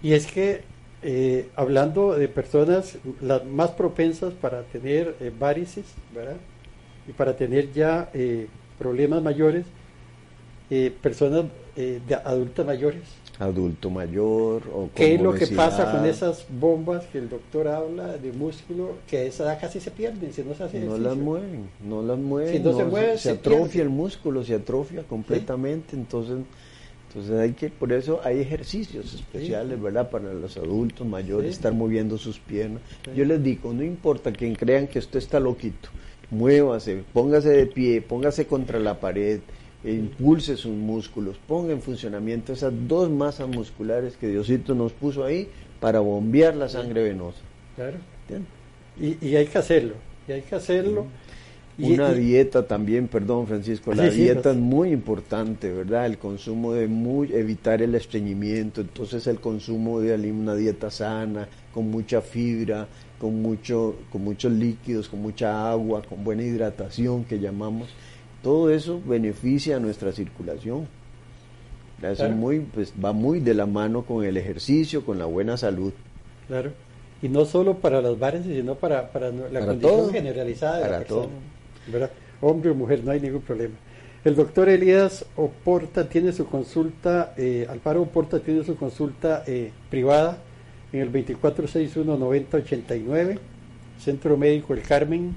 Y 0.04 0.14
es 0.14 0.28
que 0.28 0.62
eh, 1.04 1.50
hablando 1.56 2.14
de 2.14 2.28
personas 2.28 3.00
las 3.22 3.44
más 3.44 3.72
propensas 3.72 4.34
para 4.34 4.62
tener 4.64 5.16
eh, 5.20 5.32
varices, 5.38 5.86
¿verdad? 6.14 6.38
Y 7.08 7.14
para 7.14 7.36
tener 7.36 7.74
ya 7.74 8.12
eh, 8.14 8.48
problemas 8.78 9.24
mayores, 9.24 9.66
personas 11.02 11.46
de 11.76 12.16
adultas 12.16 12.66
mayores, 12.66 13.02
adulto 13.42 13.90
mayor 13.90 14.62
o 14.72 14.90
¿Qué 14.94 15.16
es 15.16 15.22
lo 15.22 15.34
que 15.34 15.48
pasa 15.48 15.92
con 15.92 16.06
esas 16.06 16.46
bombas 16.48 17.06
que 17.06 17.18
el 17.18 17.28
doctor 17.28 17.68
habla 17.68 18.18
de 18.18 18.32
músculo 18.32 18.98
que 19.08 19.18
a 19.18 19.24
esa 19.24 19.44
edad 19.46 19.60
casi 19.60 19.80
se 19.80 19.90
pierden 19.90 20.32
si 20.32 20.44
no 20.44 20.54
se 20.54 20.64
hace 20.64 20.80
No 20.80 20.98
las 20.98 21.18
mueven, 21.18 21.70
no 21.84 22.04
las 22.04 22.20
mueven. 22.20 22.54
Si 22.54 22.60
no, 22.60 22.78
se 22.78 22.86
mueve, 22.86 23.18
se, 23.18 23.32
atrofia 23.32 23.82
el 23.82 23.90
músculo, 23.90 24.44
se 24.44 24.54
atrofia 24.54 25.04
completamente, 25.04 25.96
entonces 25.96 26.38
entonces 27.08 27.40
hay 27.40 27.52
que, 27.52 27.70
por 27.70 27.92
eso 27.92 28.22
hay 28.24 28.40
ejercicios 28.40 29.14
especiales, 29.14 29.82
¿verdad? 29.82 30.10
Para 30.10 30.34
los 30.34 30.56
adultos 30.56 31.06
mayores, 31.06 31.52
estar 31.52 31.74
moviendo 31.74 32.18
sus 32.18 32.40
piernas. 32.40 32.82
Yo 33.14 33.26
les 33.26 33.44
digo, 33.44 33.74
no 33.74 33.84
importa 33.84 34.32
quien 34.32 34.56
crean 34.56 34.88
que 34.88 35.00
usted 35.00 35.20
está 35.20 35.40
loquito, 35.42 35.90
muévase, 36.30 37.04
póngase 37.12 37.50
de 37.50 37.66
pie, 37.66 38.02
póngase 38.02 38.46
contra 38.46 38.80
la 38.80 39.00
pared, 39.02 39.42
e 39.84 39.94
impulse 39.94 40.58
sus 40.58 40.76
músculos, 40.76 41.38
ponga 41.48 41.74
en 41.74 41.82
funcionamiento 41.82 42.54
esas 42.54 42.74
dos 42.88 43.10
masas 43.10 43.48
musculares 43.48 44.16
que 44.18 44.28
Diosito 44.28 44.76
nos 44.76 44.92
puso 44.92 45.24
ahí 45.24 45.48
para 45.80 46.00
bombear 46.00 46.56
la 46.56 46.70
sangre 46.70 47.04
venosa. 47.04 47.40
Claro. 47.76 47.98
Y, 49.00 49.36
hay 49.36 49.48
que 49.48 49.58
hacerlo, 49.58 49.96
y 50.28 50.34
hay 50.34 50.42
que 50.42 50.56
hacerlo. 50.56 51.08
Una 51.80 52.14
dieta 52.14 52.68
también, 52.68 53.08
perdón 53.08 53.48
Francisco, 53.48 53.94
la 53.94 54.10
dieta 54.10 54.52
es 54.52 54.58
muy 54.58 54.92
importante, 54.92 55.72
¿verdad? 55.72 56.06
El 56.06 56.20
consumo 56.20 56.74
de 56.74 56.88
muy, 56.88 57.34
evitar 57.34 57.82
el 57.82 57.96
estreñimiento, 57.96 58.82
entonces 58.82 59.26
el 59.26 59.40
consumo 59.40 60.00
de 60.00 60.32
una 60.32 60.54
dieta 60.54 60.92
sana, 60.92 61.48
con 61.74 61.90
mucha 61.90 62.22
fibra, 62.22 62.88
con, 63.18 63.42
mucho, 63.42 63.96
con 64.12 64.24
muchos 64.24 64.52
líquidos, 64.52 65.08
con 65.08 65.22
mucha 65.22 65.72
agua, 65.72 66.04
con 66.04 66.24
buena 66.24 66.44
hidratación 66.44 67.24
que 67.24 67.40
llamamos 67.40 67.90
todo 68.42 68.70
eso 68.70 69.02
beneficia 69.06 69.78
a 69.78 69.80
nuestra 69.80 70.12
circulación. 70.12 70.88
muy, 72.36 72.60
pues, 72.60 72.94
va 73.04 73.14
muy 73.14 73.40
de 73.40 73.54
la 73.54 73.66
mano 73.66 74.04
con 74.04 74.26
el 74.26 74.38
ejercicio, 74.38 75.06
con 75.06 75.20
la 75.20 75.26
buena 75.26 75.58
salud. 75.58 75.94
Claro. 76.48 76.72
Y 77.22 77.30
no 77.30 77.46
solo 77.46 77.78
para 77.78 78.02
las 78.02 78.18
varices, 78.18 78.56
sino 78.56 78.76
para, 78.76 79.12
para 79.12 79.32
la 79.32 79.66
condición 79.66 80.12
generalizada 80.12 80.80
de 80.80 80.90
la 80.90 81.00
persona. 81.00 81.30
Hombre 82.42 82.72
o 82.72 82.76
mujer, 82.76 83.04
no 83.04 83.12
hay 83.12 83.20
ningún 83.20 83.42
problema. 83.42 83.76
El 84.24 84.36
doctor 84.36 84.70
Elías 84.70 85.26
Oporta 85.36 86.08
tiene 86.08 86.32
su 86.32 86.46
consulta, 86.46 87.34
eh, 87.38 87.66
Alfaro 87.70 88.04
Oporta 88.04 88.40
tiene 88.40 88.64
su 88.64 88.76
consulta 88.76 89.44
eh, 89.48 89.72
privada 89.90 90.38
en 90.94 91.02
el 91.02 91.12
2461-9089, 91.12 93.40
Centro 94.00 94.38
Médico 94.38 94.76
El 94.76 94.84
Carmen, 94.84 95.36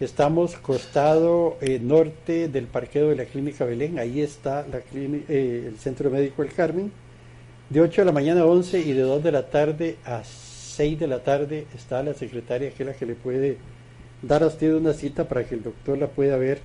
Estamos 0.00 0.56
costado 0.56 1.58
eh, 1.60 1.78
norte 1.78 2.48
del 2.48 2.64
parqueo 2.64 3.10
de 3.10 3.16
la 3.16 3.26
Clínica 3.26 3.66
Belén, 3.66 3.98
ahí 3.98 4.22
está 4.22 4.66
la 4.66 4.78
eh, 4.94 5.66
el 5.68 5.76
Centro 5.76 6.08
Médico 6.08 6.42
El 6.42 6.54
Carmen. 6.54 6.90
De 7.68 7.82
8 7.82 8.00
de 8.00 8.06
la 8.06 8.12
mañana 8.12 8.40
a 8.40 8.46
11 8.46 8.80
y 8.80 8.94
de 8.94 9.02
2 9.02 9.22
de 9.22 9.30
la 9.30 9.50
tarde 9.50 9.96
a 10.06 10.22
6 10.24 10.98
de 10.98 11.06
la 11.06 11.22
tarde 11.22 11.66
está 11.74 12.02
la 12.02 12.14
secretaria 12.14 12.70
que 12.70 12.82
es 12.82 12.86
la 12.86 12.94
que 12.94 13.04
le 13.04 13.14
puede 13.14 13.58
dar 14.22 14.42
a 14.42 14.46
usted 14.46 14.72
una 14.72 14.94
cita 14.94 15.28
para 15.28 15.44
que 15.44 15.56
el 15.56 15.62
doctor 15.62 15.98
la 15.98 16.06
pueda 16.06 16.38
ver 16.38 16.60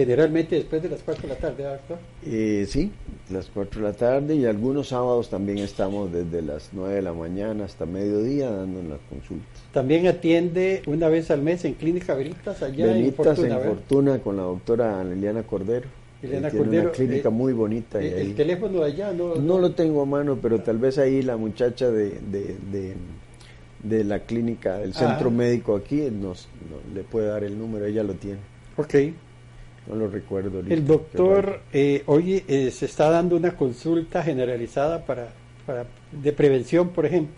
Generalmente 0.00 0.56
después 0.56 0.82
de 0.82 0.88
las 0.88 1.02
4 1.02 1.24
de 1.24 1.28
la 1.28 1.34
tarde, 1.34 1.62
doctor. 1.62 1.98
Eh, 2.24 2.64
sí, 2.66 2.90
las 3.28 3.50
4 3.52 3.82
de 3.82 3.86
la 3.86 3.92
tarde 3.92 4.34
y 4.34 4.46
algunos 4.46 4.88
sábados 4.88 5.28
también 5.28 5.58
estamos 5.58 6.10
desde 6.10 6.40
las 6.40 6.70
9 6.72 6.94
de 6.94 7.02
la 7.02 7.12
mañana 7.12 7.66
hasta 7.66 7.84
mediodía 7.84 8.50
dando 8.50 8.80
las 8.82 9.00
consultas. 9.10 9.62
También 9.74 10.06
atiende 10.06 10.80
una 10.86 11.10
vez 11.10 11.30
al 11.30 11.42
mes 11.42 11.66
en 11.66 11.74
Clínica 11.74 12.14
Veritas 12.14 12.62
allá 12.62 12.96
en 12.96 13.12
Fortuna. 13.12 13.56
en 13.56 13.62
Fortuna 13.62 14.18
con 14.20 14.38
la 14.38 14.44
doctora 14.44 15.04
Liliana 15.04 15.42
Cordero. 15.42 15.86
Liliana 16.22 16.48
Cordero. 16.48 16.82
Una 16.84 16.92
clínica 16.92 17.28
eh, 17.28 17.32
muy 17.32 17.52
bonita. 17.52 18.00
Eh, 18.00 18.22
¿El 18.22 18.34
teléfono 18.34 18.80
de 18.80 18.86
allá 18.86 19.12
no? 19.12 19.34
No 19.34 19.58
lo 19.58 19.72
tengo 19.72 20.00
a 20.00 20.06
mano, 20.06 20.38
pero 20.40 20.62
tal 20.62 20.78
vez 20.78 20.96
ahí 20.96 21.20
la 21.20 21.36
muchacha 21.36 21.90
de, 21.90 22.18
de, 22.30 22.96
de, 23.82 24.04
la 24.04 24.20
clínica, 24.20 24.78
del 24.78 24.94
centro 24.94 25.28
ah. 25.28 25.32
médico 25.32 25.76
aquí, 25.76 26.08
nos, 26.10 26.48
le 26.94 27.02
puede 27.02 27.26
dar 27.26 27.44
el 27.44 27.58
número, 27.58 27.84
ella 27.84 28.02
lo 28.02 28.14
tiene. 28.14 28.38
Ok. 28.78 28.94
No 29.86 29.96
lo 29.96 30.08
recuerdo. 30.08 30.60
el 30.60 30.86
doctor 30.86 31.60
eh, 31.72 32.02
hoy 32.06 32.44
eh, 32.46 32.70
se 32.70 32.86
está 32.86 33.10
dando 33.10 33.36
una 33.36 33.56
consulta 33.56 34.22
generalizada 34.22 35.04
para, 35.04 35.32
para 35.66 35.86
de 36.12 36.32
prevención, 36.32 36.90
por 36.90 37.06
ejemplo. 37.06 37.34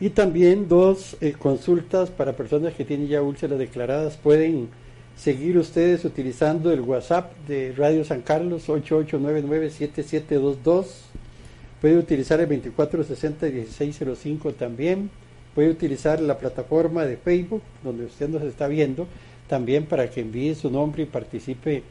Y 0.00 0.10
también 0.10 0.68
dos 0.68 1.16
eh, 1.20 1.34
consultas 1.36 2.10
para 2.10 2.36
personas 2.36 2.74
que 2.74 2.84
tienen 2.84 3.08
ya 3.08 3.20
úlceras 3.22 3.58
declaradas. 3.58 4.16
Pueden 4.16 4.68
seguir 5.16 5.58
ustedes 5.58 6.04
utilizando 6.04 6.70
el 6.72 6.82
WhatsApp 6.82 7.36
de 7.48 7.74
Radio 7.76 8.04
San 8.04 8.22
Carlos 8.22 8.68
88997722. 8.68 10.84
Puede 11.80 11.98
utilizar 11.98 12.40
el 12.40 12.48
24601605 12.48 14.54
también. 14.54 15.10
Puede 15.54 15.70
utilizar 15.70 16.20
la 16.20 16.38
plataforma 16.38 17.04
de 17.04 17.16
Facebook 17.16 17.62
donde 17.82 18.04
usted 18.04 18.28
nos 18.28 18.42
está 18.42 18.68
viendo 18.68 19.08
también 19.48 19.86
para 19.86 20.08
que 20.08 20.20
envíe 20.20 20.54
su 20.54 20.70
nombre 20.70 21.02
y 21.02 21.06
participe, 21.06 21.82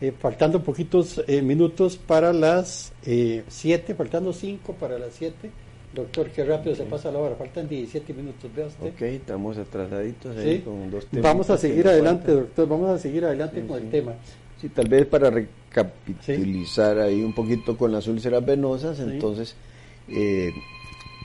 eh, 0.00 0.12
faltando 0.18 0.62
poquitos 0.62 1.22
eh, 1.28 1.42
minutos 1.42 1.96
para 1.96 2.32
las 2.32 2.92
7, 3.02 3.92
eh, 3.92 3.94
faltando 3.94 4.32
5 4.32 4.72
para 4.74 4.98
las 4.98 5.14
7. 5.14 5.50
Doctor, 5.94 6.30
qué 6.30 6.44
rápido 6.44 6.74
se 6.74 6.82
pasa 6.84 7.12
la 7.12 7.20
hora, 7.20 7.36
faltan 7.36 7.68
17 7.68 8.12
minutos, 8.14 8.50
vea 8.52 8.66
usted. 8.66 8.88
Ok, 8.88 9.02
estamos 9.02 9.56
atrasaditos 9.58 10.36
ahí 10.36 10.58
con 10.58 10.90
dos 10.90 11.06
temas. 11.06 11.22
Vamos 11.22 11.50
a 11.50 11.56
seguir 11.56 11.86
adelante, 11.86 12.32
doctor, 12.32 12.68
vamos 12.68 12.90
a 12.90 12.98
seguir 12.98 13.24
adelante 13.24 13.64
con 13.64 13.80
el 13.80 13.90
tema. 13.90 14.14
Sí, 14.60 14.70
tal 14.70 14.88
vez 14.88 15.06
para 15.06 15.30
recapitulizar 15.30 16.98
ahí 16.98 17.22
un 17.22 17.32
poquito 17.32 17.76
con 17.76 17.92
las 17.92 18.08
úlceras 18.08 18.44
venosas, 18.44 18.98
entonces 18.98 19.54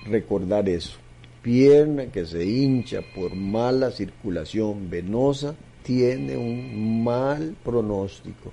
recordar 0.06 0.70
eso. 0.70 0.98
Pierna 1.42 2.08
que 2.08 2.26
se 2.26 2.46
hincha 2.46 3.00
por 3.16 3.34
mala 3.34 3.90
circulación 3.90 4.90
venosa, 4.90 5.56
tiene 5.90 6.38
un 6.38 7.04
mal 7.04 7.56
pronóstico, 7.64 8.52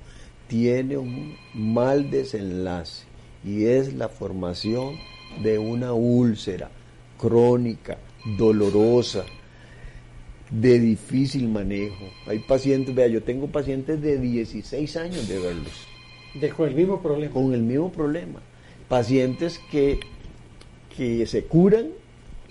tiene 0.49 0.97
un 0.97 1.37
mal 1.53 2.11
desenlace 2.11 3.05
y 3.45 3.67
es 3.67 3.93
la 3.93 4.09
formación 4.09 4.95
de 5.43 5.59
una 5.59 5.93
úlcera 5.93 6.71
crónica, 7.19 7.99
dolorosa. 8.39 9.27
de 10.51 10.79
difícil 10.79 11.49
manejo. 11.51 12.07
Hay 12.27 12.39
pacientes, 12.39 12.95
vea, 12.95 13.09
yo 13.09 13.23
tengo 13.23 13.49
pacientes 13.49 14.01
de 14.01 14.19
16 14.19 14.97
años 14.97 15.29
de 15.29 15.39
verlos. 15.39 15.87
De, 16.41 16.49
con 16.49 16.71
el 16.71 16.75
mismo 16.75 17.03
problema. 17.03 17.35
Con 17.35 17.53
el 17.53 17.63
mismo 17.63 17.93
problema. 17.93 18.41
Pacientes 18.89 19.61
que, 19.71 20.01
que 20.97 21.27
se 21.27 21.45
curan 21.45 21.89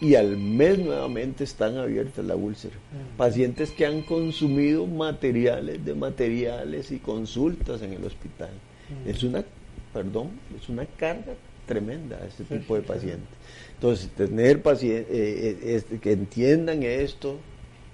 y 0.02 0.16
al 0.16 0.38
mes 0.38 0.80
nuevamente 0.80 1.44
están 1.44 1.78
abiertas 1.78 2.26
la 2.26 2.36
úlcera. 2.36 2.76
Ah. 2.76 3.18
Pacientes 3.18 3.72
que 3.72 3.86
han 3.86 4.02
consumido 4.02 4.86
materiales 4.86 5.84
de 5.84 5.96
materiales 5.96 6.92
y 6.92 7.00
consultas 7.00 7.82
en 7.82 7.94
el 7.94 8.04
hospital. 8.04 8.50
Ah. 8.52 9.10
Es 9.10 9.24
una, 9.24 9.44
perdón, 9.94 10.32
es 10.60 10.68
una 10.70 10.86
carga 10.86 11.34
tremenda 11.66 12.18
a 12.18 12.28
este 12.28 12.44
tipo 12.44 12.76
de 12.76 12.82
pacientes. 12.82 13.28
Entonces, 13.74 14.10
tener 14.10 14.62
pacientes 14.62 15.08
eh, 15.10 15.58
este, 15.64 16.00
que 16.00 16.12
entiendan 16.12 16.84
esto, 16.84 17.38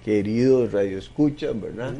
queridos 0.04 0.72
radioescuchas, 0.72 1.58
¿verdad? 1.60 1.94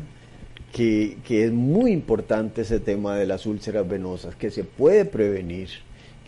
Que, 0.72 1.18
que 1.24 1.44
es 1.44 1.53
muy 1.53 1.92
importante 1.92 2.62
ese 2.62 2.80
tema 2.80 3.16
de 3.16 3.26
las 3.26 3.46
úlceras 3.46 3.88
venosas, 3.88 4.34
que 4.34 4.50
se 4.50 4.64
puede 4.64 5.05
prevenir 5.05 5.68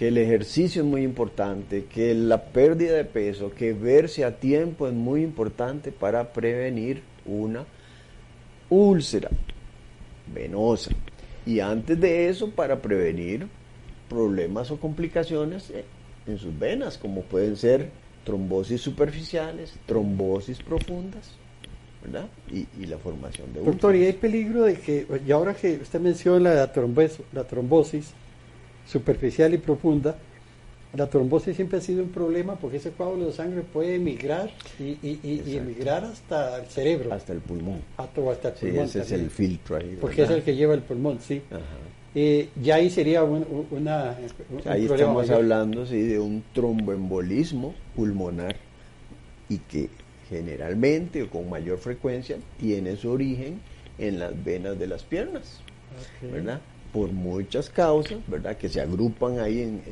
que 0.04 0.08
el 0.08 0.18
ejercicio 0.18 0.82
es 0.82 0.86
muy 0.86 1.02
importante, 1.02 1.86
que 1.86 2.12
la 2.12 2.44
pérdida 2.44 2.92
de 2.92 3.06
peso, 3.06 3.50
que 3.50 3.72
verse 3.72 4.22
a 4.22 4.36
tiempo 4.36 4.86
es 4.86 4.92
muy 4.92 5.22
importante 5.22 5.92
para 5.92 6.30
prevenir 6.30 7.00
una 7.24 7.64
úlcera 8.68 9.30
venosa. 10.26 10.90
Y 11.46 11.60
antes 11.60 11.98
de 11.98 12.28
eso, 12.28 12.50
para 12.50 12.82
prevenir 12.82 13.46
problemas 14.06 14.70
o 14.70 14.78
complicaciones 14.78 15.72
en 16.26 16.38
sus 16.38 16.58
venas, 16.58 16.98
como 16.98 17.22
pueden 17.22 17.56
ser 17.56 17.88
trombosis 18.24 18.82
superficiales, 18.82 19.72
trombosis 19.86 20.58
profundas, 20.62 21.30
¿verdad? 22.02 22.28
Y, 22.52 22.66
la 22.84 22.98
formación 22.98 23.54
de 23.54 23.60
úlceras. 23.60 23.80
Doctor, 23.80 23.96
¿y 23.96 24.04
hay 24.04 24.12
peligro 24.12 24.64
de 24.64 24.74
que, 24.74 25.06
y 25.26 25.32
ahora 25.32 25.54
que 25.54 25.76
usted 25.76 25.98
menciona 25.98 26.50
la, 26.50 26.72
la 27.32 27.44
trombosis, 27.44 28.12
superficial 28.86 29.54
y 29.54 29.58
profunda, 29.58 30.16
la 30.96 31.08
trombosis 31.08 31.56
siempre 31.56 31.78
ha 31.78 31.80
sido 31.80 32.02
un 32.04 32.10
problema 32.10 32.54
porque 32.54 32.76
ese 32.76 32.92
coágulo 32.92 33.26
de 33.26 33.32
sangre 33.32 33.62
puede 33.62 33.96
emigrar 33.96 34.50
y, 34.78 34.98
emigrar 35.56 36.04
hasta 36.04 36.60
el 36.60 36.66
cerebro. 36.66 37.12
Hasta 37.12 37.32
el 37.32 37.40
pulmón. 37.40 37.80
Hasta, 37.96 38.30
hasta 38.30 38.48
el 38.48 38.54
pulmón. 38.54 38.84
ese 38.84 39.00
es 39.00 39.12
el 39.12 39.30
filtro 39.30 39.76
ahí. 39.76 39.98
Porque 40.00 40.22
es 40.22 40.30
el 40.30 40.42
que 40.42 40.54
lleva 40.54 40.74
el 40.74 40.82
pulmón, 40.82 41.18
sí. 41.20 41.42
Eh, 42.14 42.48
ya 42.62 42.76
ahí 42.76 42.90
sería 42.90 43.24
una... 43.24 44.16
ahí 44.66 44.84
estamos 44.84 45.28
hablando 45.30 45.84
sí, 45.84 46.00
de 46.00 46.20
un 46.20 46.44
tromboembolismo 46.52 47.74
pulmonar 47.96 48.54
y 49.48 49.58
que 49.58 49.88
generalmente 50.28 51.24
o 51.24 51.30
con 51.30 51.50
mayor 51.50 51.78
frecuencia 51.78 52.36
tiene 52.60 52.96
su 52.96 53.10
origen 53.10 53.60
en 53.98 54.20
las 54.20 54.44
venas 54.44 54.78
de 54.78 54.86
las 54.86 55.02
piernas. 55.02 55.60
¿Verdad? 56.22 56.60
Por 56.94 57.10
muchas 57.10 57.68
causas, 57.70 58.18
¿verdad? 58.28 58.56
Que 58.56 58.68
se 58.68 58.80
agrupan 58.80 59.40
ahí, 59.40 59.62
en, 59.62 59.82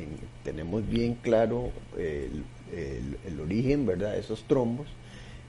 tenemos 0.44 0.88
bien 0.88 1.18
claro 1.20 1.72
el, 1.98 3.40
origen, 3.40 3.84
¿verdad? 3.84 4.12
De 4.12 4.20
esos 4.20 4.44
trombos. 4.44 4.86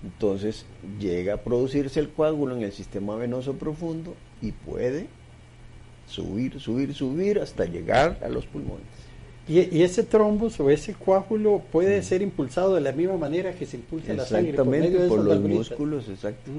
Entonces 0.03 0.65
llega 0.99 1.35
a 1.35 1.37
producirse 1.37 1.99
el 1.99 2.09
coágulo 2.09 2.57
en 2.57 2.63
el 2.63 2.71
sistema 2.71 3.15
venoso 3.15 3.53
profundo 3.53 4.15
y 4.41 4.51
puede 4.51 5.05
subir, 6.07 6.59
subir, 6.59 6.95
subir 6.95 7.39
hasta 7.39 7.65
llegar 7.65 8.17
a 8.23 8.29
los 8.29 8.47
pulmones. 8.47 8.87
Y, 9.47 9.83
ese 9.83 10.01
trombos 10.01 10.59
o 10.59 10.71
ese 10.71 10.95
coágulo 10.95 11.61
puede 11.71 11.99
mm. 11.99 12.03
ser 12.03 12.21
impulsado 12.23 12.73
de 12.73 12.81
la 12.81 12.93
misma 12.93 13.17
manera 13.17 13.53
que 13.53 13.67
se 13.67 13.77
impulsa 13.77 14.13
la 14.15 14.25
sangre 14.25 14.53
por, 14.53 14.65
medio 14.65 15.07
por 15.07 15.23
los 15.23 15.39
músculos, 15.39 16.09
exacto. 16.09 16.49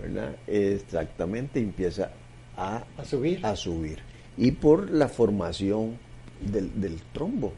¿verdad? 0.00 0.34
Exactamente, 0.46 1.60
empieza 1.60 2.10
a, 2.56 2.84
a 2.96 3.04
subir. 3.04 3.44
A 3.44 3.54
subir 3.54 4.13
y 4.36 4.52
por 4.52 4.90
la 4.90 5.08
formación 5.08 5.98
del, 6.40 7.00
trombo. 7.12 7.52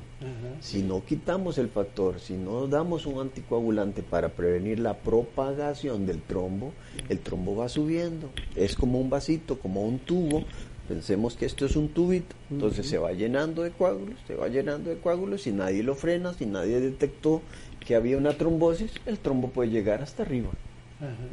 Si 0.61 0.83
no 0.83 1.05
quitamos 1.05 1.59
el 1.59 1.69
factor, 1.69 2.21
si 2.21 2.35
no 2.35 2.67
damos 2.67 3.05
un 3.07 3.21
anticoagulante 3.21 4.03
para 4.03 4.31
prevenir 4.31 4.79
la 4.79 4.95
propagación 4.95 6.07
del 6.07 6.23
trombo, 6.23 6.73
el 7.09 7.19
trombo 7.21 7.57
va 7.57 7.69
subiendo. 7.69 8.31
Es 8.55 8.75
como 8.75 8.99
un 8.99 9.11
vasito, 9.11 9.59
como 9.59 9.83
un 9.83 9.99
tubo. 9.99 10.45
Pensemos 10.89 11.37
que 11.37 11.47
esto 11.47 11.67
es 11.67 11.75
un 11.75 11.89
tubito, 11.89 12.37
entonces 12.49 12.87
se 12.87 12.97
va 12.97 13.13
llenando 13.13 13.63
de 13.63 13.73
coágulos, 13.73 14.15
se 14.25 14.37
va 14.37 14.47
llenando 14.47 14.89
de 14.89 14.99
coágulos, 14.99 15.43
si 15.43 15.51
nadie 15.51 15.83
lo 15.83 15.97
frena, 15.97 16.33
si 16.33 16.47
nadie 16.47 16.79
detectó 16.79 17.43
que 17.85 17.97
había 17.97 18.17
una 18.17 18.33
trombosis, 18.35 18.93
el 19.05 19.19
trombo 19.19 19.49
puede 19.49 19.71
llegar 19.71 20.01
hasta 20.01 20.23
arriba, 20.23 20.51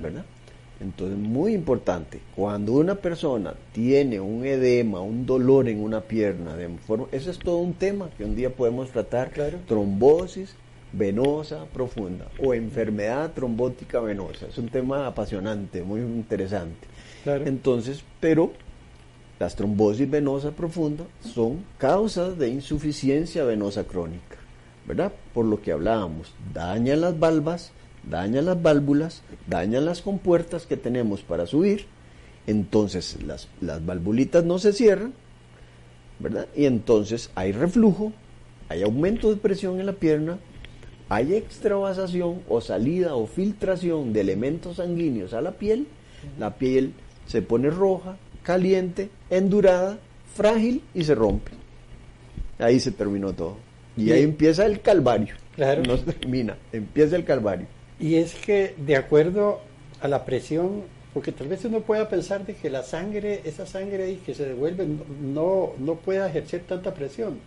¿verdad? 0.01 0.25
Entonces, 0.83 1.17
muy 1.17 1.53
importante, 1.53 2.19
cuando 2.35 2.73
una 2.73 2.95
persona 2.95 3.53
tiene 3.71 4.19
un 4.19 4.45
edema, 4.45 4.99
un 4.99 5.25
dolor 5.25 5.69
en 5.69 5.81
una 5.81 6.01
pierna, 6.01 6.57
de 6.57 6.67
forma, 6.77 7.05
eso 7.13 7.31
es 7.31 7.39
todo 7.39 7.57
un 7.57 7.73
tema 7.73 8.09
que 8.17 8.25
un 8.25 8.35
día 8.35 8.53
podemos 8.53 8.91
tratar, 8.91 9.31
trombosis 9.65 10.55
venosa 10.91 11.65
profunda 11.73 12.27
o 12.43 12.53
enfermedad 12.53 13.31
trombótica 13.31 14.01
venosa. 14.01 14.47
Es 14.47 14.57
un 14.57 14.67
tema 14.67 15.07
apasionante, 15.07 15.81
muy 15.83 16.01
interesante. 16.01 16.87
Entonces, 17.25 18.03
pero 18.19 18.51
las 19.39 19.55
trombosis 19.55 20.09
venosas 20.09 20.53
profundas 20.53 21.07
son 21.21 21.63
causas 21.77 22.37
de 22.37 22.49
insuficiencia 22.49 23.45
venosa 23.45 23.85
crónica, 23.85 24.37
¿verdad? 24.85 25.13
Por 25.33 25.45
lo 25.45 25.61
que 25.61 25.71
hablábamos, 25.71 26.33
dañan 26.53 27.01
las 27.01 27.17
valvas, 27.17 27.71
dañan 28.09 28.45
las 28.45 28.61
válvulas, 28.61 29.21
dañan 29.47 29.85
las 29.85 30.01
compuertas 30.01 30.65
que 30.65 30.77
tenemos 30.77 31.21
para 31.21 31.45
subir, 31.45 31.85
entonces 32.47 33.17
las, 33.25 33.47
las 33.61 33.85
valvulitas 33.85 34.43
no 34.43 34.59
se 34.59 34.73
cierran, 34.73 35.13
¿verdad? 36.19 36.47
Y 36.55 36.65
entonces 36.65 37.29
hay 37.35 37.51
reflujo, 37.51 38.13
hay 38.69 38.83
aumento 38.83 39.29
de 39.29 39.37
presión 39.37 39.79
en 39.79 39.85
la 39.85 39.93
pierna, 39.93 40.39
hay 41.09 41.35
extravasación 41.35 42.41
o 42.49 42.61
salida 42.61 43.15
o 43.15 43.27
filtración 43.27 44.13
de 44.13 44.21
elementos 44.21 44.77
sanguíneos 44.77 45.33
a 45.33 45.41
la 45.41 45.51
piel, 45.51 45.87
la 46.39 46.55
piel 46.55 46.93
se 47.25 47.41
pone 47.41 47.69
roja, 47.69 48.17
caliente, 48.41 49.09
endurada, 49.29 49.99
frágil 50.35 50.81
y 50.93 51.03
se 51.03 51.15
rompe. 51.15 51.51
Ahí 52.59 52.79
se 52.79 52.91
terminó 52.91 53.33
todo. 53.33 53.57
Y 53.95 54.11
ahí 54.11 54.23
empieza 54.23 54.65
el 54.65 54.81
calvario. 54.81 55.35
Claro. 55.55 55.83
No 55.83 55.97
termina, 55.99 56.57
empieza 56.71 57.15
el 57.15 57.25
calvario. 57.25 57.67
Y 57.99 58.15
es 58.15 58.33
que 58.35 58.75
de 58.77 58.95
acuerdo 58.95 59.61
a 60.01 60.07
la 60.07 60.25
presión, 60.25 60.83
porque 61.13 61.31
tal 61.31 61.47
vez 61.47 61.63
uno 61.65 61.81
pueda 61.81 62.09
pensar 62.09 62.45
de 62.45 62.55
que 62.55 62.69
la 62.69 62.83
sangre, 62.83 63.41
esa 63.45 63.65
sangre 63.65 64.03
ahí 64.03 64.21
que 64.25 64.33
se 64.33 64.45
devuelve, 64.45 64.87
no, 65.21 65.73
no 65.77 65.95
pueda 65.95 66.27
ejercer 66.27 66.61
tanta 66.61 66.93
presión. 66.93 67.39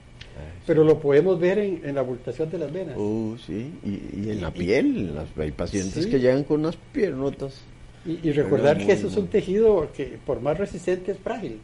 Pero 0.66 0.84
lo 0.84 0.98
podemos 1.00 1.38
ver 1.38 1.58
en, 1.58 1.94
la 1.94 2.00
abultación 2.00 2.50
de 2.50 2.58
las 2.58 2.72
venas. 2.72 2.96
Uh, 2.96 3.36
sí, 3.38 3.72
y, 3.84 4.30
en 4.30 4.42
la 4.42 4.50
piel. 4.50 5.16
hay 5.36 5.52
pacientes 5.52 6.06
que 6.06 6.18
llegan 6.18 6.44
con 6.44 6.60
unas 6.60 6.76
piernotas. 6.92 7.62
Y, 8.04 8.30
recordar 8.32 8.78
que 8.78 8.92
eso 8.92 9.08
es 9.08 9.16
un 9.16 9.28
tejido 9.28 9.88
que, 9.94 10.18
por 10.24 10.40
más 10.40 10.58
resistente, 10.58 11.12
es 11.12 11.18
frágil. 11.18 11.58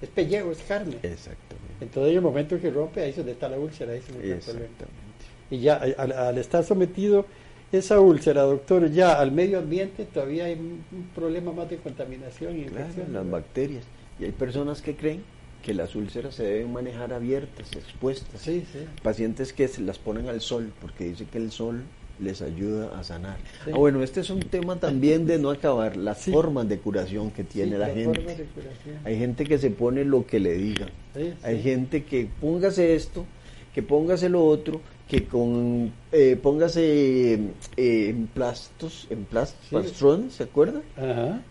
Es 0.00 0.08
pellejo, 0.08 0.52
es 0.52 0.58
carne. 0.62 0.96
Exactamente. 1.02 1.74
En 1.80 1.88
todo 1.88 2.06
el 2.06 2.20
momento 2.20 2.58
que 2.60 2.70
rompe, 2.70 3.02
ahí 3.02 3.10
es 3.10 3.16
donde 3.16 3.32
está 3.32 3.48
la 3.48 3.58
úlcera. 3.58 3.92
Ahí 3.92 3.98
Exactamente. 3.98 4.86
Y 5.50 5.58
ya 5.58 5.76
al 5.76 6.38
estar 6.38 6.64
sometido 6.64 7.26
esa 7.72 8.00
úlcera, 8.00 8.42
doctor, 8.42 8.90
ya 8.90 9.20
al 9.20 9.32
medio 9.32 9.58
ambiente 9.58 10.04
todavía 10.04 10.46
hay 10.46 10.54
un 10.54 10.82
problema 11.14 11.52
más 11.52 11.70
de 11.70 11.76
contaminación 11.76 12.58
y 12.58 12.62
infección. 12.62 13.12
las 13.12 13.28
bacterias. 13.28 13.84
Y 14.18 14.24
hay 14.24 14.32
personas 14.32 14.82
que 14.82 14.96
creen 14.96 15.22
que 15.62 15.74
las 15.74 15.94
úlceras 15.94 16.34
se 16.34 16.44
deben 16.44 16.72
manejar 16.72 17.12
abiertas, 17.12 17.72
expuestas. 17.72 18.40
Sí, 18.40 18.64
sí. 18.72 18.80
Pacientes 19.02 19.52
que 19.52 19.68
se 19.68 19.82
las 19.82 19.98
ponen 19.98 20.28
al 20.28 20.40
sol 20.40 20.72
porque 20.80 21.04
dice 21.04 21.26
que 21.26 21.38
el 21.38 21.50
sol 21.50 21.84
les 22.18 22.42
ayuda 22.42 22.98
a 22.98 23.04
sanar. 23.04 23.38
Ah, 23.66 23.76
bueno, 23.76 24.02
este 24.02 24.20
es 24.20 24.30
un 24.30 24.40
tema 24.40 24.76
también 24.76 25.26
de 25.26 25.38
no 25.38 25.50
acabar, 25.50 25.96
las 25.96 26.24
formas 26.24 26.68
de 26.68 26.78
curación 26.78 27.30
que 27.30 27.44
tiene 27.44 27.78
la 27.78 27.88
gente. 27.88 28.46
Hay 29.04 29.18
gente 29.18 29.44
que 29.44 29.58
se 29.58 29.70
pone 29.70 30.04
lo 30.04 30.26
que 30.26 30.40
le 30.40 30.54
diga. 30.54 30.88
Hay 31.42 31.62
gente 31.62 32.04
que 32.04 32.28
póngase 32.40 32.94
esto, 32.94 33.24
que 33.74 33.82
póngase 33.82 34.28
lo 34.28 34.44
otro, 34.44 34.80
que 35.10 35.24
con 35.24 35.92
eh, 36.12 36.38
póngase 36.40 37.34
eh, 37.76 38.08
en 38.10 38.28
plastos, 38.28 39.08
en 39.10 39.24
plastos, 39.24 39.92
¿se 40.30 40.44
acuerda? 40.44 40.82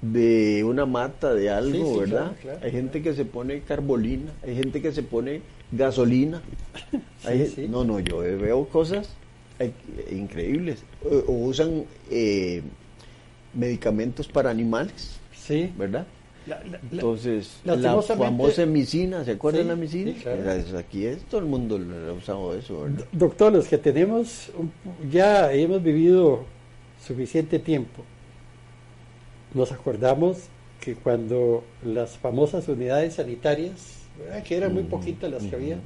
De 0.01 0.63
una 0.63 0.85
mata 0.85 1.33
de 1.33 1.49
algo, 1.49 1.97
¿verdad? 1.97 2.31
Hay 2.63 2.71
gente 2.71 3.01
que 3.01 3.13
se 3.13 3.25
pone 3.25 3.59
carbolina, 3.63 4.31
hay 4.43 4.55
gente 4.55 4.81
que 4.81 4.93
se 4.93 5.03
pone 5.03 5.41
gasolina. 5.73 6.41
no, 7.69 7.83
no, 7.83 7.99
yo 7.99 8.19
veo 8.19 8.65
cosas 8.69 9.09
eh, 9.59 9.73
increíbles. 10.09 10.85
O, 11.27 11.33
usan 11.33 11.83
medicamentos 13.53 14.29
para 14.29 14.51
animales, 14.51 15.19
sí. 16.49 16.87
Entonces, 16.91 17.61
la 17.63 18.01
famosa 18.01 18.65
micina, 18.65 19.23
¿se 19.23 19.31
acuerdan 19.31 19.63
de 19.63 19.67
la 19.69 19.75
micina? 19.75 20.13
Aquí 20.77 21.05
es, 21.05 21.23
todo 21.25 21.41
el 21.41 21.47
mundo 21.47 21.79
ha 22.09 22.13
usado 22.13 22.55
eso. 22.55 22.87
Doctor, 23.11 23.53
los 23.53 23.67
que 23.67 23.77
tenemos, 23.77 24.51
ya 25.11 25.51
hemos 25.53 25.81
vivido 25.81 26.45
suficiente 27.05 27.59
tiempo, 27.59 28.03
nos 29.53 29.71
acordamos 29.71 30.37
que 30.79 30.95
cuando 30.95 31.63
las 31.83 32.17
famosas 32.17 32.67
unidades 32.67 33.15
sanitarias, 33.15 33.99
que 34.45 34.57
eran 34.57 34.73
muy 34.73 34.83
poquitas 34.83 35.31
las 35.31 35.43
que 35.43 35.55
había, 35.55 35.77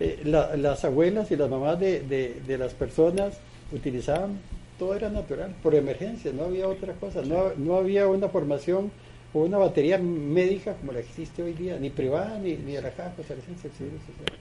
eh, 0.00 0.22
las 0.24 0.84
abuelas 0.84 1.30
y 1.30 1.36
las 1.36 1.48
mamás 1.48 1.78
de, 1.78 2.00
de, 2.00 2.58
las 2.58 2.74
personas 2.74 3.38
utilizaban, 3.72 4.38
todo 4.78 4.94
era 4.94 5.08
natural, 5.08 5.54
por 5.62 5.74
emergencia, 5.74 6.32
no 6.32 6.44
había 6.44 6.68
otra 6.68 6.94
cosa, 6.94 7.22
no, 7.22 7.52
no 7.56 7.76
había 7.76 8.08
una 8.08 8.28
formación 8.28 8.90
o 9.34 9.40
una 9.40 9.58
batería 9.58 9.98
médica 9.98 10.74
como 10.74 10.92
la 10.92 11.00
existe 11.00 11.42
hoy 11.42 11.52
día, 11.52 11.76
ni 11.78 11.90
privada 11.90 12.38
ni, 12.38 12.54
ni 12.54 12.72
de 12.72 12.82
la 12.82 12.90
Caja 12.90 13.12
Costarricense 13.16 13.68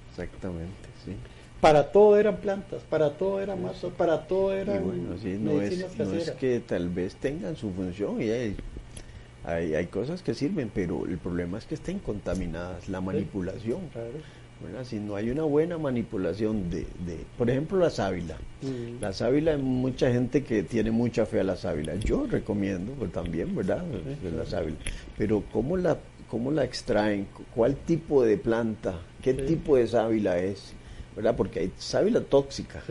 Exactamente, 0.09 0.87
sí. 1.03 1.13
Para 1.59 1.91
todo 1.91 2.17
eran 2.17 2.37
plantas, 2.37 2.83
para 2.83 3.17
todo 3.17 3.41
eran 3.41 3.63
matos, 3.63 3.91
para 3.93 4.27
todo 4.27 4.53
eran 4.53 4.83
bueno, 4.83 5.17
sí, 5.17 5.37
no 5.39 5.61
es, 5.61 5.97
no 5.97 6.13
es 6.13 6.31
que 6.31 6.59
tal 6.59 6.89
vez 6.89 7.15
tengan 7.15 7.55
su 7.55 7.71
función 7.71 8.21
y 8.21 8.29
hay, 8.29 8.55
hay, 9.45 9.73
hay, 9.73 9.87
cosas 9.87 10.21
que 10.21 10.33
sirven, 10.33 10.69
pero 10.73 11.05
el 11.05 11.17
problema 11.17 11.57
es 11.57 11.65
que 11.65 11.75
estén 11.75 11.99
contaminadas, 11.99 12.89
la 12.89 13.01
manipulación. 13.01 13.79
Si 14.83 14.99
no 14.99 15.15
hay 15.15 15.29
una 15.29 15.43
buena 15.43 15.77
manipulación 15.77 16.69
de, 16.69 16.79
de 17.05 17.17
por 17.37 17.49
ejemplo, 17.49 17.77
la 17.77 17.89
sábila. 17.89 18.37
Mm. 18.61 19.01
La 19.01 19.13
sábila, 19.13 19.51
hay 19.51 19.61
mucha 19.61 20.11
gente 20.11 20.43
que 20.43 20.63
tiene 20.63 20.91
mucha 20.91 21.25
fe 21.25 21.39
a 21.39 21.43
la 21.43 21.55
sábila. 21.55 21.95
Yo 21.95 22.25
recomiendo 22.27 22.93
pues, 22.93 23.11
también, 23.11 23.55
¿verdad? 23.55 23.83
la 24.35 24.45
sábila. 24.45 24.77
Pero 25.17 25.43
¿cómo 25.51 25.77
la, 25.77 25.97
¿cómo 26.29 26.51
la 26.51 26.63
extraen? 26.63 27.27
¿Cuál 27.53 27.75
tipo 27.75 28.23
de 28.23 28.37
planta? 28.37 28.99
¿Qué 29.21 29.33
tipo 29.33 29.77
de 29.77 29.87
sábila 29.87 30.37
es? 30.39 30.73
¿Verdad? 31.15 31.35
Porque 31.35 31.59
hay 31.59 31.71
sábila 31.77 32.21
tóxica. 32.21 32.81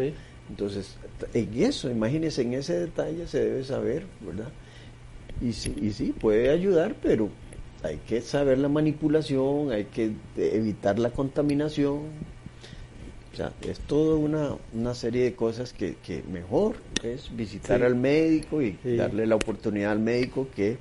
Entonces, 0.48 0.96
en 1.34 1.62
eso, 1.62 1.90
imagínense, 1.90 2.42
en 2.42 2.54
ese 2.54 2.78
detalle 2.78 3.26
se 3.26 3.44
debe 3.44 3.64
saber, 3.64 4.04
¿verdad? 4.20 4.48
Y 5.40 5.52
sí, 5.52 5.74
y 5.80 5.90
sí, 5.90 6.12
puede 6.12 6.50
ayudar, 6.50 6.94
pero 7.02 7.30
hay 7.82 7.98
que 7.98 8.20
saber 8.20 8.58
la 8.58 8.68
manipulación, 8.68 9.72
hay 9.72 9.84
que 9.84 10.12
evitar 10.36 10.98
la 10.98 11.10
contaminación. 11.10 12.00
O 13.32 13.36
sea, 13.36 13.52
es 13.62 13.80
toda 13.80 14.16
una, 14.16 14.56
una 14.74 14.94
serie 14.94 15.24
de 15.24 15.34
cosas 15.34 15.72
que, 15.72 15.96
que 15.96 16.22
mejor 16.30 16.76
es 17.02 17.34
visitar 17.34 17.82
al 17.82 17.94
médico 17.94 18.60
y 18.60 18.76
darle 18.96 19.26
la 19.26 19.36
oportunidad 19.36 19.92
al 19.92 20.00
médico 20.00 20.48
que 20.54 20.76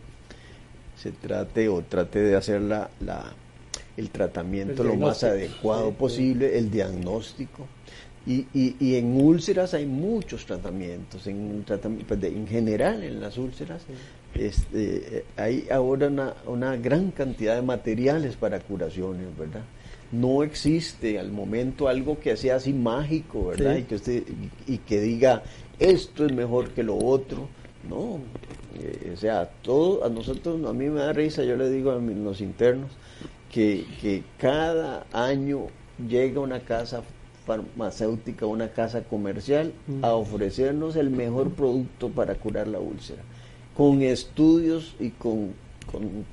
se 0.97 1.11
trate 1.11 1.69
o 1.69 1.81
trate 1.81 2.19
de 2.19 2.35
hacer 2.35 2.61
la, 2.61 2.89
la 2.99 3.33
el 3.97 4.09
tratamiento 4.09 4.83
lo 4.83 4.95
más 4.95 5.23
adecuado 5.23 5.91
posible, 5.91 6.57
el 6.57 6.69
diagnóstico. 6.69 7.67
Y, 8.25 8.45
y, 8.53 8.75
y, 8.79 8.95
en 8.97 9.19
úlceras 9.19 9.73
hay 9.73 9.87
muchos 9.87 10.45
tratamientos, 10.45 11.25
en, 11.25 11.65
pues, 12.07 12.23
en 12.23 12.47
general 12.47 13.03
en 13.03 13.19
las 13.19 13.35
úlceras 13.39 13.81
este, 14.35 15.25
hay 15.35 15.67
ahora 15.71 16.07
una, 16.07 16.33
una, 16.45 16.77
gran 16.77 17.11
cantidad 17.11 17.55
de 17.55 17.61
materiales 17.61 18.35
para 18.35 18.59
curaciones, 18.59 19.27
¿verdad? 19.37 19.63
No 20.11 20.43
existe 20.43 21.19
al 21.19 21.31
momento 21.31 21.87
algo 21.87 22.19
que 22.19 22.35
sea 22.37 22.55
así 22.55 22.73
mágico, 22.73 23.47
¿verdad? 23.47 23.77
Y, 23.77 23.83
que 23.83 23.95
usted, 23.95 24.23
y, 24.67 24.77
que 24.79 25.01
diga, 25.01 25.43
esto 25.79 26.25
es 26.25 26.33
mejor 26.33 26.69
que 26.71 26.83
lo 26.83 26.97
otro. 26.97 27.47
No, 27.89 28.19
eh, 28.79 29.11
o 29.13 29.17
sea, 29.17 29.49
todo, 29.61 30.05
a 30.05 30.09
nosotros, 30.09 30.63
a 30.65 30.73
mí 30.73 30.87
me 30.89 30.99
da 30.99 31.13
risa, 31.13 31.43
yo 31.43 31.57
le 31.57 31.69
digo 31.69 31.91
a 31.91 31.95
los 31.95 32.41
internos, 32.41 32.91
que, 33.51 33.85
que 34.01 34.23
cada 34.37 35.07
año 35.11 35.67
llega 36.07 36.39
una 36.39 36.59
casa 36.59 37.01
farmacéutica, 37.45 38.45
una 38.45 38.69
casa 38.69 39.03
comercial, 39.03 39.73
a 40.03 40.13
ofrecernos 40.13 40.95
el 40.95 41.09
mejor 41.09 41.51
producto 41.51 42.09
para 42.09 42.35
curar 42.35 42.67
la 42.67 42.79
úlcera 42.79 43.23
con 43.75 44.01
estudios 44.01 44.95
y 44.99 45.09
con, 45.09 45.53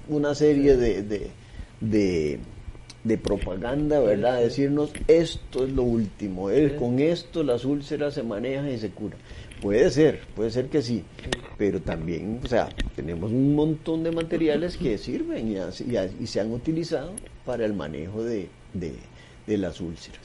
una 0.09 0.34
serie 0.34 0.76
de, 0.76 1.30
de, 1.80 3.18
propaganda, 3.18 4.01
¿verdad? 4.01 4.41
Decirnos 4.41 4.91
esto 5.09 5.64
es 5.64 5.72
lo 5.72 5.82
último, 5.82 6.49
con 6.78 6.99
esto 7.01 7.43
las 7.43 7.64
úlceras 7.64 8.14
se 8.14 8.22
manejan 8.22 8.68
y 8.70 8.78
se 8.78 8.91
curan. 8.91 9.18
Puede 9.61 9.91
ser, 9.91 10.20
puede 10.36 10.51
ser 10.51 10.66
que 10.66 10.82
sí, 10.82 11.03
pero 11.57 11.80
también, 11.80 12.41
o 12.45 12.47
sea, 12.47 12.68
tenemos 12.95 13.32
un 13.32 13.57
montón 13.57 14.05
de 14.05 14.12
materiales 14.12 14.76
que 14.76 14.99
sirven 14.99 15.51
y, 15.51 16.26
se 16.26 16.41
han 16.41 16.53
utilizado 16.53 17.12
para 17.45 17.64
el 17.64 17.74
manejo 17.74 18.22
de, 18.22 18.49
las 19.47 19.80
úlceras. 19.80 20.20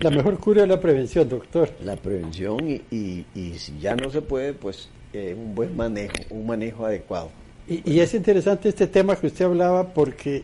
La 0.00 0.10
mejor 0.10 0.38
cura 0.38 0.64
es 0.64 0.68
la 0.68 0.80
prevención, 0.80 1.28
doctor. 1.28 1.70
La 1.82 1.96
prevención 1.96 2.68
y, 2.68 2.82
y, 2.90 3.24
y 3.34 3.54
si 3.54 3.78
ya 3.78 3.94
no 3.94 4.10
se 4.10 4.20
puede, 4.20 4.52
pues 4.52 4.88
un 5.36 5.54
buen 5.54 5.76
manejo, 5.76 6.14
un 6.30 6.46
manejo 6.46 6.86
adecuado. 6.86 7.30
Y, 7.66 7.98
es 8.00 8.12
interesante 8.12 8.68
este 8.68 8.86
tema 8.86 9.16
que 9.16 9.26
usted 9.28 9.46
hablaba 9.46 9.94
porque 9.94 10.42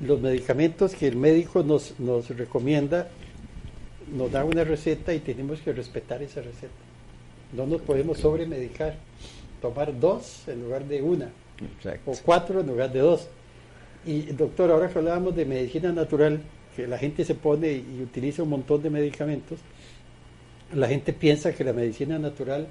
los 0.00 0.20
medicamentos 0.20 0.94
que 0.94 1.06
el 1.06 1.16
médico 1.16 1.62
nos, 1.62 1.98
nos 2.00 2.28
recomienda 2.30 3.08
nos 4.12 4.30
da 4.30 4.44
una 4.44 4.64
receta 4.64 5.14
y 5.14 5.20
tenemos 5.20 5.60
que 5.60 5.72
respetar 5.72 6.22
esa 6.22 6.42
receta. 6.42 6.72
No 7.52 7.66
nos 7.66 7.82
podemos 7.82 8.18
sobremedicar, 8.18 8.96
tomar 9.60 9.98
dos 9.98 10.48
en 10.48 10.62
lugar 10.62 10.84
de 10.86 11.02
una, 11.02 11.30
o 12.06 12.12
cuatro 12.24 12.60
en 12.60 12.66
lugar 12.66 12.92
de 12.92 13.00
dos. 13.00 13.28
Y 14.04 14.22
doctor, 14.22 14.70
ahora 14.70 14.88
que 14.88 14.98
hablábamos 14.98 15.36
de 15.36 15.44
medicina 15.44 15.92
natural, 15.92 16.40
que 16.74 16.86
la 16.86 16.98
gente 16.98 17.24
se 17.24 17.34
pone 17.34 17.70
y 17.72 18.00
utiliza 18.02 18.42
un 18.42 18.50
montón 18.50 18.82
de 18.82 18.90
medicamentos, 18.90 19.60
la 20.74 20.88
gente 20.88 21.12
piensa 21.12 21.52
que 21.52 21.64
la 21.64 21.72
medicina 21.72 22.18
natural 22.18 22.66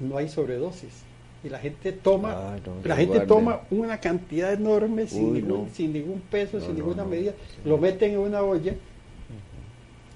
no 0.00 0.16
hay 0.16 0.28
sobredosis. 0.28 1.04
Y 1.42 1.48
la 1.48 1.58
gente 1.58 1.92
toma, 1.92 2.58
la 2.84 2.96
gente 2.96 3.20
toma 3.20 3.62
una 3.70 3.98
cantidad 3.98 4.52
enorme 4.52 5.06
sin, 5.06 5.32
ningún, 5.32 5.70
sin 5.70 5.92
ningún 5.92 6.20
peso, 6.20 6.60
sin 6.60 6.74
ninguna 6.74 7.04
medida, 7.04 7.32
lo 7.64 7.78
meten 7.78 8.12
en 8.12 8.18
una 8.18 8.42
olla, 8.42 8.74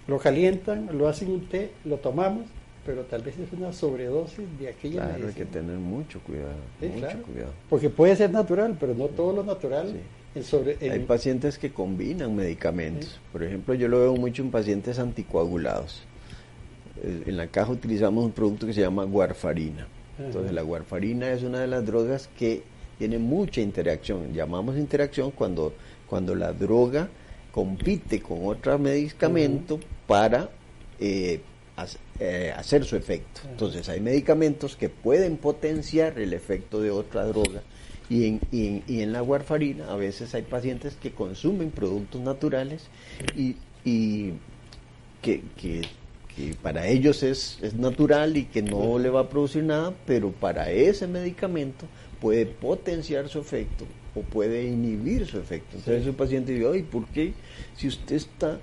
lo 0.07 0.19
calientan, 0.19 0.91
lo 0.93 1.09
hacen 1.09 1.31
un 1.31 1.47
té, 1.47 1.71
lo 1.87 1.97
tomamos, 1.97 2.45
pero 2.85 3.05
tal 3.05 3.23
vez 3.23 3.39
es 3.39 3.51
una 3.53 3.73
sobredosis 3.73 4.45
de 4.61 4.69
aquella 4.69 5.07
Claro, 5.07 5.29
hay 5.29 5.33
que 5.33 5.47
tener 5.47 5.79
mucho 5.79 6.21
cuidado, 6.21 6.57
mucho 6.83 7.23
cuidado. 7.23 7.53
Porque 7.71 7.89
puede 7.89 8.15
ser 8.17 8.31
natural, 8.31 8.77
pero 8.79 8.93
no 8.95 9.07
todo 9.07 9.33
lo 9.33 9.45
natural. 9.45 9.97
hay 10.35 10.99
pacientes 11.01 11.57
que 11.57 11.73
combinan 11.73 12.37
medicamentos. 12.37 13.19
Por 13.33 13.43
ejemplo, 13.43 13.73
yo 13.73 13.89
lo 13.89 14.01
veo 14.01 14.15
mucho 14.15 14.43
en 14.43 14.51
pacientes 14.51 14.99
anticoagulados 14.99 16.03
en 17.03 17.37
la 17.37 17.49
caja 17.49 17.73
utilizamos 17.73 18.25
un 18.25 18.33
producto 18.33 18.67
que 18.67 18.73
se 18.73 18.81
llama 18.81 19.05
guarfarina. 19.05 19.87
Entonces 20.19 20.53
la 20.53 20.63
guarfarina 20.63 21.31
es 21.31 21.43
una 21.43 21.61
de 21.61 21.67
las 21.67 21.85
drogas 21.85 22.29
que 22.39 22.63
tiene 22.99 23.19
mucha 23.19 23.61
interacción. 23.61 24.33
Llamamos 24.33 24.77
interacción 24.77 25.31
cuando, 25.33 25.75
cuando 26.09 26.35
la 26.35 26.53
droga 26.53 27.09
compite 27.51 28.21
con 28.21 28.47
otro 28.47 28.79
medicamento 28.79 29.81
para 30.07 30.51
eh, 31.01 31.41
eh, 32.21 32.53
hacer 32.57 32.85
su 32.85 32.97
efecto. 32.97 33.43
Entonces 33.51 33.89
hay 33.89 34.01
medicamentos 34.01 34.77
que 34.77 34.89
pueden 34.89 35.37
potenciar 35.37 36.19
el 36.19 36.33
efecto 36.33 36.81
de 36.81 36.91
otra 36.91 37.25
droga. 37.25 37.63
Y 38.09 38.27
en, 38.27 38.41
y 38.53 39.01
en, 39.01 39.13
la 39.13 39.23
guarfarina 39.23 39.91
a 39.91 39.97
veces 39.97 40.35
hay 40.35 40.43
pacientes 40.43 40.95
que 40.95 41.13
consumen 41.13 41.71
productos 41.71 42.21
naturales 42.21 42.89
y, 43.35 43.57
y 43.83 44.35
que, 45.23 45.43
que 45.57 45.81
que 46.37 46.55
para 46.61 46.87
ellos 46.87 47.23
es, 47.23 47.59
es, 47.63 47.75
natural 47.75 48.37
y 48.37 48.45
que 48.47 48.63
no 48.63 48.99
le 48.99 49.09
va 49.09 49.21
a 49.21 49.29
producir 49.29 49.63
nada, 49.63 49.93
pero 50.07 50.33
para 50.33 50.71
ese 50.71 51.07
medicamento 51.07 51.87
puede 52.21 52.47
potenciar 52.47 53.29
su 53.29 53.39
efecto 53.39 53.85
o 54.15 54.23
puede 54.23 54.65
inhibir 54.65 55.27
su 55.27 55.39
efecto. 55.39 55.77
Entonces 55.77 56.07
el 56.07 56.15
paciente 56.15 56.53
dice, 56.53 56.67
oye, 56.67 56.85
¿por 56.85 57.07
qué 57.07 57.35
si 57.77 57.89
usted 57.89 58.17
está 58.17 58.59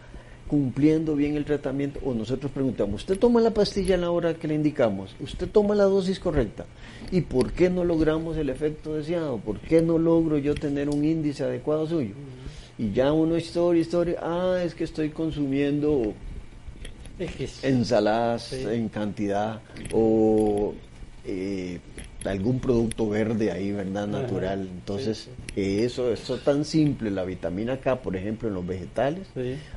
cumpliendo 0.47 1.15
bien 1.15 1.35
el 1.35 1.45
tratamiento? 1.45 1.99
O 2.03 2.13
nosotros 2.13 2.51
preguntamos, 2.51 3.01
¿usted 3.01 3.17
toma 3.17 3.39
la 3.39 3.51
pastilla 3.51 3.95
a 3.95 3.99
la 3.99 4.11
hora 4.11 4.33
que 4.33 4.47
le 4.47 4.55
indicamos? 4.55 5.15
¿Usted 5.19 5.47
toma 5.47 5.75
la 5.75 5.85
dosis 5.85 6.19
correcta? 6.19 6.65
¿Y 7.11 7.21
por 7.21 7.53
qué 7.53 7.69
no 7.69 7.85
logramos 7.85 8.35
el 8.37 8.49
efecto 8.49 8.95
deseado? 8.95 9.37
¿Por 9.37 9.59
qué 9.59 9.81
no 9.81 9.97
logro 9.97 10.37
yo 10.37 10.55
tener 10.55 10.89
un 10.89 11.05
índice 11.05 11.43
adecuado 11.43 11.87
suyo? 11.87 12.15
Y 12.77 12.91
ya 12.91 13.13
uno 13.13 13.37
historia, 13.37 13.81
historia, 13.81 14.19
ah, 14.21 14.61
es 14.63 14.73
que 14.73 14.83
estoy 14.83 15.09
consumiendo 15.09 16.13
ensaladas 17.63 18.53
en 18.53 18.89
cantidad 18.89 19.61
o 19.93 20.73
eh, 21.25 21.79
algún 22.25 22.59
producto 22.59 23.09
verde 23.09 23.51
ahí, 23.51 23.71
¿verdad? 23.71 24.07
Natural. 24.07 24.61
Entonces, 24.61 25.29
eso, 25.55 26.11
eso 26.11 26.37
tan 26.37 26.65
simple, 26.65 27.11
la 27.11 27.23
vitamina 27.23 27.77
K, 27.79 28.01
por 28.01 28.15
ejemplo, 28.15 28.47
en 28.47 28.55
los 28.55 28.65
vegetales, 28.65 29.27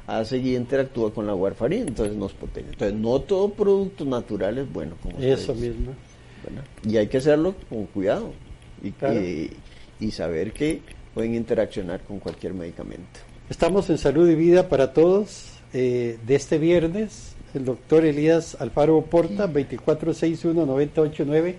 hace 0.06 0.38
y 0.38 0.56
interactúa 0.56 1.12
con 1.12 1.26
la 1.26 1.34
warfarina, 1.34 1.86
entonces 1.88 2.16
nos 2.16 2.32
potencia. 2.32 2.72
Entonces, 2.72 2.98
no 2.98 3.20
todo 3.20 3.50
producto 3.50 4.04
natural 4.04 4.58
es 4.58 4.72
bueno. 4.72 4.96
Como 5.02 5.18
eso 5.18 5.54
mismo. 5.54 5.92
Y 6.86 6.96
hay 6.98 7.06
que 7.06 7.18
hacerlo 7.18 7.54
con 7.68 7.86
cuidado 7.86 8.32
y, 8.82 9.50
y 9.98 10.10
saber 10.10 10.52
que 10.52 10.82
pueden 11.14 11.34
interaccionar 11.34 12.00
con 12.02 12.18
cualquier 12.18 12.52
medicamento. 12.52 13.20
Estamos 13.48 13.88
en 13.90 13.98
Salud 13.98 14.28
y 14.28 14.34
Vida 14.34 14.68
para 14.68 14.92
Todos 14.92 15.54
eh, 15.72 16.18
de 16.26 16.34
este 16.34 16.58
viernes, 16.58 17.33
el 17.54 17.64
doctor 17.64 18.04
Elías 18.04 18.60
Alfaro 18.60 19.00
Porta, 19.02 19.48
2461-989. 19.48 21.54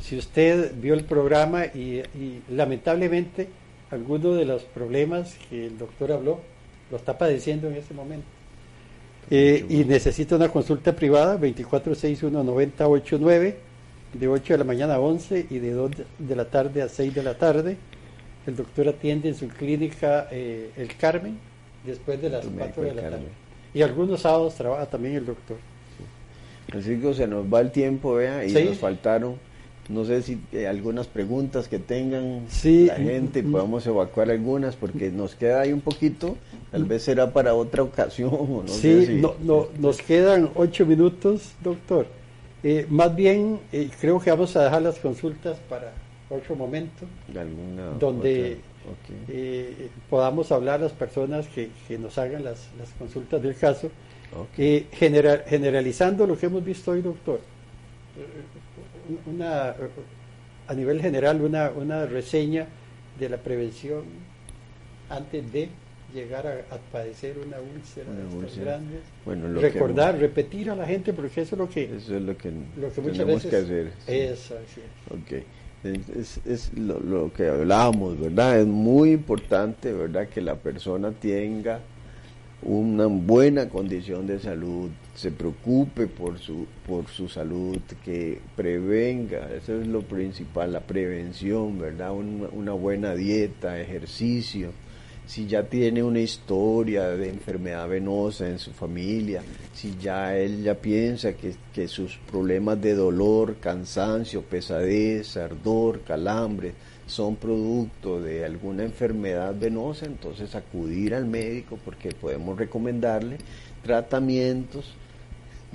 si 0.00 0.18
usted 0.18 0.74
vio 0.76 0.94
el 0.94 1.04
programa 1.04 1.66
y, 1.66 2.02
lamentablemente 2.50 3.48
alguno 3.90 4.34
de 4.34 4.44
los 4.44 4.62
problemas 4.62 5.36
que 5.48 5.66
el 5.66 5.78
doctor 5.78 6.12
habló 6.12 6.40
lo 6.90 6.96
está 6.96 7.18
padeciendo 7.18 7.68
en 7.68 7.74
este 7.74 7.94
momento. 7.94 8.26
Eh, 9.30 9.64
y 9.68 9.84
necesita 9.84 10.36
una 10.36 10.48
consulta 10.48 10.94
privada, 10.94 11.38
2461-9089, 11.38 13.54
de 14.12 14.28
8 14.28 14.54
de 14.54 14.58
la 14.58 14.64
mañana 14.64 14.94
a 14.94 15.00
11 15.00 15.46
y 15.50 15.58
de 15.60 15.70
2 15.70 15.90
de 16.18 16.36
la 16.36 16.46
tarde 16.46 16.82
a 16.82 16.88
6 16.88 17.14
de 17.14 17.22
la 17.22 17.38
tarde. 17.38 17.76
El 18.46 18.56
doctor 18.56 18.88
atiende 18.88 19.28
en 19.28 19.36
su 19.36 19.46
clínica 19.48 20.26
eh, 20.32 20.70
El 20.76 20.96
Carmen, 20.96 21.38
después 21.84 22.20
de 22.20 22.30
las 22.30 22.46
4 22.46 22.82
de 22.82 22.94
la 22.94 23.02
tarde. 23.02 23.28
Y 23.72 23.82
algunos 23.82 24.20
sábados 24.20 24.54
trabaja 24.54 24.86
también 24.86 25.16
el 25.16 25.26
doctor. 25.26 25.56
Así 26.76 26.98
que 26.98 27.14
se 27.14 27.26
nos 27.26 27.52
va 27.52 27.60
el 27.60 27.70
tiempo, 27.70 28.14
vea, 28.14 28.44
y 28.44 28.52
nos 28.52 28.78
faltaron, 28.78 29.36
no 29.88 30.04
sé 30.04 30.22
si 30.22 30.40
eh, 30.52 30.68
algunas 30.68 31.08
preguntas 31.08 31.66
que 31.66 31.80
tengan 31.80 32.46
la 32.64 32.94
gente, 32.94 33.42
podamos 33.42 33.84
evacuar 33.86 34.30
algunas, 34.30 34.76
porque 34.76 35.10
nos 35.10 35.34
queda 35.34 35.62
ahí 35.62 35.72
un 35.72 35.80
poquito, 35.80 36.36
tal 36.70 36.84
vez 36.84 37.02
será 37.02 37.32
para 37.32 37.54
otra 37.54 37.82
ocasión. 37.82 38.30
No 38.30 38.68
sí, 38.68 39.20
no, 39.42 39.66
nos 39.78 39.98
quedan 40.00 40.50
ocho 40.54 40.86
minutos, 40.86 41.52
doctor. 41.62 42.06
Eh, 42.62 42.86
más 42.88 43.14
bien, 43.16 43.58
eh, 43.72 43.88
creo 44.00 44.20
que 44.20 44.30
vamos 44.30 44.54
a 44.54 44.64
dejar 44.64 44.82
las 44.82 44.98
consultas 44.98 45.58
para 45.68 45.92
otro 46.28 46.54
momento, 46.54 47.06
donde 47.98 48.58
podamos 50.08 50.50
hablar 50.52 50.80
a 50.80 50.84
las 50.84 50.92
personas 50.92 51.46
que, 51.48 51.70
que 51.86 51.98
nos 51.98 52.18
hagan 52.18 52.44
las, 52.44 52.68
las 52.78 52.90
consultas 52.98 53.42
del 53.42 53.56
caso 53.56 53.90
Okay. 54.32 54.86
generalizando 54.92 56.26
lo 56.26 56.38
que 56.38 56.46
hemos 56.46 56.64
visto 56.64 56.92
hoy, 56.92 57.02
doctor, 57.02 57.40
una, 59.26 59.74
a 60.68 60.74
nivel 60.74 61.00
general 61.00 61.40
una, 61.40 61.70
una 61.70 62.06
reseña 62.06 62.66
de 63.18 63.28
la 63.28 63.38
prevención 63.38 64.04
antes 65.08 65.52
de 65.52 65.68
llegar 66.14 66.46
a, 66.46 66.76
padecer 66.92 67.38
una 67.38 67.56
úlcera, 67.60 68.08
grande. 68.62 69.00
Bueno, 69.24 69.60
Recordar, 69.60 70.16
repetir 70.18 70.70
a 70.70 70.76
la 70.76 70.86
gente, 70.86 71.12
porque 71.12 71.40
eso 71.40 71.56
es 71.56 71.58
lo 71.58 71.68
que, 71.68 71.84
eso 71.84 72.16
es 72.16 72.22
lo 72.22 72.36
que, 72.36 72.52
lo 72.76 72.92
que 72.92 73.00
muchas 73.00 73.26
veces, 73.26 73.50
que 73.50 73.56
hacer. 73.56 73.92
Eso, 74.06 74.56
Es, 74.58 75.44
es 75.82 76.72
lo, 76.76 77.00
lo, 77.00 77.32
que 77.32 77.48
hablábamos, 77.48 78.18
¿verdad? 78.20 78.60
Es 78.60 78.66
muy 78.66 79.12
importante, 79.12 79.92
¿verdad? 79.92 80.28
Que 80.28 80.40
la 80.40 80.56
persona 80.56 81.10
tenga 81.12 81.80
una 82.62 83.06
buena 83.06 83.68
condición 83.68 84.26
de 84.26 84.38
salud, 84.38 84.90
se 85.14 85.30
preocupe 85.30 86.06
por 86.06 86.38
su, 86.38 86.66
por 86.86 87.06
su 87.08 87.28
salud, 87.28 87.78
que 88.04 88.38
prevenga, 88.54 89.48
eso 89.54 89.80
es 89.80 89.86
lo 89.86 90.02
principal, 90.02 90.72
la 90.72 90.80
prevención, 90.80 91.78
¿verdad? 91.78 92.12
Una, 92.12 92.72
buena 92.72 93.14
dieta, 93.14 93.80
ejercicio. 93.80 94.72
Si 95.30 95.46
ya 95.46 95.62
tiene 95.62 96.02
una 96.02 96.18
historia 96.18 97.10
de 97.10 97.28
enfermedad 97.28 97.88
venosa 97.88 98.48
en 98.48 98.58
su 98.58 98.72
familia, 98.72 99.40
si 99.72 99.96
ya 99.96 100.36
él 100.36 100.64
ya 100.64 100.74
piensa 100.74 101.34
que, 101.34 101.54
que 101.72 101.86
sus 101.86 102.16
problemas 102.28 102.80
de 102.82 102.96
dolor, 102.96 103.58
cansancio, 103.60 104.42
pesadez, 104.42 105.36
ardor, 105.36 106.00
calambre, 106.00 106.72
son 107.06 107.36
producto 107.36 108.20
de 108.20 108.44
alguna 108.44 108.82
enfermedad 108.82 109.54
venosa, 109.56 110.06
entonces 110.06 110.56
acudir 110.56 111.14
al 111.14 111.26
médico 111.26 111.78
porque 111.84 112.10
podemos 112.10 112.58
recomendarle 112.58 113.38
tratamientos, 113.84 114.96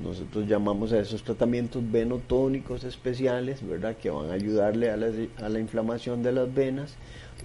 nosotros 0.01 0.45
llamamos 0.47 0.91
a 0.91 0.99
esos 0.99 1.23
tratamientos 1.23 1.81
venotónicos 1.89 2.83
especiales, 2.83 3.65
¿verdad? 3.65 3.95
Que 3.95 4.09
van 4.09 4.29
a 4.29 4.33
ayudarle 4.33 4.89
a 4.91 4.97
la, 4.97 5.59
inflamación 5.59 6.21
de 6.21 6.33
las 6.33 6.53
venas. 6.53 6.95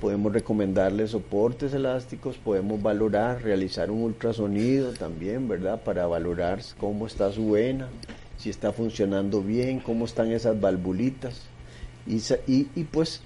Podemos 0.01 0.33
recomendarle 0.33 1.07
soportes 1.07 1.73
elásticos, 1.75 2.39
podemos 2.39 2.83
valorar, 2.83 3.43
realizar 3.43 3.91
un 3.91 4.03
ultrasonido 4.03 4.93
también, 4.95 5.49
¿verdad? 5.49 5.83
Para 5.83 6.07
valorar 6.07 6.61
cómo 6.79 7.07
está 7.07 7.31
su 7.31 7.53
vena, 7.53 7.89
si 8.37 8.51
está 8.51 8.73
funcionando 8.73 9.43
bien, 9.43 9.79
cómo 9.79 10.05
están 10.05 10.33
esas 10.33 10.61
valvulitas. 10.61 11.43
Y, 12.07 12.17
y, 12.47 12.69
y 12.75 12.85
pues 12.85 13.23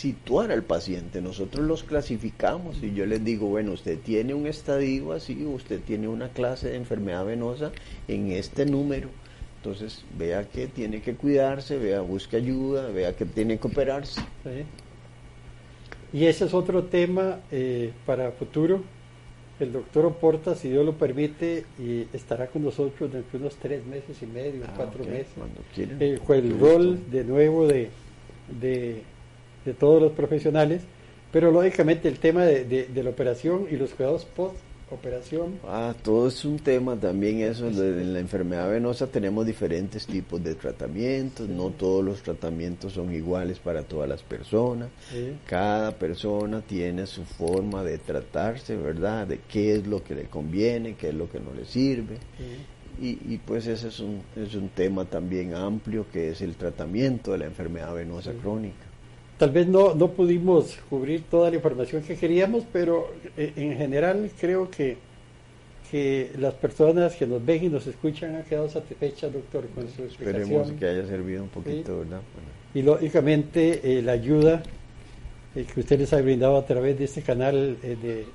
situar 0.00 0.50
al 0.50 0.62
paciente. 0.62 1.20
Nosotros 1.20 1.66
los 1.66 1.84
clasificamos 1.84 2.82
y 2.82 2.94
yo 2.94 3.04
les 3.04 3.22
digo, 3.22 3.48
bueno, 3.48 3.72
usted 3.72 3.98
tiene 3.98 4.32
un 4.32 4.46
estadio 4.46 5.12
así, 5.12 5.44
usted 5.44 5.80
tiene 5.80 6.08
una 6.08 6.30
clase 6.30 6.70
de 6.70 6.76
enfermedad 6.76 7.26
venosa 7.26 7.70
en 8.08 8.32
este 8.32 8.64
número. 8.64 9.10
Entonces, 9.58 10.02
vea 10.18 10.48
que 10.48 10.68
tiene 10.68 11.02
que 11.02 11.16
cuidarse, 11.16 11.76
vea, 11.76 12.00
busque 12.00 12.38
ayuda, 12.38 12.88
vea 12.88 13.14
que 13.14 13.26
tiene 13.26 13.58
que 13.58 13.68
operarse. 13.68 14.22
Y 16.14 16.24
ese 16.24 16.46
es 16.46 16.54
otro 16.54 16.84
tema 16.84 17.40
eh, 17.52 17.92
para 18.06 18.32
futuro. 18.32 18.82
El 19.60 19.72
doctor 19.72 20.06
Oporta, 20.06 20.54
si 20.54 20.70
Dios 20.70 20.86
lo 20.86 20.94
permite, 20.94 21.66
y 21.78 22.06
estará 22.14 22.46
con 22.46 22.64
nosotros 22.64 23.12
dentro 23.12 23.38
de 23.38 23.44
unos 23.44 23.56
tres 23.56 23.84
meses 23.84 24.22
y 24.22 24.26
medio, 24.26 24.62
ah, 24.66 24.72
cuatro 24.74 25.04
meses. 25.04 25.28
Cuando 25.34 25.60
eh, 25.76 26.18
el 26.38 26.58
rol 26.58 27.10
de 27.10 27.24
nuevo 27.24 27.66
de, 27.66 27.90
de 28.58 29.02
de 29.64 29.74
todos 29.74 30.00
los 30.00 30.12
profesionales, 30.12 30.82
pero 31.32 31.50
lógicamente 31.50 32.08
el 32.08 32.18
tema 32.18 32.44
de, 32.44 32.64
de, 32.64 33.02
la 33.02 33.10
operación 33.10 33.66
y 33.70 33.76
los 33.76 33.90
cuidados 33.90 34.24
post 34.24 34.56
operación. 34.90 35.58
Ah, 35.66 35.94
todo 36.02 36.28
es 36.28 36.44
un 36.44 36.58
tema 36.58 36.96
también 36.96 37.40
eso. 37.40 37.68
En 37.68 38.12
la 38.12 38.18
enfermedad 38.18 38.70
venosa 38.70 39.06
tenemos 39.06 39.46
diferentes 39.46 40.06
tipos 40.06 40.42
de 40.42 40.54
tratamientos. 40.54 41.48
No 41.48 41.70
todos 41.70 42.04
los 42.04 42.22
tratamientos 42.22 42.94
son 42.94 43.14
iguales 43.14 43.58
para 43.58 43.82
todas 43.82 44.08
las 44.08 44.22
personas. 44.22 44.88
Cada 45.46 45.92
persona 45.92 46.60
tiene 46.60 47.06
su 47.06 47.24
forma 47.24 47.82
de 47.84 47.98
tratarse, 47.98 48.76
¿verdad? 48.76 49.26
De 49.26 49.40
qué 49.48 49.74
es 49.74 49.86
lo 49.86 50.02
que 50.02 50.14
le 50.14 50.24
conviene, 50.24 50.94
qué 50.94 51.08
es 51.10 51.14
lo 51.14 51.30
que 51.30 51.40
no 51.40 51.52
le 51.54 51.64
sirve. 51.64 52.16
Y, 53.00 53.18
y, 53.32 53.40
pues 53.46 53.66
ese 53.66 53.88
es 53.88 54.00
un, 54.00 54.20
es 54.36 54.54
un 54.54 54.68
tema 54.70 55.06
también 55.06 55.54
amplio 55.54 56.04
que 56.12 56.30
es 56.30 56.42
el 56.42 56.56
tratamiento 56.56 57.32
de 57.32 57.38
la 57.38 57.46
enfermedad 57.46 57.94
venosa 57.94 58.32
crónica. 58.32 58.89
Tal 59.40 59.52
vez 59.52 59.66
no, 59.66 59.94
no 59.94 60.08
pudimos 60.08 60.78
cubrir 60.90 61.22
toda 61.30 61.48
la 61.48 61.56
información 61.56 62.02
que 62.02 62.14
queríamos, 62.14 62.62
pero 62.70 63.10
eh, 63.38 63.54
en 63.56 63.74
general 63.74 64.30
creo 64.38 64.70
que, 64.70 64.98
que 65.90 66.30
las 66.38 66.52
personas 66.52 67.16
que 67.16 67.26
nos 67.26 67.42
ven 67.42 67.64
y 67.64 67.68
nos 67.70 67.86
escuchan 67.86 68.36
han 68.36 68.42
quedado 68.42 68.68
satisfechas, 68.68 69.32
doctor, 69.32 69.66
con 69.74 69.88
su 69.88 70.02
explicación. 70.02 70.42
Esperemos 70.42 70.72
que 70.78 70.86
haya 70.86 71.06
servido 71.06 71.42
un 71.42 71.48
poquito, 71.48 72.00
¿verdad? 72.00 72.20
Y 72.74 72.82
lógicamente 72.82 73.80
eh, 73.82 74.02
la 74.02 74.12
ayuda 74.12 74.62
eh, 75.54 75.64
que 75.64 75.80
usted 75.80 75.98
les 75.98 76.12
ha 76.12 76.20
brindado 76.20 76.58
a 76.58 76.66
través 76.66 76.98
de 76.98 77.04
este 77.06 77.22
canal 77.22 77.78
de, 77.80 78.26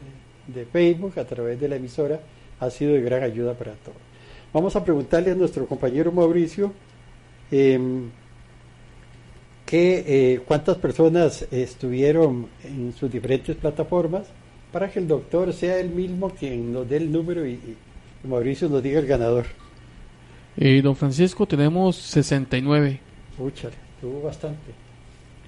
de 0.47 0.66
Facebook, 0.66 1.20
a 1.20 1.26
través 1.26 1.62
de 1.62 1.68
la 1.68 1.76
emisora, 1.76 2.20
ha 2.60 2.70
sido 2.72 2.93
de 2.93 3.01
gran 3.01 3.22
ayuda 3.22 3.53
para 3.53 3.74
todos. 3.74 3.99
Vamos 4.51 4.76
a 4.76 4.84
preguntarle 4.84 5.30
a 5.30 5.36
nuestro 5.36 5.68
compañero 5.68 6.12
Mauricio. 6.12 6.74
Em, 7.51 8.10
que 9.66 10.03
eh, 10.07 10.41
cuántas 10.45 10.78
personas 10.78 11.47
estuvieron 11.51 12.47
en 12.63 12.93
sus 12.93 13.11
diferentes 13.11 13.55
plataformas 13.55 14.28
para 14.72 14.89
que 14.89 14.99
el 14.99 15.07
doctor 15.07 15.53
sea 15.53 15.80
el 15.80 15.89
mismo 15.89 16.30
quien 16.30 16.72
nos 16.72 16.88
dé 16.88 16.97
el 16.97 17.11
número 17.11 17.47
y, 17.47 17.59
Mauricio 18.24 18.68
nos 18.70 18.82
diga 18.82 18.99
el 18.99 19.05
ganador. 19.05 19.45
Eh, 20.57 20.82
don 20.82 20.95
Francisco, 20.95 21.45
tenemos 21.45 21.95
69. 21.95 22.99
Úchale, 23.38 23.76
tuvo 24.01 24.22
bastante. 24.24 24.72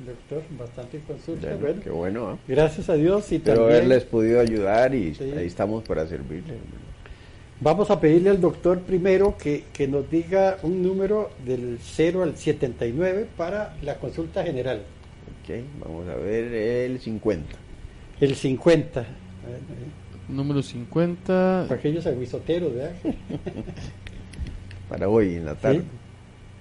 Doctor, 0.06 0.44
bastante 0.60 1.00
consulta. 1.00 1.56
bueno, 1.56 1.82
qué 1.82 1.90
bueno. 1.90 2.34
¿eh? 2.34 2.38
Gracias 2.48 2.88
a 2.90 2.94
Dios. 2.94 3.32
Y 3.32 3.38
Espero 3.38 3.64
haberles 3.64 4.04
podido 4.04 4.40
ayudar 4.40 4.94
y 4.94 5.18
ahí 5.36 5.48
estamos 5.48 5.84
para 5.84 6.06
servirles. 6.06 6.58
Vamos 7.60 7.90
a 7.90 8.00
pedirle 8.00 8.30
al 8.30 8.40
doctor 8.40 8.82
primero 8.82 9.36
que, 9.36 9.64
nos 9.88 10.10
diga 10.12 10.58
un 10.62 10.84
número 10.84 11.32
del 11.44 11.80
0 11.82 12.22
al 12.22 12.38
79 12.38 13.28
para 13.36 13.76
la 13.82 13.96
consulta 13.96 14.44
general. 14.44 14.84
Ok, 15.42 15.56
vamos 15.84 16.08
a 16.08 16.16
ver 16.16 16.54
el 16.54 17.00
50. 17.00 17.56
El 18.22 18.36
50. 18.36 19.06
Número 20.30 20.62
50. 20.62 21.66
Para 21.68 21.80
aquellos 21.80 22.06
aguisoteros, 22.06 22.76
¿verdad? 22.76 22.94
para 24.90 25.10
hoy 25.10 25.36
en 25.36 25.46
la 25.46 25.56
tarde. 25.56 25.82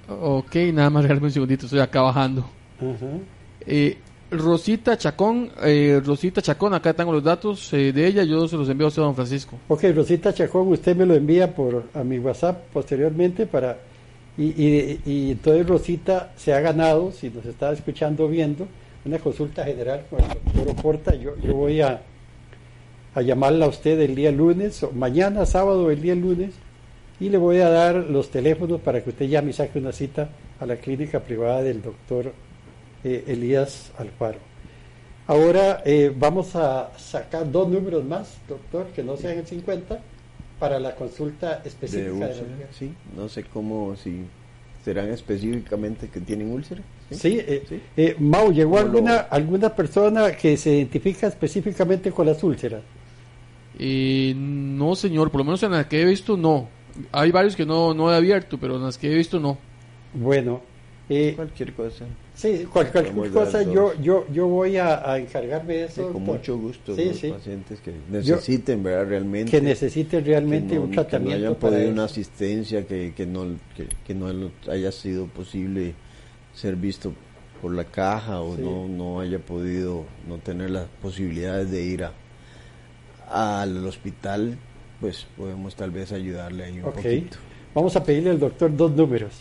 Ok, 0.08 0.54
nada 0.72 0.88
más 0.88 1.02
regálame 1.02 1.26
un 1.26 1.32
segundito, 1.32 1.66
estoy 1.66 1.80
acá 1.80 2.00
bajando. 2.00 2.48
eh, 3.66 3.98
Rosita 4.30 4.96
Chacón, 4.96 5.50
eh, 5.62 6.00
Rosita 6.04 6.42
Chacón, 6.42 6.74
acá 6.74 6.92
tengo 6.94 7.12
los 7.12 7.22
datos 7.22 7.72
eh, 7.72 7.92
de 7.92 8.06
ella, 8.06 8.24
yo 8.24 8.48
se 8.48 8.56
los 8.56 8.68
envío 8.68 8.86
a 8.86 8.88
usted, 8.88 9.02
don 9.02 9.14
Francisco. 9.14 9.56
Ok, 9.68 9.84
Rosita 9.94 10.34
Chacón, 10.34 10.68
usted 10.68 10.96
me 10.96 11.06
lo 11.06 11.14
envía 11.14 11.54
por 11.54 11.84
a 11.94 12.02
mi 12.02 12.18
WhatsApp 12.18 12.64
posteriormente 12.72 13.46
para 13.46 13.78
y, 14.38 15.00
y, 15.06 15.30
entonces 15.30 15.66
Rosita 15.66 16.32
se 16.36 16.52
ha 16.52 16.60
ganado, 16.60 17.10
si 17.10 17.30
nos 17.30 17.46
está 17.46 17.72
escuchando 17.72 18.28
viendo, 18.28 18.68
una 19.04 19.18
consulta 19.18 19.64
general 19.64 20.02
con 20.10 20.20
el 20.20 20.28
doctor 20.28 20.68
Oporta. 20.68 21.14
Yo, 21.14 21.36
yo 21.38 21.54
voy 21.54 21.80
a, 21.80 22.02
a 23.14 23.22
llamarla 23.22 23.64
a 23.64 23.68
usted 23.68 23.98
el 24.00 24.14
día 24.14 24.30
lunes, 24.32 24.84
mañana, 24.94 25.46
sábado, 25.46 25.90
el 25.90 26.02
día 26.02 26.14
lunes, 26.14 26.52
y 27.18 27.30
le 27.30 27.38
voy 27.38 27.60
a 27.60 27.70
dar 27.70 27.94
los 27.94 28.30
teléfonos 28.30 28.80
para 28.80 29.02
que 29.02 29.08
usted 29.08 29.26
llame 29.26 29.50
y 29.50 29.54
saque 29.54 29.78
una 29.78 29.92
cita 29.92 30.28
a 30.60 30.66
la 30.66 30.76
clínica 30.76 31.20
privada 31.20 31.62
del 31.62 31.80
doctor 31.80 32.32
eh, 33.04 33.24
Elías 33.26 33.92
Alfaro. 33.98 34.38
Ahora 35.26 35.82
eh, 35.84 36.14
vamos 36.16 36.54
a 36.54 36.92
sacar 36.98 37.50
dos 37.50 37.68
números 37.68 38.04
más, 38.04 38.38
doctor, 38.48 38.86
que 38.94 39.02
no 39.02 39.16
sean 39.16 39.38
el 39.38 39.46
50, 39.46 40.00
para 40.58 40.78
la 40.78 40.94
consulta 40.94 41.62
específica. 41.64 42.28
De, 42.28 42.66
sí, 42.72 42.94
no 43.16 43.28
sé 43.28 43.44
cómo, 43.44 43.96
si 43.96 44.24
serán 44.84 45.10
específicamente 45.10 46.08
que 46.08 46.20
tienen 46.20 46.52
úlcera. 46.52 46.80
Sí, 47.10 47.40
eh, 47.40 48.16
Mau, 48.20 48.52
¿llegó 48.52 48.78
alguna, 48.78 49.16
alguna 49.16 49.74
persona 49.74 50.32
que 50.32 50.56
se 50.56 50.76
identifica 50.76 51.26
específicamente 51.26 52.12
con 52.12 52.26
las 52.26 52.42
úlceras? 52.42 52.82
no, 53.78 54.94
señor, 54.94 55.30
por 55.30 55.40
lo 55.40 55.44
menos 55.44 55.62
en 55.62 55.72
las 55.72 55.86
que 55.86 56.00
he 56.00 56.04
visto, 56.04 56.36
no. 56.36 56.68
Hay 57.12 57.30
varios 57.30 57.56
que 57.56 57.66
no, 57.66 57.92
no 57.92 58.10
he 58.10 58.16
abierto, 58.16 58.58
pero 58.58 58.76
en 58.76 58.84
las 58.84 58.96
que 58.96 59.12
he 59.12 59.14
visto, 59.14 59.38
no. 59.40 59.58
Bueno. 60.14 60.62
Eh, 61.08 61.34
cualquier 61.36 61.72
cosa. 61.72 62.04
Sí, 62.34 62.66
cualquier 62.70 63.30
cosa 63.30 63.62
yo, 63.62 63.94
yo, 64.00 64.26
yo 64.32 64.48
voy 64.48 64.76
a, 64.76 65.16
encargarme 65.18 65.74
de 65.74 65.84
eso. 65.84 66.12
con 66.12 66.24
mucho 66.24 66.58
gusto. 66.58 66.96
los 66.96 67.16
pacientes 67.16 67.80
que 67.80 67.92
necesiten, 68.10 68.82
¿verdad? 68.82 69.06
Realmente. 69.08 69.50
Que 69.52 69.60
necesiten 69.60 70.24
realmente 70.24 70.78
un 70.78 70.90
tratamiento. 70.90 71.36
Que 71.36 71.40
no 71.40 71.46
hayan 71.46 71.60
podido 71.60 71.90
una 71.90 72.04
asistencia, 72.04 72.86
que, 72.86 73.14
que, 73.16 73.24
no, 73.24 73.46
que, 74.04 74.14
no 74.14 74.50
haya 74.68 74.90
sido 74.90 75.26
posible 75.26 75.94
ser 76.54 76.74
visto 76.74 77.12
por 77.62 77.72
la 77.72 77.84
caja 77.84 78.40
o 78.40 78.56
no, 78.56 78.88
no 78.88 79.20
haya 79.20 79.38
podido, 79.38 80.04
no 80.28 80.38
tener 80.38 80.70
las 80.70 80.86
posibilidades 81.00 81.70
de 81.70 81.84
ir 81.84 82.04
a, 82.04 82.12
al 83.60 83.86
hospital, 83.86 84.58
pues 85.00 85.26
podemos 85.36 85.76
tal 85.76 85.92
vez 85.92 86.10
ayudarle 86.10 86.64
ahí 86.64 86.80
un 86.80 86.92
poquito. 86.92 87.38
Vamos 87.74 87.94
a 87.94 88.02
pedirle 88.02 88.30
al 88.30 88.40
doctor 88.40 88.74
dos 88.74 88.90
números 88.90 89.32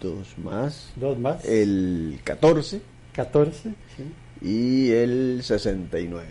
dos 0.00 0.38
más. 0.38 0.92
Dos 0.96 1.18
más. 1.18 1.44
El 1.44 2.20
14. 2.24 2.80
14, 3.14 3.70
Y 4.42 4.90
el 4.90 5.40
69. 5.42 6.24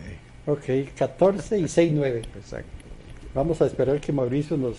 Ok, 0.46 0.96
14 0.98 1.60
y 1.60 1.68
69. 1.68 2.22
Exacto. 2.38 2.70
Vamos 3.34 3.62
a 3.62 3.66
esperar 3.66 4.00
que 4.00 4.14
Mauricio 4.14 4.56
nos, 4.56 4.78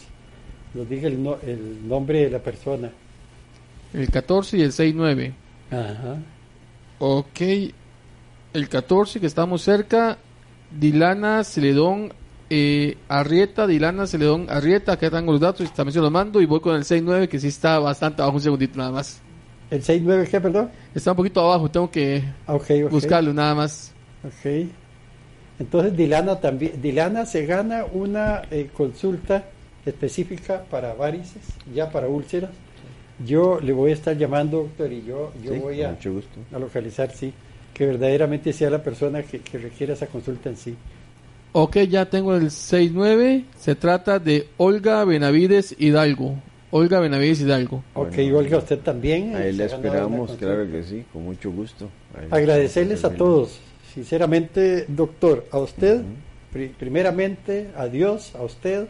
nos 0.72 0.88
diga 0.88 1.08
el, 1.08 1.14
el 1.46 1.86
nombre 1.86 2.24
de 2.24 2.30
la 2.30 2.38
persona. 2.38 2.90
El 3.92 4.10
14 4.10 4.56
y 4.56 4.62
el 4.62 4.72
69. 4.72 5.32
Ajá. 5.70 6.16
Ok. 6.98 7.40
El 8.54 8.68
14 8.68 9.20
que 9.20 9.26
estamos 9.26 9.62
cerca, 9.62 10.16
Dilana 10.70 11.44
Celedón 11.44 12.12
eh, 12.50 12.96
Arrieta, 13.08 13.66
Dilana 13.66 14.06
Celedón 14.06 14.46
Arrieta, 14.48 14.92
acá 14.92 15.10
tengo 15.10 15.32
los 15.32 15.40
datos, 15.40 15.72
también 15.74 15.92
se 15.92 16.00
los 16.00 16.10
mando 16.10 16.40
y 16.40 16.46
voy 16.46 16.60
con 16.60 16.74
el 16.74 16.84
6-9 16.84 17.28
que 17.28 17.38
sí 17.38 17.48
está 17.48 17.78
bastante 17.78 18.22
abajo, 18.22 18.36
un 18.36 18.42
segundito 18.42 18.78
nada 18.78 18.90
más. 18.90 19.20
¿El 19.70 19.82
6-9 19.82 20.28
qué, 20.28 20.40
perdón? 20.40 20.70
Está 20.94 21.10
un 21.10 21.16
poquito 21.18 21.40
abajo, 21.40 21.70
tengo 21.70 21.90
que 21.90 22.24
ah, 22.46 22.58
buscarlo 22.90 23.34
nada 23.34 23.54
más. 23.54 23.92
Ok. 24.24 24.68
Entonces 25.58 25.96
Dilana 25.96 26.40
también, 26.40 26.80
Dilana 26.80 27.26
se 27.26 27.44
gana 27.44 27.84
una 27.92 28.42
eh, 28.50 28.70
consulta 28.72 29.44
específica 29.84 30.64
para 30.70 30.94
varices, 30.94 31.42
ya 31.74 31.90
para 31.90 32.08
úlceras. 32.08 32.50
Yo 33.26 33.58
le 33.60 33.72
voy 33.72 33.90
a 33.90 33.94
estar 33.94 34.16
llamando, 34.16 34.58
doctor, 34.58 34.92
y 34.92 35.04
yo, 35.04 35.32
yo 35.42 35.54
voy 35.56 35.82
a, 35.82 35.90
a 35.90 36.58
localizar, 36.58 37.10
sí, 37.10 37.32
que 37.74 37.84
verdaderamente 37.84 38.52
sea 38.52 38.70
la 38.70 38.82
persona 38.82 39.22
que, 39.22 39.40
que 39.40 39.58
requiera 39.58 39.94
esa 39.94 40.06
consulta 40.06 40.48
en 40.48 40.56
sí. 40.56 40.76
Ok, 41.60 41.78
ya 41.88 42.08
tengo 42.08 42.36
el 42.36 42.50
6-9. 42.50 43.42
Se 43.58 43.74
trata 43.74 44.20
de 44.20 44.46
Olga 44.58 45.04
Benavides 45.04 45.74
Hidalgo. 45.76 46.36
Olga 46.70 47.00
Benavides 47.00 47.40
Hidalgo. 47.40 47.82
Ok, 47.94 48.14
Olga, 48.32 48.58
usted 48.58 48.78
también. 48.78 49.34
Ahí 49.34 49.52
le 49.52 49.64
esperamos, 49.64 50.36
claro 50.36 50.70
que 50.70 50.84
sí, 50.84 51.04
con 51.12 51.24
mucho 51.24 51.50
gusto. 51.50 51.88
Agradecerles 52.30 53.04
a 53.04 53.10
todos, 53.10 53.58
sinceramente, 53.92 54.84
doctor, 54.86 55.46
a 55.50 55.58
usted, 55.58 56.02
primeramente, 56.78 57.72
a 57.76 57.88
Dios, 57.88 58.36
a 58.36 58.44
usted, 58.44 58.86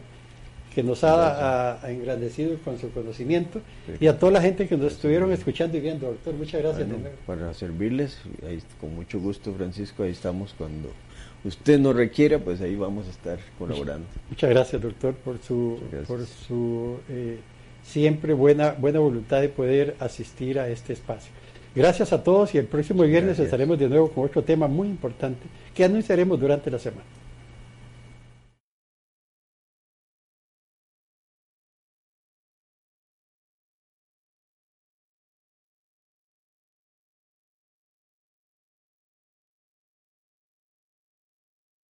que 0.75 0.83
nos 0.83 1.03
ha 1.03 1.79
engrandecido 1.87 2.55
con 2.63 2.77
su 2.77 2.91
conocimiento, 2.91 3.61
y 3.99 4.05
a 4.05 4.19
toda 4.19 4.33
la 4.33 4.41
gente 4.43 4.67
que 4.67 4.77
nos 4.77 4.93
estuvieron 4.93 5.31
escuchando 5.31 5.75
y 5.75 5.79
viendo, 5.79 6.05
doctor. 6.05 6.35
Muchas 6.35 6.61
gracias. 6.61 6.87
para 7.25 7.51
servirles, 7.55 8.19
con 8.79 8.93
mucho 8.93 9.19
gusto, 9.19 9.51
Francisco, 9.55 10.03
ahí 10.03 10.11
estamos 10.11 10.53
cuando 10.55 10.89
usted 11.43 11.79
nos 11.79 11.95
requiera, 11.95 12.39
pues 12.39 12.61
ahí 12.61 12.75
vamos 12.75 13.07
a 13.07 13.09
estar 13.11 13.39
colaborando. 13.57 14.05
Muchas 14.29 14.49
gracias, 14.49 14.81
doctor, 14.81 15.13
por 15.13 15.39
su, 15.39 15.79
por 16.07 16.25
su 16.25 16.97
eh, 17.09 17.39
siempre 17.83 18.33
buena, 18.33 18.71
buena 18.71 18.99
voluntad 18.99 19.41
de 19.41 19.49
poder 19.49 19.95
asistir 19.99 20.59
a 20.59 20.69
este 20.69 20.93
espacio. 20.93 21.31
Gracias 21.75 22.11
a 22.13 22.23
todos 22.23 22.55
y 22.55 22.57
el 22.57 22.65
próximo 22.65 23.03
viernes 23.03 23.39
estaremos 23.39 23.77
de 23.77 23.87
nuevo 23.87 24.09
con 24.09 24.25
otro 24.25 24.43
tema 24.43 24.67
muy 24.67 24.87
importante 24.87 25.45
que 25.73 25.83
anunciaremos 25.83 26.39
durante 26.39 26.71
la 26.71 26.79
semana. 26.79 27.18